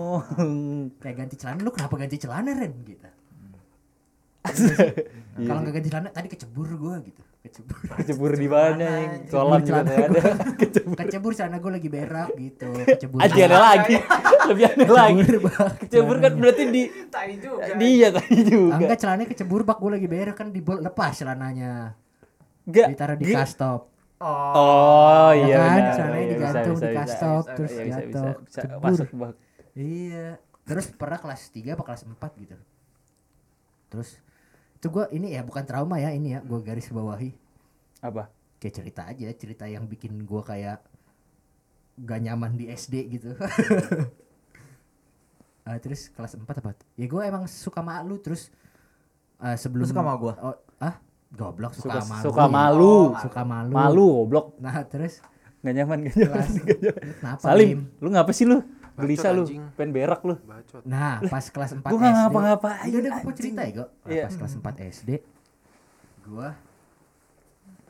kayak 0.96 1.16
ganti 1.16 1.34
celana 1.34 1.58
lu 1.58 1.70
kenapa 1.70 1.94
ganti 1.96 2.16
celana 2.16 2.50
Ren 2.52 2.74
gitu 2.82 3.02
Iya 3.02 3.10
kalau 5.38 5.61
nggak 5.61 5.74
ganti 5.74 5.88
celana 5.88 6.09
tadi 6.09 6.28
kecebur 6.28 6.68
gua 6.76 6.96
gitu 7.00 7.22
kecebur 7.46 7.76
Kecebur 7.94 8.32
di 8.35 8.48
mana 8.48 8.87
yang 9.06 9.14
kolam 9.26 9.61
juga 9.62 9.87
Celana 9.87 10.06
ada. 10.11 10.22
kecebur 10.98 11.32
celana 11.32 11.56
gua 11.59 11.72
lagi 11.76 11.88
berak 11.88 12.30
gitu 12.35 12.66
kecebur 12.82 13.18
Anjing 13.22 13.44
ada 13.44 13.59
lagi. 13.61 13.96
Lebih 14.50 14.64
aneh 14.66 14.88
lagi. 14.88 15.20
Kecebur 15.22 15.52
Kecebur 15.78 16.16
kan 16.18 16.32
berarti 16.35 16.62
di 16.66 16.82
Tai 17.06 17.32
juga. 17.38 17.62
dia 17.80 18.09
tadi 18.11 18.38
juga. 18.42 18.74
Enggak 18.76 18.98
celananya 18.98 19.28
kecebur 19.30 19.61
bak 19.62 19.78
gua 19.78 19.90
lagi 19.94 20.06
berak 20.06 20.35
kan 20.35 20.48
dibol 20.50 20.78
lepas 20.78 21.12
celananya 21.14 21.94
Enggak. 22.64 22.87
ditaruh 22.90 23.16
di 23.16 23.26
kastop 23.30 23.82
Oh. 24.16 24.32
Oh 24.56 25.30
Ya 25.30 25.44
iya 25.44 25.56
kan? 25.61 25.68
benar. 25.70 25.92
Celananya 25.92 26.24
Iya, 26.24 26.32
digantung 26.32 26.74
bisa, 26.74 26.87
di 26.88 26.96
kastop, 26.96 27.42
bisa, 27.44 27.52
terus 27.52 27.70
iya, 27.70 27.82
bisa, 27.85 27.98
jatuh, 28.00 28.32
bisa, 28.40 28.61
bisa. 28.64 28.76
Masuk 28.80 29.09
bak. 29.12 29.32
iya 29.76 30.26
terus 30.64 30.87
pernah 30.90 31.18
kelas 31.20 31.40
3 31.52 31.76
apa 31.76 31.82
kelas 31.85 32.02
4 32.02 32.42
gitu 32.42 32.56
terus 33.87 34.18
itu 34.76 34.86
gua 34.86 35.08
ini 35.08 35.32
ya 35.32 35.40
bukan 35.40 35.64
trauma 35.64 35.96
ya 35.96 36.12
ini 36.12 36.32
ya 36.32 36.40
gua 36.40 36.60
garis 36.60 36.88
bawahi 36.88 37.32
Apa? 37.98 38.28
kayak 38.56 38.74
cerita 38.74 39.02
aja 39.04 39.26
cerita 39.32 39.64
yang 39.64 39.84
bikin 39.84 40.22
gua 40.22 40.40
kayak 40.40 40.84
gak 41.98 42.20
nyaman 42.20 42.54
di 42.54 42.68
SD 42.68 42.94
gitu 43.10 43.32
Ah, 45.64 45.80
terus 45.82 46.08
kelas 46.08 46.36
4 46.36 46.44
apa 46.44 46.76
ya 46.94 47.06
gue 47.06 47.22
emang 47.22 47.44
suka 47.46 47.80
malu 47.80 48.16
terus 48.16 48.52
ah, 49.36 49.56
sebelum 49.56 49.82
Lu 49.82 49.90
suka 49.90 50.00
sama 50.00 50.14
gua? 50.14 50.32
oh, 50.38 50.56
ah 50.78 50.94
goblok 51.28 51.72
suka, 51.72 51.98
Suka 51.98 52.06
malu 52.06 52.22
suka 52.22 52.44
malu. 52.46 52.94
Oh, 53.10 53.18
suka 53.18 53.42
malu 53.42 53.72
Malu 53.72 54.06
goblok. 54.22 54.46
nah 54.58 54.76
terus 54.84 55.18
Nggak 55.56 55.74
nyaman, 55.74 55.98
nggak 55.98 56.14
nyaman. 56.14 56.30
kelas 56.30 56.50
nggak 56.54 56.78
nyaman. 56.78 57.02
kenapa 57.18 57.40
Salim, 57.42 57.78
Bim? 57.82 57.98
lu 57.98 58.08
ngapa 58.14 58.30
sih 58.30 58.44
lu? 58.46 58.58
Gelisah 58.98 59.30
lu, 59.30 59.44
pengen 59.72 59.90
berak 59.92 60.20
lu. 60.22 60.35
bacot 60.40 60.80
nah 60.82 61.20
pas 61.22 61.44
kelas 61.44 61.70
4 61.78 61.85
Gua 61.85 61.92
SD 61.92 62.00
nggak 62.00 62.14
ngapa-ngapain, 62.18 62.85
Iya 62.85 62.96
udah 62.98 63.11
mau 63.12 63.20
anjing. 63.20 63.37
cerita 63.37 63.61
ya 63.61 63.70
gue 63.72 63.87
Iya. 64.06 64.24
pas 64.24 64.35
kelas 64.37 64.52
4 64.54 64.76
SD 64.90 65.11
gua 66.24 66.48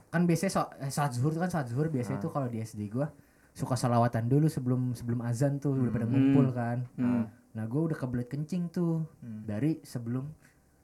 kan 0.08 0.22
biasanya 0.24 0.50
so, 0.50 0.60
eh, 0.76 0.88
salat 0.88 1.12
zuhur 1.12 1.30
tuh 1.30 1.38
kan 1.38 1.48
salat 1.48 1.68
zuhur 1.68 1.86
biasanya 1.88 2.18
tuh 2.18 2.30
kalau 2.30 2.46
di 2.46 2.58
SD 2.58 2.88
gua 2.88 3.10
suka 3.52 3.74
salawatan 3.74 4.26
dulu 4.26 4.46
sebelum 4.46 4.92
sebelum 4.92 5.20
azan 5.22 5.56
tuh 5.56 5.72
udah 5.74 5.90
pada 5.90 6.06
ngumpul 6.06 6.46
kan 6.50 6.84
Hmm. 6.94 7.24
nah 7.52 7.64
gua 7.64 7.86
udah 7.86 7.96
kebelet 7.96 8.26
kencing 8.26 8.68
tuh 8.68 9.04
Hmm. 9.18 9.44
dari 9.44 9.80
sebelum 9.82 10.24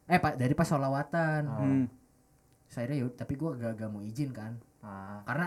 eh 0.05 0.19
pak 0.19 0.35
dari 0.35 0.53
pas 0.53 0.67
salawatan 0.67 1.43
Oh. 1.47 1.61
Hmm. 1.61 1.87
saya 2.65 2.89
ya 2.91 3.05
tapi 3.07 3.35
gua 3.35 3.53
gak, 3.55 3.77
gak 3.77 3.89
mau 3.89 4.01
izin 4.01 4.31
kan 4.31 4.57
Ah. 4.81 5.21
karena 5.25 5.47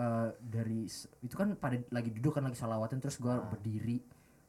eh, 0.00 0.28
dari 0.40 0.88
itu 1.20 1.34
kan 1.36 1.52
pada 1.54 1.76
lagi 1.92 2.08
duduk 2.10 2.32
kan 2.32 2.42
lagi 2.42 2.56
salawatan 2.56 2.96
terus 2.98 3.20
gua 3.20 3.44
berdiri 3.44 4.00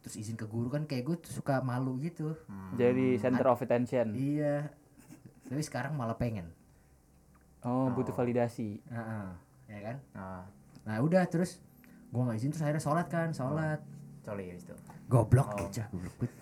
terus 0.01 0.17
izin 0.17 0.33
ke 0.33 0.49
guru 0.49 0.65
kan 0.65 0.89
kayak 0.89 1.03
gue 1.05 1.17
suka 1.29 1.61
malu 1.61 1.99
gitu. 2.01 2.33
Jadi 2.73 3.21
center 3.21 3.45
of 3.45 3.61
attention. 3.61 4.17
iya. 4.17 4.71
Tapi 5.45 5.61
sekarang 5.61 5.93
malah 5.93 6.17
pengen. 6.17 6.49
Oh, 7.61 7.85
butuh 7.93 8.09
validasi. 8.09 8.81
Heeh, 8.81 9.25
ya 9.69 9.79
kan? 9.83 9.97
Ah. 10.17 10.43
nah 10.81 10.97
udah 10.97 11.21
terus 11.29 11.61
gua 12.09 12.25
nggak 12.25 12.37
izin 12.41 12.49
terus 12.49 12.63
akhirnya 12.65 12.81
sholat 12.81 13.07
kan 13.11 13.29
sholat. 13.29 13.79
Coli 14.25 14.49
ya 14.49 14.55
itu. 14.57 14.73
goblok 15.05 15.53
Oh. 15.53 15.69
aja 15.69 15.85
goblok 15.93 16.33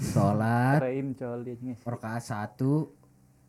sholat. 0.00 0.82
Keren 0.82 1.14
coli 1.14 1.54
guys. 1.54 1.80
rakaat 1.86 2.24
satu. 2.26 2.90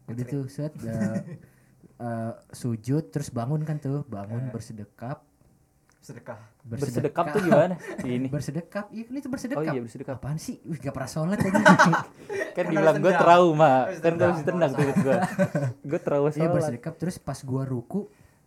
Udah 0.05 0.25
tuh 0.29 0.45
set 0.45 0.77
eh, 1.97 2.03
eh, 2.03 2.31
sujud 2.51 3.03
terus 3.07 3.29
bangun 3.29 3.61
kan 3.61 3.77
tuh 3.77 4.03
bangun 4.05 4.49
bersedekap 4.49 5.23
sedekah 5.99 6.37
Bersedekap 6.61 7.29
tuh 7.29 7.41
gimana? 7.41 7.77
Ini. 8.01 8.29
bersedekap 8.33 8.89
iya 8.89 9.05
kan 9.05 9.13
itu 9.15 9.25
bersedekap 9.25 9.61
Oh 9.61 9.65
iya, 9.65 9.81
bersedekap. 9.81 10.17
apaan 10.17 10.37
sih 10.37 10.61
Wih, 10.61 10.77
gak 10.77 10.93
pernah 10.93 11.09
sholat 11.09 11.37
aja 11.37 11.49
Kan 12.53 12.53
Kan 12.55 12.63
dibilang 12.67 12.93
harus 12.93 13.01
gue 13.01 13.13
trauma. 13.15 13.73
Kan 13.99 14.13
gue 14.13 14.25
harus 14.25 14.41
tendang, 14.41 14.71
tendang 14.71 14.71
tuh 14.73 15.01
gue. 15.01 15.17
Gue 15.89 15.99
trauma 15.99 16.27
iya 16.27 16.37
sholat. 16.39 16.53
bersedekap 16.53 16.93
terus 16.95 17.15
pas 17.17 17.37
gua 17.41 17.65
ruku 17.65 18.05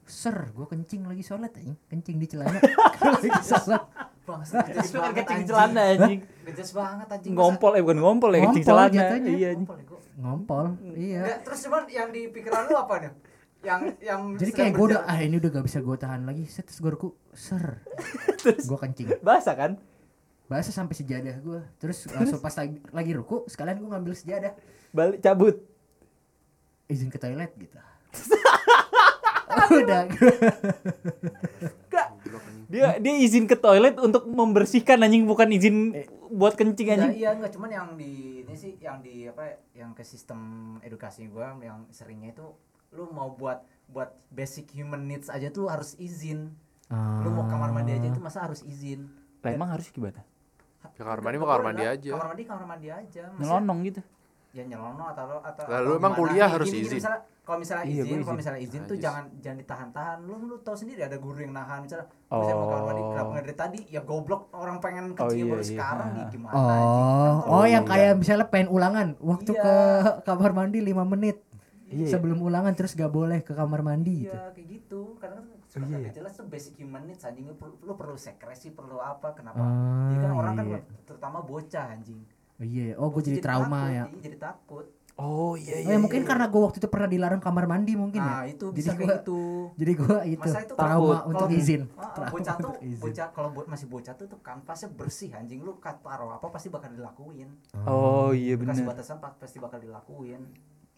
ser 0.09 0.51
gua 0.51 0.65
kencing 0.65 1.05
lagi 1.05 1.21
sholat 1.21 1.53
aja 1.53 1.75
kencing 1.85 2.17
di 2.17 2.27
celana 2.27 2.57
lagi 2.57 3.29
sholat 3.45 3.83
bangsa 4.25 4.57
Itu 4.65 4.97
kan 4.97 5.13
kencing 5.13 5.43
celana 5.45 5.83
anjing. 5.85 6.21
Gejes 6.45 6.71
banget 6.73 7.07
anjing. 7.11 7.33
Ngompol 7.35 7.73
eh 7.75 7.83
bukan 7.83 7.99
ngompol 8.01 8.31
ya 8.33 8.41
kencing 8.47 8.65
celana. 8.65 9.03
Iya. 9.21 9.49
Ngompol 9.53 9.77
ya, 9.77 9.85
ngompol 10.17 10.67
iya 10.95 11.23
terus 11.43 11.61
cuman 11.63 11.85
yang 11.87 12.09
di 12.09 12.27
pikiran 12.29 12.67
lu 12.67 12.75
apa 12.75 12.95
nih? 12.99 13.13
Yang 13.59 13.81
yang 13.99 14.21
jadi 14.35 14.53
kayak 14.53 14.73
gue 14.73 14.87
udah 14.89 15.03
ah 15.03 15.19
ini 15.19 15.37
udah 15.37 15.51
gak 15.51 15.67
bisa 15.67 15.79
gue 15.79 15.97
tahan 15.97 16.23
lagi. 16.23 16.45
Set 16.45 16.65
terus 16.65 16.79
gue 16.79 16.91
ruku 16.91 17.09
ser. 17.33 17.83
Gue 18.69 18.79
kencing. 18.79 19.19
Basah 19.21 19.55
kan? 19.55 19.73
bahasa 20.49 20.73
sampai 20.73 20.97
sejadah 20.97 21.37
gue 21.39 21.61
terus 21.77 22.09
langsung 22.09 22.41
pas 22.41 22.49
lagi, 22.51 22.81
lagi 22.89 23.13
ruku 23.13 23.45
sekalian 23.45 23.77
gue 23.77 23.91
ngambil 23.91 24.15
sejadah. 24.15 24.53
Balik 24.91 25.21
cabut. 25.21 25.61
izin 26.87 27.13
ke 27.13 27.19
toilet 27.19 27.53
gitu. 27.55 27.77
Udah 29.71 30.09
gua- 30.09 30.49
Dia 32.69 32.97
dia 32.97 33.15
izin 33.19 33.45
ke 33.45 33.57
toilet 33.57 33.97
untuk 33.97 34.25
membersihkan 34.25 35.01
anjing 35.01 35.25
bukan 35.25 35.49
izin 35.49 35.93
buat 36.31 36.53
kencing 36.53 36.87
Iya, 36.87 36.95
anjing. 36.95 37.13
iya 37.15 37.29
enggak. 37.33 37.53
Cuman 37.53 37.69
yang 37.69 37.89
di 37.95 38.13
ini 38.41 38.55
sih 38.55 38.77
yang 38.79 39.01
di 39.01 39.25
apa 39.25 39.57
yang 39.73 39.93
ke 39.93 40.01
sistem 40.01 40.41
edukasi 40.81 41.29
gua 41.29 41.57
yang 41.59 41.89
seringnya 41.89 42.33
itu 42.33 42.45
lu 42.91 43.09
mau 43.09 43.29
buat 43.31 43.61
buat 43.87 44.13
basic 44.29 44.69
human 44.71 45.05
needs 45.05 45.29
aja 45.29 45.49
tuh 45.49 45.67
harus 45.67 45.97
izin. 45.97 46.53
Lu 46.91 47.29
mau 47.31 47.45
kamar 47.45 47.69
mandi 47.71 47.93
aja 47.93 48.07
itu 48.07 48.19
masa 48.19 48.43
harus 48.43 48.61
izin. 48.63 49.09
Lah 49.39 49.51
emang 49.51 49.71
harus 49.71 49.89
gimana? 49.89 50.25
Ya, 50.91 50.99
kamar 50.99 51.21
mandi 51.21 51.37
mah 51.37 51.47
kamar 51.47 51.63
mandi 51.65 51.85
aja. 51.85 52.11
Kamar 52.11 52.27
mandi 52.29 52.43
kamar 52.45 52.65
mandi 52.67 52.89
aja. 52.89 53.23
Maksudnya- 53.29 53.41
Nyelonong 53.41 53.81
gitu. 53.87 54.03
ya 54.49 54.65
nyelono 54.65 55.05
atau 55.07 55.25
lo- 55.29 55.45
atau 55.45 55.61
Lah, 55.63 55.77
atau 55.77 55.85
lu 55.85 55.93
emang 55.93 56.09
gimana. 56.09 56.21
kuliah 56.25 56.49
Nih, 56.49 56.55
harus 56.57 56.67
gini, 56.67 56.77
gini, 56.79 56.87
izin. 56.89 56.99
misalnya 56.99 57.21
kalau 57.39 57.59
misalnya 57.59 57.85
Iya, 57.85 57.93
izin, 58.01 58.19
kalau 58.19 58.37
misalnya 58.37 58.61
izin 58.61 58.81
tuh 58.81 58.89
Najis. 58.89 59.05
jangan 59.05 59.25
jangan 59.39 59.59
ditahan-tahan 59.59 60.19
lu 60.19 60.35
lu 60.43 60.57
tahu 60.59 60.75
sendiri 60.75 61.01
ada 61.01 61.17
guru 61.17 61.39
yang 61.39 61.53
nahan 61.55 61.79
misalnya 61.81 62.07
oh. 62.27 62.41
saya 62.41 62.55
mau 62.57 62.67
kamar 62.67 62.83
mandi 62.83 62.99
Oh. 62.99 63.09
kenapa 63.13 63.29
nggak 63.29 63.45
dari 63.45 63.57
tadi 63.59 63.79
ya 63.87 64.01
goblok 64.03 64.43
orang 64.51 64.77
pengen 64.79 65.05
Oh, 65.07 65.15
kencing 65.15 65.39
iya, 65.39 65.45
baru 65.47 65.61
iya. 65.61 65.69
sekarang 65.71 66.09
nih 66.11 66.25
gimana 66.31 66.55
oh 66.55 66.65
Kan 66.65 66.81
oh 67.47 67.65
yang 67.67 67.85
tolong. 67.85 67.89
kayak 67.93 68.13
misalnya 68.17 68.47
pengen 68.49 68.69
ulangan 68.69 69.09
waktu 69.21 69.51
Iya. 69.53 69.63
ke 69.63 69.75
kamar 70.25 70.51
mandi 70.51 70.79
5 70.83 71.05
menit 71.07 71.37
Iya. 71.89 72.07
sebelum 72.11 72.39
ulangan 72.39 72.73
terus 72.73 72.93
gak 72.93 73.09
boleh 73.09 73.41
ke 73.41 73.53
kamar 73.53 73.81
mandi 73.81 74.25
gitu. 74.25 74.33
Iya 74.33 74.53
kayak 74.53 74.69
gitu. 74.69 75.01
Karena 75.17 75.41
kan 75.41 75.47
suka 75.65 75.85
iya. 75.85 75.97
kagak 75.99 76.15
jelas 76.15 76.33
tuh 76.33 76.47
basic 76.47 76.75
human 76.77 77.03
needs 77.05 77.25
anjing. 77.25 77.45
Lu 77.45 77.57
perlu, 77.57 77.75
lu 77.81 77.93
perlu 77.95 78.15
sekresi 78.15 78.71
perlu 78.71 78.99
apa 78.99 79.33
kenapa? 79.33 79.57
Ah, 79.57 80.09
Jadi 80.09 80.19
kan 80.21 80.33
orang 80.33 80.53
kan 80.55 80.67
iya. 80.67 80.81
terutama 81.03 81.39
bocah 81.41 81.85
anjing. 81.91 82.21
Oh, 82.59 82.67
iya 82.67 82.93
oh 82.95 83.09
gue 83.09 83.23
jadi 83.23 83.39
trauma 83.39 83.87
takut, 83.87 83.89
ya. 83.89 84.05
iya, 84.05 84.21
jadi 84.21 84.37
takut. 84.37 84.87
Oh 85.19 85.55
iya 85.55 85.83
oh 85.83 85.91
ya 85.91 85.99
mungkin 85.99 86.23
karena 86.23 86.47
gue 86.47 86.61
waktu 86.61 86.79
itu 86.79 86.87
pernah 86.87 87.07
dilarang 87.07 87.43
kamar 87.43 87.67
mandi 87.67 87.99
mungkin 87.99 88.23
nah 88.23 88.47
ya 88.47 88.55
itu 88.55 88.71
jadi 88.71 88.79
bisa 88.79 88.91
gue 88.95 89.03
kayak 89.03 89.19
gitu. 89.19 89.41
jadi 89.75 89.93
gue 89.95 90.17
itu 90.31 90.47
Masa 90.47 90.61
itu 90.63 90.75
trauma 90.79 90.95
takut. 90.95 91.19
untuk 91.27 91.47
Kalau- 91.51 91.59
izin. 91.59 91.83
Ah, 91.91 91.99
ah, 91.99 92.11
Trauma 92.15 92.31
bocah 92.31 92.55
tuh 92.55 92.69
untuk 92.71 92.83
izin. 92.83 93.03
bocah 93.03 93.27
kalau 93.35 93.49
bo- 93.51 93.67
masih 93.67 93.87
bocah 93.87 94.15
tuh 94.15 94.27
tuh 94.27 94.39
kanvasnya 94.39 94.89
bersih 94.95 95.31
anjing. 95.35 95.59
Lu 95.63 95.79
kat 95.79 95.99
taruh 96.03 96.31
apa 96.31 96.47
pasti 96.51 96.71
bakal 96.71 96.91
dilakuin. 96.93 97.51
Oh 97.83 98.31
iya 98.31 98.55
dikasih 98.55 98.87
benar. 98.87 98.95
batasan 98.95 99.19
pa- 99.19 99.35
pasti 99.35 99.59
bakal 99.59 99.79
dilakuin 99.79 100.43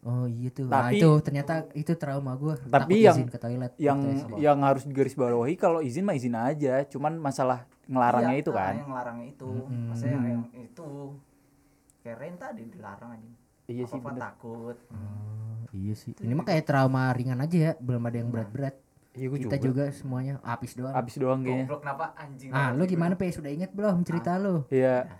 oh 0.02 0.24
iya 0.24 0.48
tuh 0.48 0.64
nah, 0.64 0.86
Tapi- 0.86 0.96
itu 0.96 1.10
ternyata 1.20 1.54
itu 1.72 1.92
trauma 1.94 2.32
gue 2.34 2.54
Tapi 2.64 2.94
yang- 3.00 3.14
izin 3.14 3.26
ke 3.26 3.36
toilet 3.36 3.72
Yang 3.76 3.98
waktu 3.98 4.16
SMA. 4.16 4.36
yang 4.38 4.58
harus 4.60 4.82
digarisbawahi 4.84 5.54
kalau 5.54 5.80
izin 5.80 6.02
mah 6.02 6.12
izin 6.12 6.32
aja, 6.32 6.84
cuman 6.84 7.16
masalah 7.16 7.64
ngelarangnya 7.84 8.32
Iya, 8.32 8.40
itu 8.40 8.50
ah, 8.50 8.56
kan. 8.56 8.74
yang 8.76 8.88
ngelarangnya 8.88 9.26
itu 9.28 9.48
Mm-mm. 9.50 9.82
maksudnya 9.86 10.12
yang, 10.14 10.24
yang 10.24 10.42
itu 10.62 10.86
kayak 12.00 12.16
Ren 12.16 12.34
tadi 12.36 12.62
dilarang 12.66 13.10
anjing 13.12 13.34
Iya 13.66 13.84
sih 13.84 13.96
apa 13.96 14.08
bener. 14.08 14.20
takut 14.24 14.76
Oh, 14.88 15.62
iya 15.70 15.94
sih 15.94 16.12
ini 16.16 16.32
mah 16.32 16.44
kayak 16.44 16.64
trauma 16.64 17.10
ringan 17.10 17.38
aja 17.38 17.56
ya 17.60 17.72
belum 17.76 18.02
ada 18.02 18.16
yang 18.16 18.28
berat-berat 18.28 18.76
Iya 19.10 19.26
gua 19.26 19.38
kita 19.38 19.56
juga 19.58 19.84
semuanya 19.90 20.38
apis 20.40 20.72
doang 20.72 20.94
Abis 20.94 21.14
doang 21.16 21.40
kayaknya. 21.40 21.66
goblok 21.66 21.82
kenapa 21.82 22.04
anjing 22.14 22.50
ah 22.50 22.70
lu 22.70 22.82
gimana 22.84 23.14
pe 23.14 23.26
sudah 23.28 23.48
inget 23.48 23.70
belum 23.70 24.00
cerita 24.00 24.38
lu 24.38 24.62
Iya. 24.68 25.10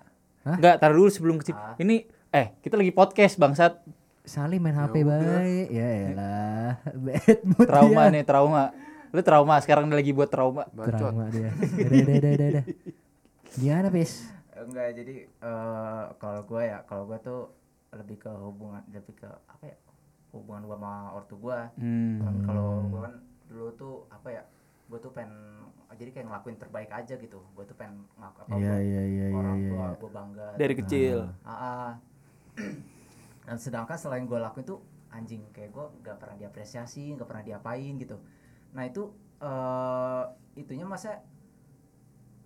Hah? 0.41 0.57
Enggak, 0.57 0.79
taruh 0.79 0.97
dulu 0.97 1.11
sebelum 1.11 1.37
ke 1.37 1.51
Ah. 1.51 1.77
Ini 1.77 2.01
eh 2.31 2.57
kita 2.59 2.73
lagi 2.73 2.91
podcast 2.91 3.37
bangsat. 3.37 3.77
Salim 4.23 4.61
main 4.61 4.75
HP 4.75 5.01
udah. 5.01 5.19
baik 5.19 5.69
ya 5.71 5.89
elah 6.09 6.73
bad 7.05 7.39
mood 7.43 7.67
Trauma 7.67 8.03
dia. 8.05 8.13
nih, 8.13 8.23
trauma. 8.23 8.65
Lu 9.11 9.21
trauma 9.21 9.55
sekarang 9.59 9.89
lagi 9.89 10.13
buat 10.13 10.29
trauma. 10.29 10.69
Bacot. 10.71 10.95
trauma 10.95 11.25
dia 11.29 11.51
udah 11.51 11.99
udah 11.99 12.17
udah 12.17 12.31
udah, 12.31 12.49
udah. 12.53 12.65
gimana 13.53 13.89
pis 13.91 14.31
enggak 14.55 14.89
jadi 14.95 15.15
eh 15.27 16.03
kalau 16.17 16.41
gua 16.45 16.63
ya 16.63 16.79
kalau 16.85 17.03
gua 17.05 17.19
tuh 17.19 17.51
lebih 17.91 18.17
ke 18.17 18.31
hubungan 18.31 18.79
lebih 18.89 19.17
ke 19.17 19.27
apa 19.27 19.65
ya 19.65 19.77
hubungan 20.31 20.63
gua 20.65 20.77
sama 20.77 20.93
ortu 21.13 21.35
gua 21.37 21.59
Hmm. 21.75 22.21
Kan 22.21 22.35
kalau 22.45 22.69
gua 22.87 23.01
kan 23.03 23.15
dulu 23.47 23.69
tuh 23.75 23.95
apa 24.09 24.29
ya 24.31 24.43
gua 24.87 24.99
tuh 24.99 25.11
pengen 25.11 25.35
jadi 25.91 26.11
kayak 26.13 26.27
ngelakuin 26.29 26.57
terbaik 26.57 26.91
aja 26.91 27.15
gitu 27.17 27.43
gua 27.51 27.65
tuh 27.65 27.75
pengen 27.75 28.07
ngelaku 28.15 28.39
apa 28.39 28.53
iya 28.55 28.75
iya 28.79 29.03
iya 29.03 29.25
iya 29.27 29.35
orang 29.35 29.57
iya 29.59 29.71
tua 29.73 29.87
gua 29.97 30.11
bangga 30.13 30.49
Dari 30.55 30.75
kecil. 30.77 31.17
Ah, 31.43 31.51
ah. 31.51 31.91
dan 33.51 33.59
sedangkan 33.59 33.99
selain 33.99 34.23
gue 34.25 34.39
lakuin 34.39 34.63
tuh 34.63 34.79
anjing 35.11 35.43
kayak 35.51 35.75
gue 35.75 35.85
nggak 36.01 36.17
pernah 36.17 36.39
diapresiasi 36.39 37.19
nggak 37.19 37.27
pernah 37.27 37.43
diapain 37.43 37.99
gitu. 37.99 38.15
Nah 38.71 38.87
itu 38.87 39.11
eh 39.41 40.25
itunya 40.55 40.87
masa 40.87 41.19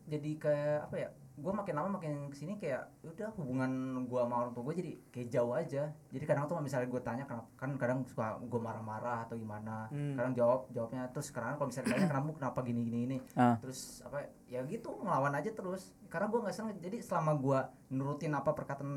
jadi 0.04 0.30
kayak 0.36 0.78
apa 0.88 0.96
ya 0.96 1.08
gue 1.34 1.50
makin 1.50 1.74
lama 1.74 1.98
makin 1.98 2.30
ke 2.30 2.36
sini 2.38 2.54
kayak 2.56 2.86
"Ya 3.02 3.10
udah 3.10 3.28
hubungan 3.34 3.70
gue 4.06 4.16
sama 4.16 4.34
orang 4.38 4.54
tua 4.54 4.62
gue 4.64 4.74
jadi 4.78 4.92
kayak 5.10 5.28
jauh 5.28 5.50
aja. 5.52 5.82
Jadi 6.08 6.24
kadang 6.24 6.46
tuh 6.46 6.62
misalnya 6.62 6.86
gue 6.86 7.02
tanya 7.02 7.24
kenapa 7.26 7.50
kan 7.58 7.74
kadang 7.74 8.06
suka 8.06 8.38
gue 8.38 8.60
marah-marah 8.62 9.26
atau 9.26 9.34
gimana. 9.34 9.90
Hmm. 9.90 10.14
kadang 10.14 10.32
jawab 10.32 10.70
jawabnya 10.70 11.10
terus 11.10 11.28
sekarang 11.28 11.58
kalau 11.58 11.68
misalnya 11.68 11.90
tanya 11.92 12.06
kenapa 12.08 12.28
kenapa 12.32 12.58
gini 12.62 12.80
gini 12.86 12.98
ini 13.04 13.18
Ah. 13.34 13.58
terus 13.58 13.98
apa 14.00 14.22
ya 14.46 14.62
gitu 14.64 14.94
ngelawan 14.96 15.34
aja 15.34 15.50
terus. 15.50 15.92
Karena 16.06 16.30
gue 16.30 16.38
nggak 16.38 16.54
seneng. 16.54 16.78
Jadi 16.78 16.96
selama 17.02 17.32
gue 17.34 17.58
nurutin 17.90 18.32
apa 18.32 18.54
perkataan 18.54 18.94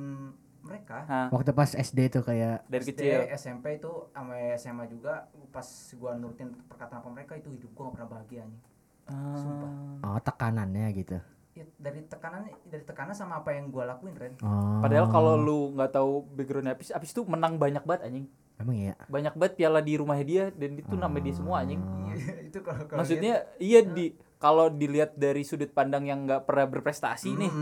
mereka. 0.68 0.98
Hah, 1.08 1.28
waktu 1.32 1.52
pas 1.52 1.72
SD 1.72 2.00
tuh 2.12 2.22
kayak 2.22 2.68
dari 2.68 2.84
SD, 2.84 2.92
kecil. 2.94 3.20
SMP 3.34 3.66
itu 3.80 3.92
sama 4.12 4.36
SMA 4.60 4.86
juga 4.86 5.26
pas 5.50 5.66
gue 5.68 6.12
nurutin 6.20 6.52
perkataan 6.68 7.00
apa 7.00 7.10
mereka 7.10 7.34
itu 7.34 7.50
hidup 7.50 7.72
gue 7.72 7.84
gak 7.88 7.96
pernah 7.96 8.10
bahagia 8.12 8.44
nih 8.44 8.60
Sumpah. 9.08 9.72
oh 10.04 10.20
tekanannya 10.20 10.88
gitu. 10.94 11.18
Ya, 11.56 11.66
dari 11.80 12.06
tekanan 12.06 12.54
dari 12.70 12.84
tekanan 12.86 13.16
sama 13.18 13.42
apa 13.42 13.50
yang 13.56 13.72
gue 13.74 13.82
lakuin 13.82 14.14
Ren. 14.14 14.36
Oh. 14.46 14.84
Padahal 14.84 15.08
kalau 15.10 15.34
lu 15.34 15.74
nggak 15.74 15.90
tahu 15.90 16.28
backgroundnya 16.36 16.78
Apis, 16.78 16.94
Apis 16.94 17.16
tuh 17.16 17.26
menang 17.26 17.58
banyak 17.58 17.82
banget 17.82 18.06
anjing. 18.06 18.28
emang 18.58 18.78
iya? 18.78 18.94
Banyak 19.10 19.34
banget 19.38 19.54
piala 19.58 19.80
di 19.82 19.94
rumahnya 19.98 20.26
dia 20.26 20.46
dan 20.54 20.78
itu 20.78 20.94
nama 20.94 21.18
dia 21.18 21.34
semua 21.34 21.64
anjing. 21.66 21.82
Iya, 21.82 22.16
itu 22.52 22.60
kalau 22.62 22.84
kalau 22.86 23.00
Maksudnya 23.02 23.34
iya 23.58 23.80
di 23.82 24.14
kalau 24.38 24.70
dilihat 24.70 25.14
dari 25.14 25.42
sudut 25.42 25.70
pandang 25.70 26.04
yang 26.04 26.24
nggak 26.24 26.44
pernah 26.44 26.66
berprestasi 26.68 27.30
lihat- 27.30 27.40
nih, 27.40 27.50
ya 27.50 27.58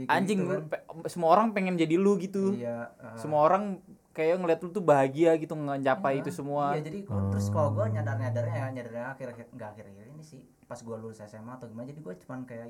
kayak 0.00 0.08
anjing 0.12 0.38
gitu 0.38 0.48
kan. 0.48 0.62
pe- 0.68 0.82
semua 1.06 1.28
orang 1.30 1.46
pengen 1.50 1.74
jadi 1.74 1.94
lu 1.96 2.14
gitu. 2.16 2.54
iya 2.54 2.90
eh, 2.94 3.16
Semua 3.16 3.42
orang 3.42 3.82
kayak 4.10 4.36
ngeliat 4.36 4.60
lu 4.60 4.70
tuh 4.70 4.80
bahagia 4.80 5.34
gitu 5.34 5.52
ngecapai 5.52 6.12
iya, 6.14 6.20
itu 6.20 6.30
semua. 6.30 6.64
iya 6.72 6.80
jadi 6.80 6.98
gua- 7.02 7.26
terus 7.28 7.46
kalau 7.48 7.72
gue 7.72 7.86
nyadar 7.88 8.16
nyadarnya 8.16 8.54
ya 8.54 8.66
nyadarnya 8.70 9.06
akhir-akhir 9.10 9.46
nggak 9.50 9.68
akhir-akhir 9.72 10.04
ini 10.08 10.22
sih 10.22 10.40
pas 10.62 10.78
gue 10.78 10.94
lulus 10.94 11.18
SMA 11.20 11.52
atau 11.52 11.66
gimana 11.66 11.84
jadi 11.84 11.98
gue 11.98 12.14
cuman 12.18 12.40
kayak 12.44 12.66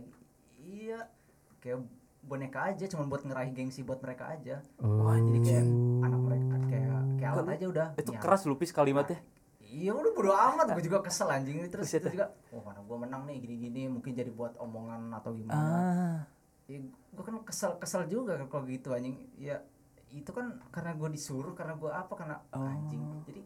iya 0.59 0.99
kayak 1.59 1.83
boneka 2.23 2.61
aja 2.69 2.87
cuman 2.87 3.07
buat 3.07 3.23
ngeraih 3.23 3.51
gengsi 3.51 3.83
buat 3.83 3.99
mereka 3.99 4.31
aja 4.31 4.63
oh 4.79 5.13
jadi 5.21 5.39
kayak 5.41 5.67
anak 6.01 6.21
mereka 6.23 6.55
kayak 6.65 6.89
kayak 7.17 7.31
alat 7.33 7.49
aja 7.53 7.67
udah 7.69 7.87
Itu 7.97 8.11
Ya, 8.13 8.19
keras 8.19 8.43
lu 8.43 8.55
pis 8.55 8.71
kalimatnya. 8.71 9.19
Iya 9.73 9.91
udah 9.91 10.13
bodo 10.13 10.31
amat. 10.31 10.67
Gue 10.71 10.85
juga 10.85 11.01
kesel 11.01 11.27
anjing. 11.27 11.65
Terus 11.67 11.89
itu 11.91 12.09
juga 12.11 12.29
oh 12.51 12.61
mana 12.61 12.81
gue 12.81 12.97
menang 12.99 13.23
nih 13.25 13.37
gini-gini 13.39 13.89
mungkin 13.89 14.13
jadi 14.13 14.29
buat 14.29 14.55
omongan 14.57 15.09
atau 15.13 15.33
gimana. 15.33 15.57
Ah. 15.57 16.19
ya, 16.65 16.79
gue 16.85 17.23
kan 17.23 17.37
kesel 17.43 17.77
kesel 17.77 18.05
juga 18.07 18.37
kalau 18.45 18.65
gitu 18.65 18.93
anjing. 18.93 19.17
Ya 19.35 19.65
itu 20.09 20.29
kan 20.29 20.61
karena 20.69 20.93
gue 20.93 21.09
disuruh 21.11 21.53
karena 21.53 21.73
gue 21.75 21.89
apa 21.89 22.13
karena 22.13 22.37
Oh. 22.51 22.61
anjing. 22.63 23.01
Jadi 23.25 23.41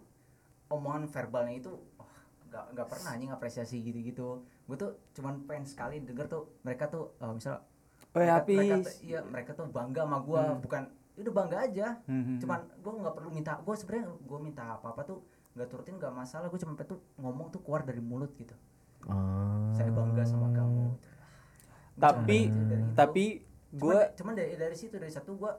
omongan 0.68 1.06
verbalnya 1.06 1.54
itu 1.56 1.70
wah, 1.96 2.10
nggak 2.44 2.64
nggak 2.72 2.86
pernah 2.88 3.10
anjing 3.12 3.30
apresiasi 3.30 3.80
gitu-gitu. 3.80 4.28
Gue 4.64 4.76
tuh 4.76 4.90
cuman 5.12 5.46
pengen 5.46 5.64
sekali 5.64 6.00
denger 6.00 6.26
tuh 6.26 6.42
mereka 6.60 6.86
tuh 6.86 7.14
eh, 7.16 7.30
misal 7.30 7.62
Oh 8.10 8.18
ya 8.18 8.40
mereka, 8.40 8.48
mereka 8.48 8.76
tuh, 8.82 8.94
iya 9.02 9.20
mereka 9.22 9.50
tuh 9.52 9.66
bangga 9.68 10.02
sama 10.02 10.18
gue 10.20 10.40
Hmm. 10.42 10.58
bukan 10.58 10.82
"Ya 11.12 11.20
udah 11.22 11.34
bangga 11.34 11.58
aja. 11.62 11.86
Hmm. 12.04 12.36
cuman 12.36 12.60
gue 12.74 12.92
nggak 12.94 13.14
perlu 13.14 13.30
minta 13.30 13.52
gue 13.56 13.74
sebenarnya 13.74 14.04
gue 14.10 14.38
minta 14.38 14.64
apa 14.70 14.86
apa 14.90 15.02
tuh 15.02 15.18
nggak 15.56 15.68
turutin 15.72 15.96
nggak 15.96 16.12
masalah. 16.12 16.52
Gue 16.52 16.60
cuma 16.60 16.76
pengen 16.76 16.94
tuh 16.94 17.00
ngomong 17.16 17.48
tuh 17.48 17.64
keluar 17.64 17.82
dari 17.82 17.98
mulut 18.04 18.30
gitu. 18.36 18.52
Oh 19.08 19.72
saya 19.72 19.90
bangga 19.92 20.24
sama 20.24 20.52
kamu. 20.52 20.92
Gua 20.92 22.00
Tapi 22.00 22.38
itu. 22.52 22.76
tapi 22.92 23.24
gue 23.76 23.98
cuman 24.16 24.32
dari 24.36 24.56
dari 24.56 24.76
situ 24.76 24.96
dari 24.96 25.12
satu 25.12 25.36
gue 25.36 25.52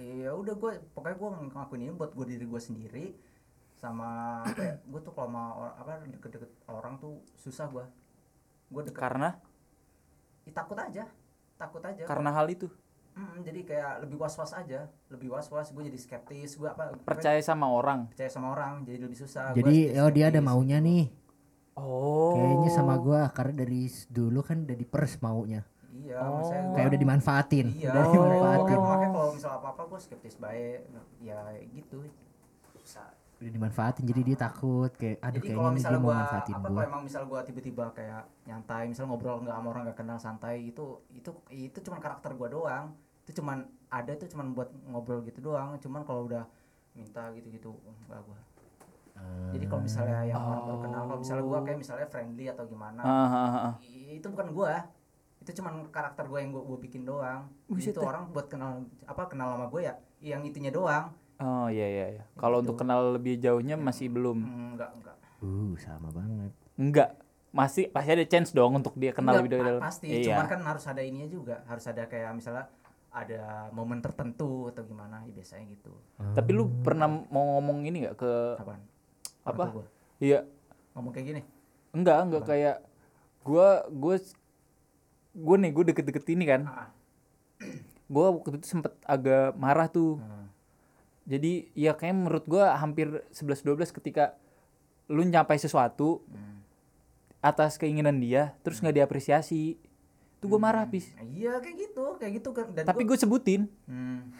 ya 0.00 0.32
udah 0.32 0.54
gue 0.56 0.72
pokoknya 0.96 1.16
gue 1.20 1.30
ngelakuin 1.52 1.82
ini 1.84 1.92
buat 1.92 2.12
gue 2.16 2.26
diri 2.26 2.44
gue 2.48 2.60
sendiri. 2.60 3.04
Sama 3.76 4.40
apa 4.46 4.62
ya 4.62 4.74
gue 4.80 5.00
tuh 5.02 5.12
kalau 5.12 5.28
sama 5.28 5.44
or- 5.58 5.76
apa 5.76 5.90
deket-deket 6.08 6.50
orang 6.70 6.96
tuh 6.96 7.20
susah 7.36 7.68
gue 7.68 7.84
gue 8.72 8.82
deket. 8.88 9.00
Karena? 9.00 9.36
Ih, 10.48 10.54
takut 10.54 10.80
aja 10.80 11.06
takut 11.60 11.82
aja. 11.84 12.02
Karena 12.08 12.30
hal 12.34 12.50
itu 12.50 12.66
jadi 13.42 13.60
kayak 13.62 13.92
lebih 14.00 14.16
was 14.16 14.34
was 14.34 14.52
aja 14.52 14.86
lebih 15.06 15.28
was 15.28 15.46
was 15.46 15.68
gue 15.68 15.82
jadi 15.84 15.98
skeptis 15.98 16.54
gue 16.54 16.66
apa 16.66 16.94
percaya 16.98 17.38
sama 17.38 17.66
orang. 17.66 18.08
percaya 18.08 18.26
sama 18.26 18.50
orang 18.50 18.82
jadi 18.82 18.98
lebih 18.98 19.18
susah 19.18 19.50
Gua 19.50 19.58
Jadi 19.60 19.76
oh 19.94 20.08
dia 20.08 20.26
ada 20.28 20.40
maunya 20.40 20.78
nih. 20.78 21.10
Oh. 21.72 22.36
Kayaknya 22.36 22.70
sama 22.70 22.94
gua 22.96 23.32
karena 23.32 23.64
dari 23.64 23.88
dulu 24.06 24.40
kan 24.40 24.62
udah 24.62 24.76
dipers 24.76 25.16
maunya. 25.18 25.64
iya 25.90 26.16
Oh. 26.18 26.40
maksudnya 26.40 26.72
Kayak 26.72 26.86
udah 26.88 27.00
dimanfaatin. 27.00 27.66
iya 27.72 27.90
Udah 27.90 28.04
dimanfaatin. 28.08 28.76
makanya 28.78 29.08
kalau 29.10 29.30
misal 29.32 29.50
apa 29.54 29.66
apa 29.70 29.82
gue 29.86 29.98
skeptis 29.98 30.36
baik 30.36 30.80
ya 31.18 31.40
gitu 31.68 32.00
susah 32.72 33.08
Udah 33.38 33.50
dimanfaatin 33.50 34.04
jadi 34.04 34.20
dia 34.22 34.36
takut 34.38 34.90
kayak 34.94 35.18
aduh 35.18 35.34
jadi 35.34 35.46
kayaknya 35.50 35.80
dia 35.82 35.98
mau 35.98 36.12
manfaatin 36.12 36.54
apa 36.54 36.62
gua. 36.62 36.68
kalau 36.70 36.82
emang 36.86 37.02
misal 37.02 37.22
gua 37.24 37.40
tiba-tiba 37.42 37.84
kayak 37.90 38.22
nyantai 38.44 38.84
misal 38.86 39.04
ngobrol 39.04 39.40
nggak 39.40 39.52
sama 39.52 39.68
orang 39.68 39.82
nggak 39.84 39.98
kenal 39.98 40.14
santai 40.16 40.56
itu 40.62 40.84
itu 41.10 41.30
itu 41.50 41.78
cuman 41.80 41.98
karakter 41.98 42.30
gua 42.32 42.48
doang 42.48 42.84
itu 43.22 43.30
cuman 43.34 43.58
ada 43.88 44.10
itu 44.10 44.26
cuman 44.26 44.50
buat 44.50 44.68
ngobrol 44.84 45.22
gitu 45.22 45.38
doang 45.40 45.78
cuman 45.78 46.02
kalau 46.02 46.24
udah 46.24 46.44
minta 46.92 47.30
gitu-gitu 47.32 47.70
enggak 48.02 48.20
gua 48.20 48.38
jadi 49.48 49.64
kalau 49.66 49.82
misalnya 49.82 50.18
yang 50.24 50.40
orang 50.40 50.62
baru 50.64 50.78
kenal 50.80 51.02
kalau 51.04 51.20
misalnya 51.20 51.44
gua 51.44 51.58
kayak 51.62 51.78
misalnya 51.78 52.06
friendly 52.06 52.46
atau 52.48 52.64
gimana 52.64 53.00
Ah, 53.00 53.10
ah, 53.22 53.30
ah, 53.30 53.58
ah. 53.68 53.74
i- 53.80 54.16
itu 54.16 54.26
bukan 54.26 54.50
gua 54.50 54.88
itu 55.38 55.50
cuman 55.52 55.86
karakter 55.88 56.24
gua 56.24 56.38
yang 56.38 56.50
gua, 56.50 56.62
gua 56.64 56.78
bikin 56.78 57.02
doang 57.02 57.46
Buset 57.66 57.92
itu 57.92 57.98
dah. 57.98 58.08
orang 58.08 58.22
buat 58.28 58.46
kenal 58.46 58.70
apa 59.04 59.22
kenal 59.26 59.54
sama 59.54 59.66
gua 59.66 59.80
ya 59.84 59.94
yang 60.20 60.42
itunya 60.42 60.70
doang 60.70 61.12
Oh 61.36 61.66
iya 61.66 61.82
iya 61.84 62.06
iya. 62.12 62.24
Kalau 62.36 62.56
Gitu. 62.56 62.70
untuk 62.70 62.76
kenal 62.78 63.18
lebih 63.18 63.34
jauhnya 63.36 63.74
masih 63.74 64.06
belum. 64.06 64.38
Hmm, 64.38 64.68
enggak 64.72 64.94
enggak 64.94 65.16
Uh, 65.42 65.74
sama 65.74 66.06
banget. 66.08 66.54
Enggak. 66.72 67.18
Masih 67.50 67.90
pasti 67.90 68.14
ada 68.14 68.22
chance 68.24 68.54
dong 68.54 68.78
untuk 68.78 68.94
dia 68.94 69.10
kenal 69.10 69.34
Enggak, 69.34 69.42
lebih 69.42 69.52
dalam. 69.58 69.80
pasti 69.82 70.06
Iya. 70.08 70.22
cuman 70.30 70.46
kan 70.46 70.60
harus 70.62 70.86
ada 70.86 71.02
ininya 71.02 71.26
juga 71.26 71.66
harus 71.66 71.82
ada 71.84 72.06
kayak 72.06 72.30
misalnya 72.32 72.70
ada 73.12 73.68
momen 73.70 74.00
tertentu 74.00 74.72
atau 74.72 74.82
gimana 74.82 75.20
ya 75.28 75.32
biasanya 75.32 75.68
gitu 75.68 75.92
Tapi 76.32 76.50
lu 76.50 76.66
pernah 76.80 77.06
mau 77.28 77.60
ngomong 77.60 77.84
ini 77.84 78.08
nggak 78.08 78.16
ke 78.16 78.32
kapan 78.56 78.80
Apa? 79.44 79.64
Iya. 80.16 80.48
ngomong 80.92 81.12
kayak 81.12 81.26
gini 81.28 81.42
Enggak, 81.92 82.18
enggak 82.24 82.42
kayak 82.48 82.76
gua 83.44 83.84
gua 83.92 84.16
gua 85.36 85.56
nih 85.60 85.70
gue 85.70 85.84
deket-deket 85.92 86.24
ini 86.32 86.44
kan. 86.48 86.62
Ah. 86.64 86.88
Gua 88.08 88.32
waktu 88.32 88.56
itu 88.56 88.68
sempet 88.68 88.96
agak 89.04 89.52
marah 89.56 89.88
tuh. 89.88 90.16
Hmm. 90.16 90.48
Jadi 91.28 91.68
ya 91.76 91.92
kayak 91.92 92.16
menurut 92.16 92.44
gua 92.48 92.72
hampir 92.76 93.20
11 93.28 93.60
12 93.60 93.92
ketika 93.92 94.32
lu 95.08 95.20
nyampai 95.20 95.60
sesuatu 95.60 96.24
Hmm. 96.32 96.64
atas 97.44 97.76
keinginan 97.76 98.16
dia 98.16 98.56
terus 98.64 98.80
nggak 98.80 99.04
diapresiasi. 99.04 99.76
Itu 100.42 100.50
gua 100.50 100.58
marah, 100.60 100.82
Pis. 100.84 101.06
Nah, 101.14 101.22
iya 101.24 101.52
kayak 101.56 101.76
gitu 101.80 102.18
kayak 102.18 102.32
gitu 102.36 102.50
kan 102.50 102.66
dan 102.68 102.82
Tapi 102.82 103.06
gue 103.06 103.14
sebutin, 103.14 103.70
Hmm. 103.86 104.34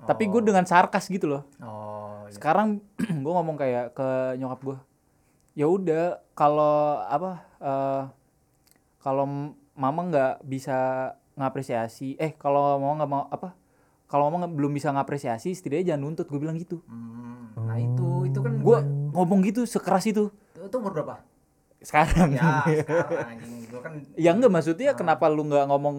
tapi 0.00 0.24
gue 0.24 0.38
Oh. 0.38 0.46
dengan 0.46 0.62
sarkas 0.62 1.10
gitu 1.10 1.26
loh. 1.26 1.42
oh 1.58 2.22
iya. 2.22 2.30
Sekarang 2.30 2.78
gue 3.24 3.32
ngomong 3.34 3.58
kayak 3.58 3.90
ke 3.90 4.08
nyokap 4.36 4.60
gue, 4.62 4.78
ya 5.52 5.66
udah 5.66 6.04
kalau 6.32 6.78
apa 7.02 7.30
eh, 7.58 8.02
kalau 8.98 9.26
mama 9.74 10.00
nggak 10.04 10.42
bisa 10.42 11.10
ngapresiasi, 11.34 12.14
eh 12.14 12.32
kalau 12.32 12.78
mama 12.78 12.94
nggak 12.96 13.10
mau 13.10 13.22
apa, 13.26 13.58
kalau 14.06 14.26
mama 14.26 14.46
belum 14.46 14.70
bisa 14.70 14.90
ngapresiasi, 14.90 15.50
setidaknya 15.50 15.92
jangan 15.92 16.02
nuntut. 16.04 16.26
Gue 16.26 16.38
bilang 16.38 16.54
gitu. 16.54 16.78
Hmm, 16.86 17.50
nah 17.56 17.74
itu 17.74 18.06
itu 18.24 18.38
kan 18.38 18.58
Gue 18.58 18.78
ngomong 19.10 19.42
gitu 19.42 19.62
sekeras 19.64 20.06
itu, 20.06 20.30
itu 20.54 20.76
umur 20.76 20.94
berapa 20.94 21.18
Sekarang. 21.78 22.34
ya 22.34 22.64
sekarang 22.82 23.38
gua 23.70 23.80
kan 23.84 23.92
ya 24.18 24.30
enggak 24.34 24.50
maksudnya 24.50 24.90
kenapa 24.98 25.30
lu 25.30 25.46
nggak 25.46 25.66
ngomong 25.70 25.96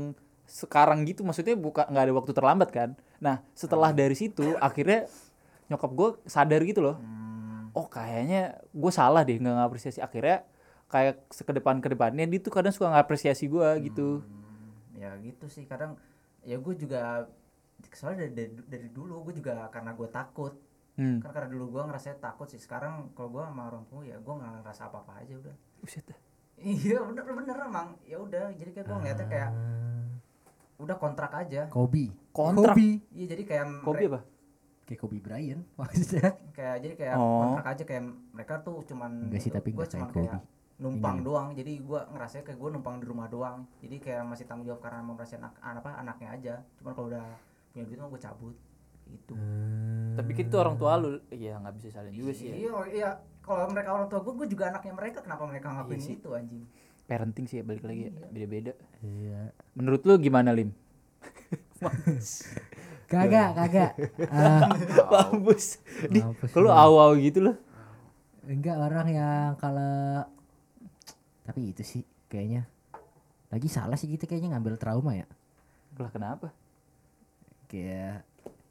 sekarang 0.50 1.06
gitu? 1.08 1.22
Maksudnya 1.24 1.56
bukan 1.56 1.88
nggak 1.88 2.04
ada 2.10 2.14
waktu 2.16 2.32
terlambat 2.36 2.70
kan? 2.74 2.90
Nah 3.24 3.40
setelah 3.56 3.94
dari 3.96 4.18
situ 4.18 4.58
akhirnya 4.60 5.08
nyokap 5.70 5.92
gue 5.94 6.10
sadar 6.26 6.66
gitu 6.66 6.82
loh. 6.82 6.98
Hmm, 6.98 7.70
oh 7.78 7.86
kayaknya 7.86 8.58
gue 8.74 8.92
salah 8.92 9.22
deh 9.22 9.38
nggak 9.38 9.56
ngapresiasi. 9.56 10.02
Akhirnya 10.02 10.44
kayak 10.90 11.30
sekedepan 11.30 11.78
ke 11.80 11.94
depannya 11.94 12.26
dia 12.26 12.42
tuh 12.42 12.50
kadang 12.50 12.74
suka 12.74 12.90
ngapresiasi 12.90 13.46
gue 13.46 13.70
gitu. 13.86 14.26
Hmm, 14.26 14.98
ya 14.98 15.14
gitu 15.22 15.46
sih. 15.48 15.70
Kadang 15.70 15.96
ya 16.42 16.58
gue 16.58 16.74
juga 16.76 17.30
soalnya 17.94 18.28
dari, 18.28 18.34
dari, 18.36 18.52
dari 18.68 18.88
dulu 18.90 19.30
gue 19.30 19.40
juga 19.40 19.70
karena 19.70 19.94
gue 19.94 20.10
takut. 20.10 20.58
Hmm. 21.00 21.24
kan 21.24 21.32
karena 21.32 21.48
dulu 21.48 21.80
gue 21.80 21.84
ngerasa 21.88 22.20
takut 22.20 22.50
sih. 22.50 22.60
Sekarang 22.60 23.14
kalau 23.16 23.32
gue 23.32 23.44
sama 23.46 23.72
orang 23.72 23.86
tua 23.88 24.04
ya 24.04 24.20
gue 24.20 24.34
nggak 24.34 24.66
ngerasa 24.66 24.92
apa 24.92 25.06
apa 25.06 25.24
aja 25.24 25.38
udah 25.40 25.56
Buset 25.80 26.04
dah. 26.04 26.20
iya 26.58 27.00
bener 27.00 27.24
bener 27.26 27.56
emang 27.62 27.96
ya 28.04 28.18
udah 28.18 28.52
jadi 28.52 28.70
kayak 28.70 28.86
gue 28.86 28.98
ngeliatnya 28.98 29.28
kayak 29.28 29.50
udah 30.78 30.96
kontrak 30.96 31.32
aja 31.34 31.62
Kobe. 31.68 32.12
Kontrak? 32.30 32.72
Kobe. 32.72 32.90
iya 33.10 33.26
jadi 33.28 33.44
kayak 33.44 33.66
Kobe 33.82 34.06
apa 34.08 34.22
Kayak 34.84 35.00
Kobe 35.00 35.18
Bryant 35.18 35.64
maksudnya. 35.80 36.34
kayak 36.52 36.76
jadi 36.80 36.94
kayak 36.96 37.16
Oh. 37.16 37.44
kontrak 37.46 37.68
aja 37.70 37.84
kayak 37.86 38.04
mereka 38.32 38.54
tuh 38.60 38.82
cuman 38.84 39.12
Enggak 39.26 39.40
sih, 39.40 39.52
tapi 39.52 39.70
gue 39.70 39.86
cuman 39.86 40.10
kayak 40.10 40.32
Kobe. 40.34 40.58
numpang 40.80 41.18
Ini. 41.18 41.26
doang 41.26 41.48
jadi 41.54 41.74
gue 41.78 42.00
ngerasa 42.10 42.36
kayak 42.42 42.56
gue 42.58 42.70
numpang 42.72 42.96
di 42.98 43.06
rumah 43.06 43.28
doang 43.28 43.68
jadi 43.78 43.96
kayak 43.98 44.24
masih 44.26 44.44
tanggung 44.46 44.64
jawab 44.66 44.80
karena 44.80 45.00
memperhatikan 45.02 45.42
anak 45.42 45.56
an- 45.62 45.78
apa 45.78 45.90
anaknya 45.94 46.30
aja 46.34 46.54
cuman 46.76 46.92
kalau 46.92 47.08
udah 47.10 47.26
punya 47.70 47.84
duit 47.84 47.98
mah 47.98 48.10
gue 48.10 48.22
cabut 48.22 48.56
gitu 49.06 49.34
tapi 50.14 50.30
gitu 50.34 50.56
orang 50.56 50.76
tua 50.76 50.96
lu 50.96 51.20
ya 51.30 51.58
nggak 51.58 51.76
bisa 51.76 51.88
salin 51.92 52.14
juga 52.14 52.32
sih 52.32 52.48
ya. 52.48 52.56
iya 52.58 52.72
iya 52.90 53.10
kalau 53.50 53.66
mereka 53.74 53.90
orang 53.98 54.08
tua 54.14 54.22
gue 54.22 54.34
gue 54.38 54.48
juga 54.54 54.70
anaknya 54.70 54.94
mereka 54.94 55.26
kenapa 55.26 55.44
mereka 55.50 55.74
ngelakuin 55.74 55.98
Iya 55.98 56.14
itu 56.22 56.30
anjing? 56.38 56.64
Parenting 57.10 57.46
sih 57.50 57.58
ya 57.58 57.64
balik 57.66 57.82
lagi 57.82 58.02
ya 58.06 58.12
beda-beda. 58.30 58.74
Iya. 59.02 59.50
menurut 59.74 60.02
lu 60.06 60.14
gimana 60.22 60.54
lim? 60.54 60.70
Kagak, 63.10 63.58
kagak. 63.58 63.98
Mampus. 65.10 65.82
Di 66.14 66.22
kalau 66.54 66.70
awal 66.70 67.18
gitu 67.18 67.42
loh 67.42 67.58
enggak 68.50 68.82
orang 68.82 69.08
yang 69.14 69.54
kalau 69.62 70.26
tapi 71.46 71.74
itu 71.74 71.82
sih 71.82 72.04
kayaknya. 72.30 72.70
Lagi 73.50 73.66
salah 73.66 73.98
sih 73.98 74.06
kita 74.06 74.30
kayaknya 74.30 74.54
ngambil 74.54 74.78
trauma 74.78 75.18
ya. 75.18 75.26
lah 75.98 76.14
kenapa? 76.14 76.54
Kayak 77.66 78.22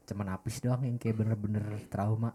cuman 0.07 0.39
apis 0.39 0.63
doang 0.63 0.87
yang 0.87 0.95
kayak 0.95 1.19
bener-bener 1.19 1.63
trauma. 1.91 2.31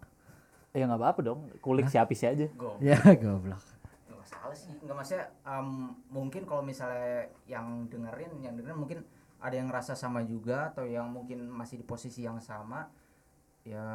Ya 0.75 0.85
nggak 0.85 1.01
apa-apa 1.01 1.21
dong. 1.23 1.41
Kulik 1.63 1.87
si 1.87 1.97
apis 1.97 2.21
aja. 2.21 2.51
Gue 2.51 2.75
Ya 2.83 2.99
goblok. 3.23 3.63
nggak 4.05 4.19
masalah 4.19 4.53
sih. 4.53 4.75
Nggak 4.83 4.97
maksudnya 4.99 5.25
em, 5.47 5.69
mungkin 6.11 6.43
kalau 6.45 6.61
misalnya 6.61 7.25
yang 7.47 7.87
dengerin 7.87 8.43
yang 8.43 8.59
dengerin 8.59 8.77
mungkin 8.77 8.99
ada 9.39 9.55
yang 9.55 9.69
ngerasa 9.69 9.95
sama 9.95 10.25
juga 10.25 10.73
atau 10.73 10.83
yang 10.83 11.07
mungkin 11.09 11.47
masih 11.47 11.79
di 11.79 11.87
posisi 11.87 12.27
yang 12.27 12.43
sama. 12.43 12.91
Ya 13.63 13.87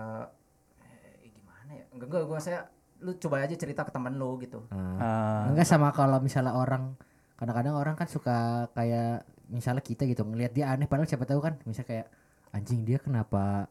eh, 0.81 1.29
gimana 1.29 1.71
ya? 1.75 1.83
Enggak 1.91 2.07
enggak 2.09 2.23
gue 2.25 2.39
saya 2.39 2.59
lu 2.99 3.15
coba 3.15 3.43
aja 3.43 3.55
cerita 3.55 3.83
ke 3.83 3.91
temen 3.91 4.15
lu 4.15 4.39
gitu. 4.39 4.63
Ah. 4.71 4.95
Ah. 4.97 5.41
Enggak 5.51 5.67
sama 5.67 5.91
kalau 5.91 6.17
misalnya 6.19 6.55
orang 6.55 6.95
kadang-kadang 7.35 7.75
orang 7.75 7.95
kan 7.95 8.07
suka 8.07 8.67
kayak 8.71 9.23
misalnya 9.47 9.79
kita 9.79 10.03
gitu 10.05 10.21
ngelihat 10.23 10.51
dia 10.51 10.69
aneh 10.69 10.85
padahal 10.85 11.07
siapa 11.07 11.23
tahu 11.23 11.39
kan 11.39 11.55
misalnya 11.63 11.87
kayak 11.87 12.07
anjing 12.51 12.83
dia 12.83 12.99
kenapa 12.99 13.65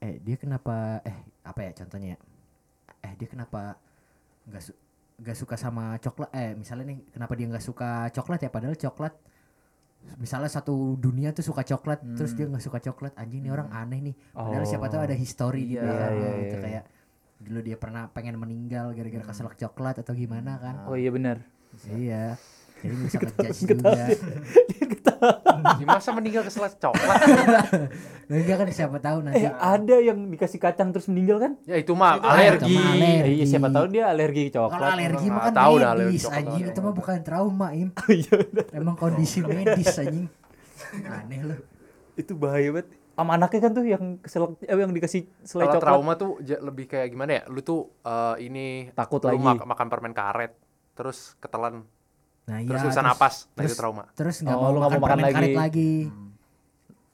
eh 0.00 0.18
dia 0.18 0.34
kenapa 0.34 1.04
eh 1.04 1.14
apa 1.44 1.60
ya 1.64 1.70
contohnya 1.76 2.16
ya? 2.16 2.18
Eh 3.04 3.12
dia 3.20 3.28
kenapa 3.28 3.76
nggak 4.48 4.62
su 4.64 4.72
nggak 5.20 5.36
suka 5.38 5.54
sama 5.60 5.94
coklat? 6.00 6.30
Eh 6.34 6.56
misalnya 6.58 6.90
nih 6.90 6.98
kenapa 7.12 7.32
dia 7.38 7.46
nggak 7.46 7.64
suka 7.64 8.08
coklat 8.10 8.40
ya? 8.42 8.50
Padahal 8.50 8.74
coklat 8.74 9.14
misalnya 10.20 10.52
satu 10.52 11.00
dunia 11.00 11.32
tuh 11.32 11.40
suka 11.40 11.64
coklat 11.64 12.04
terus 12.16 12.36
dia 12.36 12.48
nggak 12.48 12.64
suka 12.64 12.78
coklat. 12.80 13.12
Anjing 13.14 13.44
nih 13.44 13.52
orang 13.52 13.68
aneh 13.70 14.00
nih. 14.12 14.14
Padahal 14.34 14.66
siapa 14.66 14.88
tahu 14.90 15.00
ada 15.04 15.16
history 15.16 15.68
di 15.68 15.74
Iya, 15.76 15.84
belakangnya 15.84 16.28
iya, 16.28 16.40
gitu 16.42 16.56
iya. 16.56 16.64
kayak 16.64 16.84
dulu 17.44 17.60
dia 17.60 17.76
pernah 17.76 18.02
pengen 18.08 18.40
meninggal 18.40 18.96
gara-gara 18.96 19.24
keselak 19.28 19.54
coklat 19.60 20.00
atau 20.00 20.12
gimana 20.16 20.56
kan. 20.58 20.74
Oh 20.88 20.96
iya 20.96 21.12
benar. 21.12 21.44
Iya 21.90 22.38
jadi 22.84 22.94
ngejudge 23.00 23.60
juga. 23.64 23.90
Di 25.74 25.84
masa 25.88 26.12
meninggal 26.12 26.44
keselat 26.44 26.76
coklat. 26.76 27.18
enggak 28.30 28.56
kan 28.56 28.68
siapa 28.68 28.98
tahu 28.98 29.18
nanti. 29.22 29.40
Eh 29.40 29.50
ada 29.50 29.96
yang 29.98 30.28
dikasih 30.28 30.58
kacang 30.58 30.90
terus 30.90 31.06
meninggal 31.06 31.40
kan? 31.40 31.52
Ya 31.64 31.76
itu 31.76 31.92
mah 31.92 32.16
Itu 32.16 32.26
alergi. 32.26 32.74
mah 32.74 32.92
alergi. 32.94 33.32
iya 33.34 33.44
siapa 33.46 33.68
tahu 33.68 33.86
dia 33.88 34.04
alergi 34.06 34.42
kalau 34.48 34.68
coklat. 34.68 34.90
Alergi 34.92 35.26
mah 35.26 35.34
Nggak 35.34 35.44
kan 35.46 35.54
tahu 35.54 35.74
medis 35.74 36.22
coklat 36.22 36.38
anjing. 36.38 36.64
itu 36.66 36.80
mah 36.80 36.92
bukan 36.92 37.16
trauma 37.22 37.68
im. 37.72 37.88
Iya, 38.06 38.32
benar. 38.38 38.66
emang 38.70 38.94
kondisi 38.94 39.38
medis 39.40 39.88
anjing. 39.94 40.26
Aneh 41.02 41.40
lu. 41.42 41.56
Itu 42.14 42.32
bahaya 42.34 42.68
banget. 42.70 42.88
Sama 43.14 43.30
anaknya 43.32 43.60
kan 43.60 43.72
tuh 43.72 43.86
yang 43.86 44.04
keselak 44.18 44.58
eh, 44.60 44.74
yang 44.74 44.90
dikasih 44.90 45.22
selai 45.40 45.64
Kalau 45.64 45.74
coklat. 45.74 45.86
trauma 45.86 46.12
tuh 46.14 46.30
lebih 46.42 46.84
kayak 46.86 47.08
gimana 47.08 47.30
ya? 47.32 47.42
Lu 47.46 47.60
tuh 47.60 47.88
eh, 48.00 48.36
ini 48.42 48.90
Takut 48.90 49.22
lu 49.22 49.30
lagi. 49.30 49.38
mak- 49.40 49.64
makan 49.64 49.86
permen 49.86 50.10
karet, 50.12 50.52
terus 50.92 51.38
ketelan, 51.38 51.86
nah 52.44 52.58
terus 52.60 52.76
iya 52.76 52.86
susah 52.86 53.02
napas. 53.02 53.34
Nah 53.46 53.50
itu 53.56 53.56
terus- 53.64 53.76
trauma. 53.76 54.04
terus 54.12 54.36
nggak 54.38 54.52
Oh, 54.52 54.60
mau 54.60 54.70
makan, 54.70 54.80
mau 54.92 55.00
makan 55.00 55.00
permen 55.14 55.24
karet 55.30 55.48
lagi. 55.48 55.54
lagi 55.56 55.92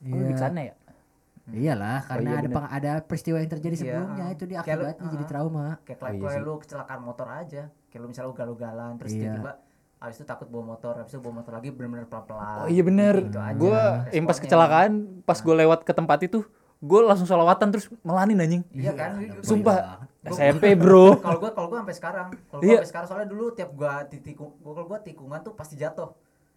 oh 0.02 0.16
lebih 0.16 0.34
ke 0.34 0.40
sana 0.40 0.60
ya 0.62 0.74
iyalah 1.50 1.98
karena 2.04 2.28
iya 2.28 2.38
ada 2.38 2.48
peng- 2.48 2.72
ada 2.72 2.92
peristiwa 3.00 3.36
yang 3.36 3.50
terjadi 3.50 3.74
Iya, 3.74 3.80
sebelumnya 3.80 4.26
itu 4.28 4.44
dia 4.44 4.58
Kayak 4.60 4.66
lu- 4.70 4.86
akibatnya 4.86 5.08
jadi 5.08 5.20
ah. 5.20 5.28
trauma 5.28 5.66
kayak 5.80 5.98
Oh, 5.98 6.06
iya 6.06 6.20
kayak 6.20 6.30
sih. 6.32 6.40
lu 6.40 6.52
kecelakaan 6.56 7.00
motor 7.00 7.28
aja 7.28 7.62
kayak 7.88 8.00
lu 8.00 8.06
misalnya 8.06 8.30
ugal-ugalan 8.30 8.92
terus 8.96 9.10
Iya. 9.10 9.22
tiba-tiba 9.24 9.52
habis 9.98 10.16
itu 10.16 10.24
takut 10.24 10.46
bawa 10.46 10.64
motor 10.68 10.92
habis 10.96 11.10
itu 11.10 11.20
bawa 11.20 11.34
motor 11.36 11.52
lagi 11.52 11.68
bener-bener 11.68 12.06
pelan-pelan 12.06 12.56
Oh 12.56 12.68
iya 12.68 12.82
bener. 12.82 13.14
Gitu 13.20 13.36
aja 13.36 13.54
Gue 13.54 13.74
yang 14.10 14.24
pas 14.24 14.32
responnya. 14.32 14.42
kecelakaan, 14.46 14.90
pas 15.22 15.38
gue 15.38 15.54
lewat 15.56 15.80
ke 15.80 15.92
tempat 15.92 16.18
itu, 16.22 16.38
gue 16.80 17.00
langsung 17.02 17.24
salawatan 17.24 17.68
terus 17.68 17.86
melanin 18.00 18.38
anjing. 18.38 18.62
iya 18.72 18.92
kan 18.92 19.20
Sumpah. 19.40 20.00
Gua- 20.18 20.32
SMP 20.32 20.72
bro. 20.74 21.16
kalau 21.18 21.38
gua 21.38 21.50
kalau 21.50 21.66
gua 21.66 21.78
sampai 21.80 21.92
sekarang 21.94 22.26
kalau 22.46 22.60
Iya. 22.60 22.68
gua 22.70 22.76
sampai 22.78 22.88
sekarang 22.88 23.06
soalnya 23.06 23.28
dulu 23.30 23.44
tiap 23.50 23.70
gua 23.72 24.04
titikung 24.04 24.52
gua 24.58 24.72
kalau 24.74 24.86
gua 24.86 25.00
tikungan 25.00 25.40
tuh 25.40 25.52
pasti 25.54 25.74
jatuh 25.74 26.12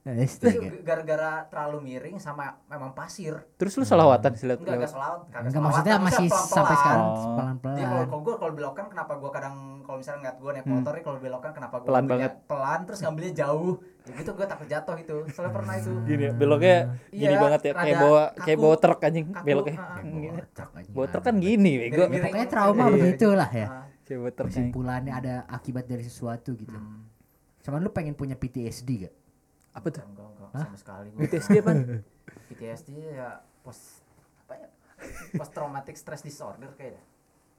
astaga. 0.06 0.68
gara-gara 0.82 1.32
terlalu 1.48 1.78
miring 1.82 2.18
sama 2.18 2.60
memang 2.66 2.92
pasir 2.92 3.40
Terus 3.54 3.72
lu 3.74 3.84
salawatan 3.84 4.32
sih 4.34 4.44
liat 4.46 4.60
enggak 4.60 4.76
enggak 4.78 4.92
kagak 4.92 5.40
Enggak 5.46 5.62
maksudnya 5.62 5.96
masih 5.98 6.28
pelan-pelan. 6.28 6.52
sampai 6.52 6.76
sekarang 6.76 7.00
Oh. 7.00 7.08
Jadi 7.08 7.24
kalau 7.24 7.38
pelan-pelan. 7.38 8.04
kalau 8.06 8.22
gua 8.22 8.36
kalau 8.38 8.54
belokan 8.54 8.86
kenapa 8.90 9.14
gua 9.16 9.32
kadang 9.32 9.56
kalau 9.82 9.98
misalnya 9.98 10.20
ngeliat 10.20 10.38
gua 10.38 10.52
naik 10.52 10.66
Hmm. 10.66 10.74
motor 10.78 10.92
nih 10.92 11.04
kalau 11.04 11.18
belokan 11.22 11.52
kenapa 11.54 11.76
gua 11.78 11.88
Pelan 11.88 12.06
banget. 12.06 12.32
pelan 12.46 12.80
terus 12.84 13.00
ngambilnya 13.00 13.34
jauh 13.38 13.74
ya 14.04 14.14
gitu 14.20 14.32
gua 14.36 14.48
takut 14.48 14.68
jatuh 14.68 14.96
itu 15.00 15.16
soalnya 15.32 15.54
pernah 15.56 15.74
itu 15.80 15.92
Gini 16.04 16.24
ya, 16.28 16.32
beloknya 16.36 16.78
gini 17.08 17.24
Iya, 17.24 17.40
banget 17.40 17.62
ya, 17.64 17.72
kayak 17.72 17.98
bawa 18.04 18.24
kayak 18.36 18.60
bawa 18.60 18.76
truk 18.76 19.00
anjing 19.00 19.28
Kaku, 19.32 19.46
beloknya. 19.48 19.78
Gini. 20.04 20.28
Bawa 20.92 21.08
truk 21.08 21.24
kan 21.24 21.36
gini, 21.40 21.72
bego. 21.80 22.04
Pokoknya 22.12 22.48
trauma 22.52 22.84
begitulah 22.92 23.52
ya. 23.56 23.68
Kayak 24.04 24.20
bawa 24.20 24.32
truk. 24.36 24.48
Kesimpulannya 24.52 25.14
ada 25.16 25.34
akibat 25.48 25.88
dari 25.88 26.04
sesuatu 26.04 26.52
gitu. 26.60 26.76
hmm. 26.76 27.64
Cuman 27.64 27.80
lu 27.80 27.96
pengen 27.96 28.12
punya 28.12 28.36
PTSD 28.36 29.08
gak? 29.08 29.16
Apa 29.72 29.88
tuh? 29.88 30.04
enggak 30.04 30.28
enggak 30.36 30.50
sama 30.68 30.78
sekali 30.78 31.08
gua 31.16 31.20
PTSD 31.24 31.56
apa? 31.64 31.72
PTSD 32.52 32.90
ya 33.16 33.30
post 33.64 34.04
apa 34.44 34.54
ya 34.60 34.68
post 35.40 35.52
traumatic 35.56 35.96
stress 35.96 36.22
disorder 36.22 36.70
kayaknya 36.76 37.02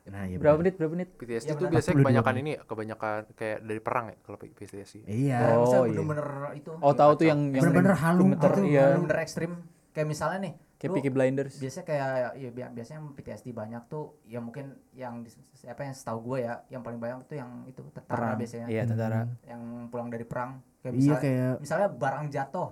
Nah, 0.04 0.22
ya 0.24 0.36
Berapa 0.36 0.56
menit? 0.58 0.74
Berapa 0.76 0.92
menit? 0.92 1.08
PTSD 1.14 1.32
Iya, 1.46 1.52
tuh 1.54 1.64
benar. 1.64 1.72
biasanya 1.72 1.94
42 1.94 2.02
kebanyakan 2.02 2.34
ini 2.36 2.52
kebanyakan 2.60 3.18
kayak 3.32 3.58
dari 3.62 3.80
perang 3.80 4.06
ya 4.06 4.16
kalau 4.20 4.36
PTSD. 4.36 4.96
Iya. 5.02 5.38
Oh, 5.54 5.64
iya. 5.82 5.96
bener-bener 5.96 6.28
itu 6.54 6.70
Oh 6.76 6.92
tahu 6.92 7.12
tuh 7.14 7.26
yang 7.26 7.40
yang 7.48 7.62
Bener-bener 7.64 7.94
halu 7.94 8.22
bener-bener, 8.26 8.52
gitu. 8.52 8.68
Iya. 8.68 8.84
bener-bener 8.90 9.18
ekstrim 9.18 9.50
kayak 9.90 10.06
misalnya 10.06 10.38
nih 10.42 10.54
Kayak 10.74 10.92
Peaky 10.92 11.10
Blinders. 11.10 11.54
biasanya 11.56 11.86
kayak 11.86 12.08
ya 12.36 12.50
bi- 12.50 12.72
biasanya 12.74 13.00
PTSD 13.16 13.48
banyak 13.50 13.82
tuh 13.86 14.04
ya 14.24 14.36
mungkin 14.38 14.64
yang 14.92 15.24
di- 15.24 15.32
apa 15.64 15.80
yang 15.80 15.94
setahu 15.94 16.18
gue 16.26 16.38
ya 16.42 16.60
yang 16.68 16.82
paling 16.82 17.00
banyak 17.00 17.24
tuh 17.24 17.36
yang 17.38 17.64
itu 17.64 17.80
tentara 17.88 18.04
Perang. 18.12 18.36
biasanya 18.36 18.66
Iya, 18.68 18.82
tentara. 18.84 19.24
yang 19.42 19.62
pulang 19.88 20.12
dari 20.12 20.24
perang 20.24 20.50
kayak 20.78 20.92
Iya 20.92 20.98
misalnya 21.00 21.20
kayak 21.22 21.52
misalnya 21.58 21.88
barang 21.88 22.26
jatuh 22.28 22.68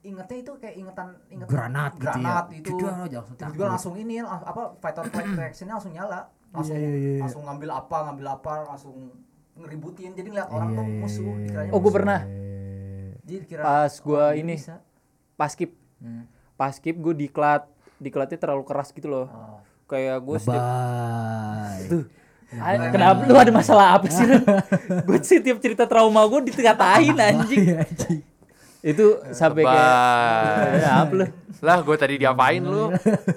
ingetnya 0.00 0.38
itu 0.38 0.52
kayak 0.56 0.74
ingetan 0.74 1.08
ingetan 1.28 1.50
granat 1.50 1.92
gitu 1.94 2.06
ya. 2.06 2.12
granat 2.14 2.46
itu 2.50 2.72
Jedar 2.72 2.94
aja 2.98 3.16
langsung 3.20 3.36
tiba-tiba 3.36 3.66
langsung 3.68 3.94
ini 3.94 4.14
apa 4.22 4.62
fight 4.78 4.96
or 4.96 5.04
flight 5.06 5.28
reactionnya 5.40 5.74
langsung 5.76 5.92
nyala 5.92 6.20
langsung 6.50 6.74
Iya, 6.74 6.88
iya, 6.88 6.98
iya. 6.98 7.20
langsung 7.20 7.42
ngambil 7.44 7.70
apa 7.70 7.96
ngambil 8.08 8.26
apa 8.32 8.52
langsung 8.66 8.94
ngeributin 9.54 10.10
jadi 10.12 10.28
ngeliat 10.28 10.48
orang 10.48 10.68
Iya, 10.68 10.76
tuh 10.76 10.84
iya, 10.84 10.96
musuh 10.96 11.24
iya, 11.26 11.36
dikiranya 11.38 11.70
Oh, 11.70 11.78
gua 11.78 11.84
musuh. 11.84 11.94
pernah. 11.94 12.20
jadi 13.20 13.38
dikira 13.38 13.62
Pas 13.62 13.92
gua 14.00 14.24
oh, 14.24 14.30
ini. 14.32 14.54
bisa. 14.56 14.74
Paskip. 15.36 15.70
Hmm. 15.98 16.24
Paskip 16.54 16.96
gue 16.96 17.14
diklat. 17.14 17.64
Diklatnya 17.96 18.36
terlalu 18.36 18.64
keras 18.64 18.90
gitu 18.90 19.06
loh. 19.06 19.26
Oh. 19.26 19.60
Kayak 19.86 20.20
gue 20.20 20.36
setiap 20.38 20.60
Bye. 20.60 21.84
Tuh. 21.86 22.04
Kenapa 22.90 23.20
lu 23.24 23.36
ada 23.36 23.48
masalah 23.50 23.86
apa 23.94 24.08
sih 24.08 24.20
lu? 24.22 24.36
gue 25.06 25.18
setiap 25.20 25.56
cerita 25.58 25.84
trauma 25.84 26.24
gue 26.26 26.40
dikatain 26.46 27.14
anjing. 27.30 27.64
Itu 28.80 29.20
sampai 29.30 29.60
kayak 29.60 29.76
Bye. 29.76 30.80
ya, 30.80 30.92
apa 31.04 31.12
lu? 31.12 31.26
Lah 31.60 31.78
gue 31.84 31.96
tadi 32.00 32.14
diapain 32.16 32.58
lu? 32.58 32.88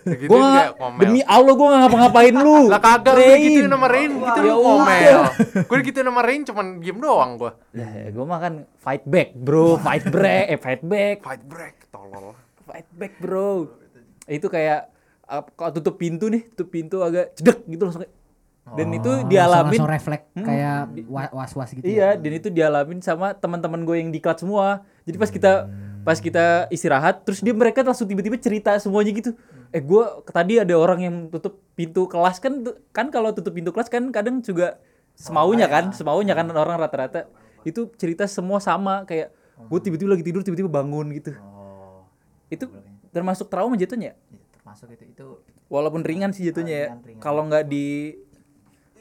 Gitu 0.08 0.32
Gue 0.32 0.40
kayak 0.40 0.80
ngomel. 0.80 1.02
demi 1.04 1.20
Allah 1.22 1.52
gue 1.52 1.68
gak 1.68 1.82
ngapa-ngapain 1.84 2.34
lu. 2.34 2.58
lah 2.72 2.80
kagak 2.80 3.14
gue 3.14 3.68
sama 3.68 3.88
Rain 3.88 4.12
gitu 4.16 4.40
Ya 4.40 5.12
lu 5.12 5.24
gue 5.62 5.78
gituin 5.84 6.08
sama 6.08 6.22
Rain 6.24 6.42
cuman 6.42 6.66
diem 6.80 6.98
doang 6.98 7.32
gue. 7.36 7.52
Ya, 7.74 7.88
gue 8.08 8.24
mah 8.24 8.40
kan 8.40 8.54
fight 8.80 9.04
back, 9.04 9.36
bro. 9.36 9.76
Fight 9.78 10.08
back, 10.08 10.46
eh 10.48 10.58
fight 10.58 10.82
back, 10.82 11.18
Fight 11.20 11.44
break 11.44 11.76
tolol. 11.92 12.32
fight 12.64 12.88
back, 12.90 13.14
bro. 13.20 13.68
Itu 14.24 14.48
kayak 14.48 14.88
kalau 15.54 15.72
tutup 15.74 16.00
pintu 16.00 16.32
nih, 16.32 16.48
tutup 16.50 16.72
pintu 16.72 17.04
agak 17.04 17.36
cedek 17.36 17.68
gitu 17.68 17.84
langsung. 17.84 18.08
kayak- 18.08 18.16
Dan 18.64 18.96
itu 18.96 19.12
Oh, 19.12 19.28
dialamin 19.28 19.76
langsung 19.76 19.92
refleks 19.92 20.24
Hmm. 20.40 20.46
kayak 20.48 20.80
wa- 21.12 21.34
was-was 21.36 21.76
gitu. 21.76 21.84
Iya, 21.84 22.16
ya. 22.16 22.20
dan 22.20 22.32
itu 22.32 22.48
dialamin 22.48 23.04
sama 23.04 23.36
teman-teman 23.36 23.84
gue 23.84 24.00
yang 24.00 24.08
diklat 24.08 24.40
semua. 24.40 24.88
Jadi 25.04 25.18
pas 25.20 25.28
kita 25.28 25.52
pas 26.04 26.16
kita 26.20 26.68
istirahat, 26.72 27.28
terus 27.28 27.44
dia 27.44 27.52
mereka 27.52 27.84
langsung 27.84 28.08
tiba-tiba 28.08 28.40
cerita 28.40 28.72
semuanya 28.80 29.12
gitu. 29.12 29.36
Eh, 29.76 29.84
gue 29.84 30.04
tadi 30.32 30.64
ada 30.64 30.76
orang 30.80 31.00
yang 31.00 31.16
tutup 31.28 31.60
pintu 31.76 32.08
kelas 32.08 32.40
kan 32.40 32.64
kan 32.96 33.12
kalau 33.12 33.36
tutup 33.36 33.52
pintu 33.52 33.76
kelas 33.76 33.92
kan 33.92 34.08
kadang 34.16 34.40
juga 34.40 34.80
semaunya 35.14 35.68
kan, 35.68 35.92
semaunya 35.92 36.32
kan 36.32 36.48
orang 36.50 36.80
rata-rata 36.80 37.28
itu 37.64 37.92
cerita 38.00 38.24
semua 38.28 38.64
sama 38.64 39.04
kayak 39.04 39.32
gue 39.60 39.80
tiba-tiba 39.80 40.16
lagi 40.16 40.24
tidur 40.24 40.40
tiba-tiba 40.40 40.72
bangun 40.72 41.12
gitu. 41.12 41.36
Oh. 41.40 42.08
Itu 42.48 42.72
termasuk 43.12 43.52
trauma 43.52 43.76
jatuhnya. 43.76 44.16
Itu 44.32 44.46
termasuk 44.56 44.88
itu 44.96 45.04
itu 45.12 45.28
Walaupun 45.72 46.06
ringan 46.06 46.30
sih 46.32 46.46
jatuhnya 46.46 46.76
ya. 46.76 46.88
Kalau 47.18 47.48
nggak 47.50 47.66
di 47.66 48.14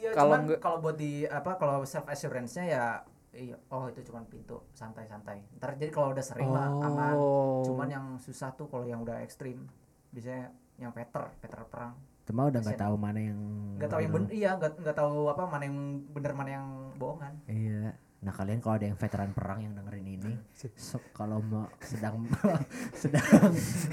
ya, 0.03 0.11
Kalau 0.11 0.35
cuman 0.35 0.59
kalau 0.59 0.77
buat 0.81 0.97
di 0.99 1.23
apa 1.25 1.55
kalau 1.55 1.87
self 1.87 2.11
assurance-nya 2.11 2.65
ya 2.67 2.85
iya 3.33 3.57
oh 3.71 3.89
itu 3.89 4.03
cuman 4.03 4.27
pintu 4.27 4.61
santai-santai. 4.75 5.41
Ntar 5.57 5.79
jadi 5.79 5.89
kalau 5.89 6.11
udah 6.11 6.21
sering 6.21 6.51
mah 6.51 6.69
aman. 6.69 7.15
Oh. 7.15 7.63
Cuman 7.63 7.89
yang 7.89 8.07
susah 8.19 8.53
tuh 8.53 8.67
kalau 8.67 8.85
yang 8.85 9.01
udah 9.01 9.23
ekstrim. 9.23 9.65
Biasanya 10.11 10.51
yang 10.77 10.91
veter, 10.91 11.31
veter 11.39 11.63
perang. 11.71 11.95
Cuma 12.23 12.47
udah 12.47 12.61
nggak 12.61 12.77
tahu 12.77 12.95
mana 12.97 13.19
yang 13.19 13.41
Nggak 13.79 13.91
tahu 13.91 14.01
yang 14.01 14.13
bener, 14.13 14.31
iya 14.31 14.51
nggak 14.55 14.73
nggak 14.79 14.97
tahu 14.97 15.15
apa 15.27 15.43
mana 15.47 15.63
yang 15.65 15.79
bener 16.13 16.33
mana 16.35 16.51
yang 16.51 16.67
bohongan. 16.99 17.33
Iya. 17.47 17.97
Nah 18.23 18.31
kalian 18.31 18.63
kalau 18.63 18.79
ada 18.79 18.87
yang 18.87 18.95
veteran 18.95 19.31
perang 19.35 19.59
yang 19.59 19.75
dengerin 19.75 20.07
ini, 20.07 20.33
so- 20.79 21.03
kalau 21.11 21.43
mau 21.43 21.67
sedang 21.83 22.23
sedang 23.03 23.27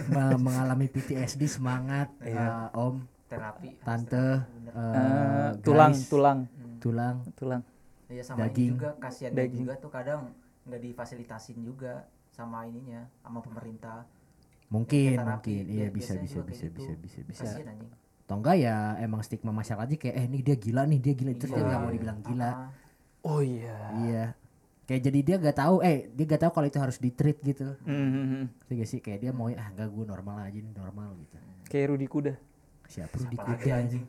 me- 0.06 0.38
mengalami 0.38 0.86
PTSD 0.86 1.50
semangat 1.50 2.14
Iya. 2.22 2.70
eh, 2.70 2.78
om, 2.78 3.02
Terapi. 3.30 3.70
tante, 3.80 4.18
eh, 4.18 4.74
Eh, 4.74 5.50
tulang, 5.62 5.94
guys, 5.94 6.10
tulang, 6.10 6.40
Hmm. 6.46 6.78
tulang. 6.80 7.16
tulang. 7.34 7.62
Iya 8.10 8.24
sama 8.26 8.42
Daging. 8.42 8.66
ini 8.66 8.76
juga 8.76 8.90
kasihan 8.98 9.32
Daging. 9.32 9.62
juga 9.62 9.74
tuh 9.78 9.92
kadang 9.94 10.34
nggak 10.66 10.82
difasilitasin 10.84 11.62
juga 11.62 11.94
sama 12.28 12.66
ininya 12.66 13.06
sama 13.22 13.40
pemerintah. 13.40 14.10
Mungkin, 14.68 15.14
Terapi, 15.16 15.30
mungkin, 15.30 15.64
iya 15.68 15.88
bisa, 15.90 16.14
bisa, 16.16 16.42
bisa, 16.42 16.66
kayak 16.66 16.74
bisa, 16.74 16.90
gitu. 16.92 16.94
bisa, 17.00 17.20
bisa. 17.24 17.46
Kasihan 17.46 17.70
anjing. 17.70 17.92
Atau 18.26 18.36
enggak 18.38 18.56
ya 18.58 18.76
emang 19.00 19.22
stigma 19.22 19.50
masyarakat 19.52 19.86
aja 19.86 19.98
kayak 19.98 20.16
eh 20.16 20.26
ini 20.26 20.40
dia 20.42 20.56
gila 20.56 20.86
nih, 20.86 21.00
dia 21.00 21.14
gila, 21.14 21.32
terus 21.36 21.50
dia 21.50 21.58
Iya. 21.58 21.68
nggak 21.68 21.80
mau 21.80 21.92
dibilang 21.92 22.20
gila. 22.22 22.50
Ah, 22.50 22.70
Oh 23.20 23.42
iya. 23.42 23.78
Iya. 24.00 24.24
Kayak 24.86 25.02
jadi 25.04 25.20
dia 25.22 25.36
nggak 25.38 25.58
tahu, 25.60 25.76
eh 25.82 26.10
dia 26.10 26.26
nggak 26.26 26.42
tahu 26.42 26.52
kalau 26.52 26.66
itu 26.66 26.80
harus 26.80 26.98
di 26.98 27.10
treat 27.10 27.38
gitu. 27.42 27.78
Hmm, 27.84 28.50
Ngerti 28.64 28.74
gak 28.76 28.90
sih 28.90 29.00
kayak 29.00 29.20
dia 29.20 29.30
mau 29.30 29.46
ah 29.48 29.68
enggak 29.68 29.86
gue 29.88 30.02
normal 30.04 30.36
aja 30.40 30.56
nih 30.56 30.74
normal 30.74 31.14
gitu. 31.20 31.38
kayak 31.66 31.86
Rudi 31.90 32.08
Kuda. 32.08 32.34
Siapa 32.90 33.14
Rudi 33.16 33.38
Kuda 33.38 33.72
anjing? 33.78 34.04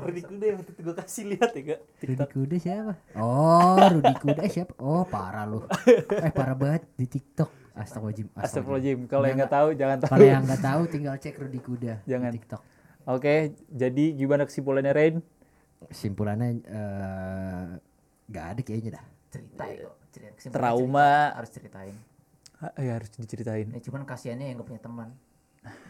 Rudi 0.00 0.22
Kuda 0.24 0.44
yang 0.48 0.58
itu 0.64 0.72
gue 0.80 0.94
kasih 0.96 1.24
lihat 1.36 1.50
ya 1.52 1.62
gak? 1.76 1.80
Rudi 2.00 2.26
Kuda 2.32 2.56
siapa? 2.56 2.92
Oh, 3.14 3.76
Rudi 3.92 4.14
Kuda 4.16 4.40
eh, 4.40 4.50
siapa? 4.50 4.72
Oh, 4.80 5.04
parah 5.04 5.44
lu. 5.44 5.60
Eh, 5.84 6.32
parah 6.32 6.56
banget 6.56 6.88
di 6.96 7.04
TikTok. 7.04 7.50
Astagfirullahaladzim. 7.76 8.28
Astagfirullahaladzim. 8.32 8.98
Kalau 9.04 9.24
yang 9.26 9.36
nggak 9.36 9.52
tahu 9.52 9.68
jangan 9.74 9.96
tahu. 10.00 10.10
Kalau 10.16 10.24
yang 10.24 10.42
nggak 10.42 10.62
tahu 10.62 10.82
tinggal 10.88 11.14
cek 11.18 11.34
Rudi 11.36 11.60
Kuda 11.60 11.94
Jangan. 12.06 12.30
di 12.32 12.36
TikTok. 12.40 12.62
Oke, 13.04 13.34
jadi 13.68 14.04
gimana 14.16 14.48
kesimpulannya 14.48 14.92
Rain? 14.96 15.14
Simpulannya 15.92 16.48
eh 16.64 17.68
nggak 18.24 18.44
ada 18.48 18.60
kayaknya 18.64 18.90
dah. 18.96 19.04
cerita 19.28 19.64
itu 19.68 19.88
cerita 20.08 20.32
kesimpulan 20.32 20.56
Trauma. 20.56 21.04
cerita, 21.04 21.36
harus 21.36 21.50
ceritain 21.52 21.96
Ah, 22.56 22.72
ya 22.80 22.92
harus 22.96 23.10
diceritain. 23.12 23.66
ya, 23.68 23.80
cuman 23.82 24.08
kasihannya 24.08 24.46
yang 24.48 24.56
gak 24.56 24.68
punya 24.70 24.80
teman 24.80 25.08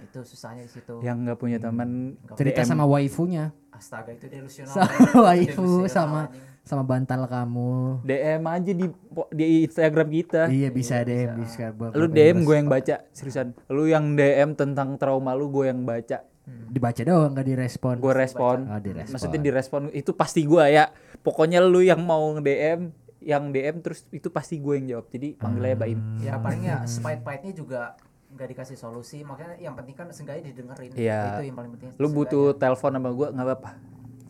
itu 0.00 0.18
susahnya 0.22 0.62
di 0.62 0.70
situ 0.70 1.00
Yang 1.00 1.16
nggak 1.22 1.38
punya 1.38 1.58
teman 1.58 2.14
Nggak 2.20 2.36
Cerita 2.36 2.60
DM. 2.60 2.68
sama 2.68 2.84
waifunya, 2.84 3.44
astaga 3.68 4.10
itu 4.10 4.26
delusional 4.26 4.70
Sama 4.70 4.94
waifu, 5.24 5.60
Delusional, 5.60 5.88
sama- 5.88 6.24
anjing. 6.28 6.42
sama 6.62 6.82
bantal 6.82 7.20
kamu. 7.24 7.72
DM 8.02 8.42
aja 8.42 8.72
di 8.72 8.86
di 9.30 9.44
Instagram 9.62 10.08
kita. 10.08 10.42
Iya 10.46 10.68
bisa 10.70 10.96
Iya, 10.98 11.04
DM 11.04 11.30
bisa. 11.36 11.64
bisa. 11.70 11.92
Lu 11.92 12.06
DM 12.06 12.38
gue 12.40 12.56
yang 12.56 12.66
baca, 12.66 13.04
seriusan. 13.10 13.52
Lu 13.68 13.84
yang 13.84 14.14
DM 14.14 14.54
tentang 14.54 14.94
trauma 14.94 15.32
lu 15.32 15.50
gue 15.50 15.66
yang 15.66 15.82
baca. 15.82 16.24
dibaca 16.44 17.00
doang 17.00 17.32
nggak 17.32 17.46
direspon. 17.46 17.96
Gue 17.98 18.12
respon. 18.14 18.64
Oh, 18.66 18.76
direspon. 18.76 19.12
Maksudnya 19.12 19.40
direspon 19.40 19.82
itu 19.90 20.12
pasti 20.12 20.44
gue 20.44 20.64
ya. 20.66 20.92
Pokoknya 21.18 21.58
lu 21.58 21.80
yang 21.80 22.00
mau 22.00 22.36
DM, 22.36 22.92
yang 23.18 23.48
DM 23.48 23.80
terus 23.80 24.04
itu 24.10 24.28
pasti 24.28 24.56
gue 24.56 24.76
yang 24.76 24.86
jawab. 24.90 25.08
Jadi 25.08 25.32
panggilnya 25.34 25.72
Baim. 25.74 26.00
ya 26.18 26.36
paling 26.36 26.62
ya 26.62 26.84
spite-pite-nya 26.84 27.52
juga 27.54 27.96
nggak 28.34 28.48
dikasih 28.50 28.74
solusi 28.74 29.22
makanya 29.22 29.54
yang 29.62 29.78
penting 29.78 29.94
kan 29.94 30.06
seenggaknya 30.10 30.50
didengerin 30.50 30.90
Iya. 30.98 31.38
itu 31.38 31.42
yang 31.48 31.56
paling 31.56 31.70
penting 31.78 31.88
Lu 32.02 32.06
butuh 32.10 32.58
telepon 32.58 32.90
sama 32.92 33.10
gue 33.14 33.28
nggak 33.30 33.46
apa-apa. 33.46 33.70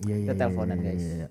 Iya 0.05 0.15
iya. 0.15 0.25
Kita 0.29 0.33
iya, 0.33 0.41
teleponan, 0.45 0.77
iya, 0.77 0.85
guys. 0.85 1.01
iya, 1.01 1.15
iya. 1.25 1.29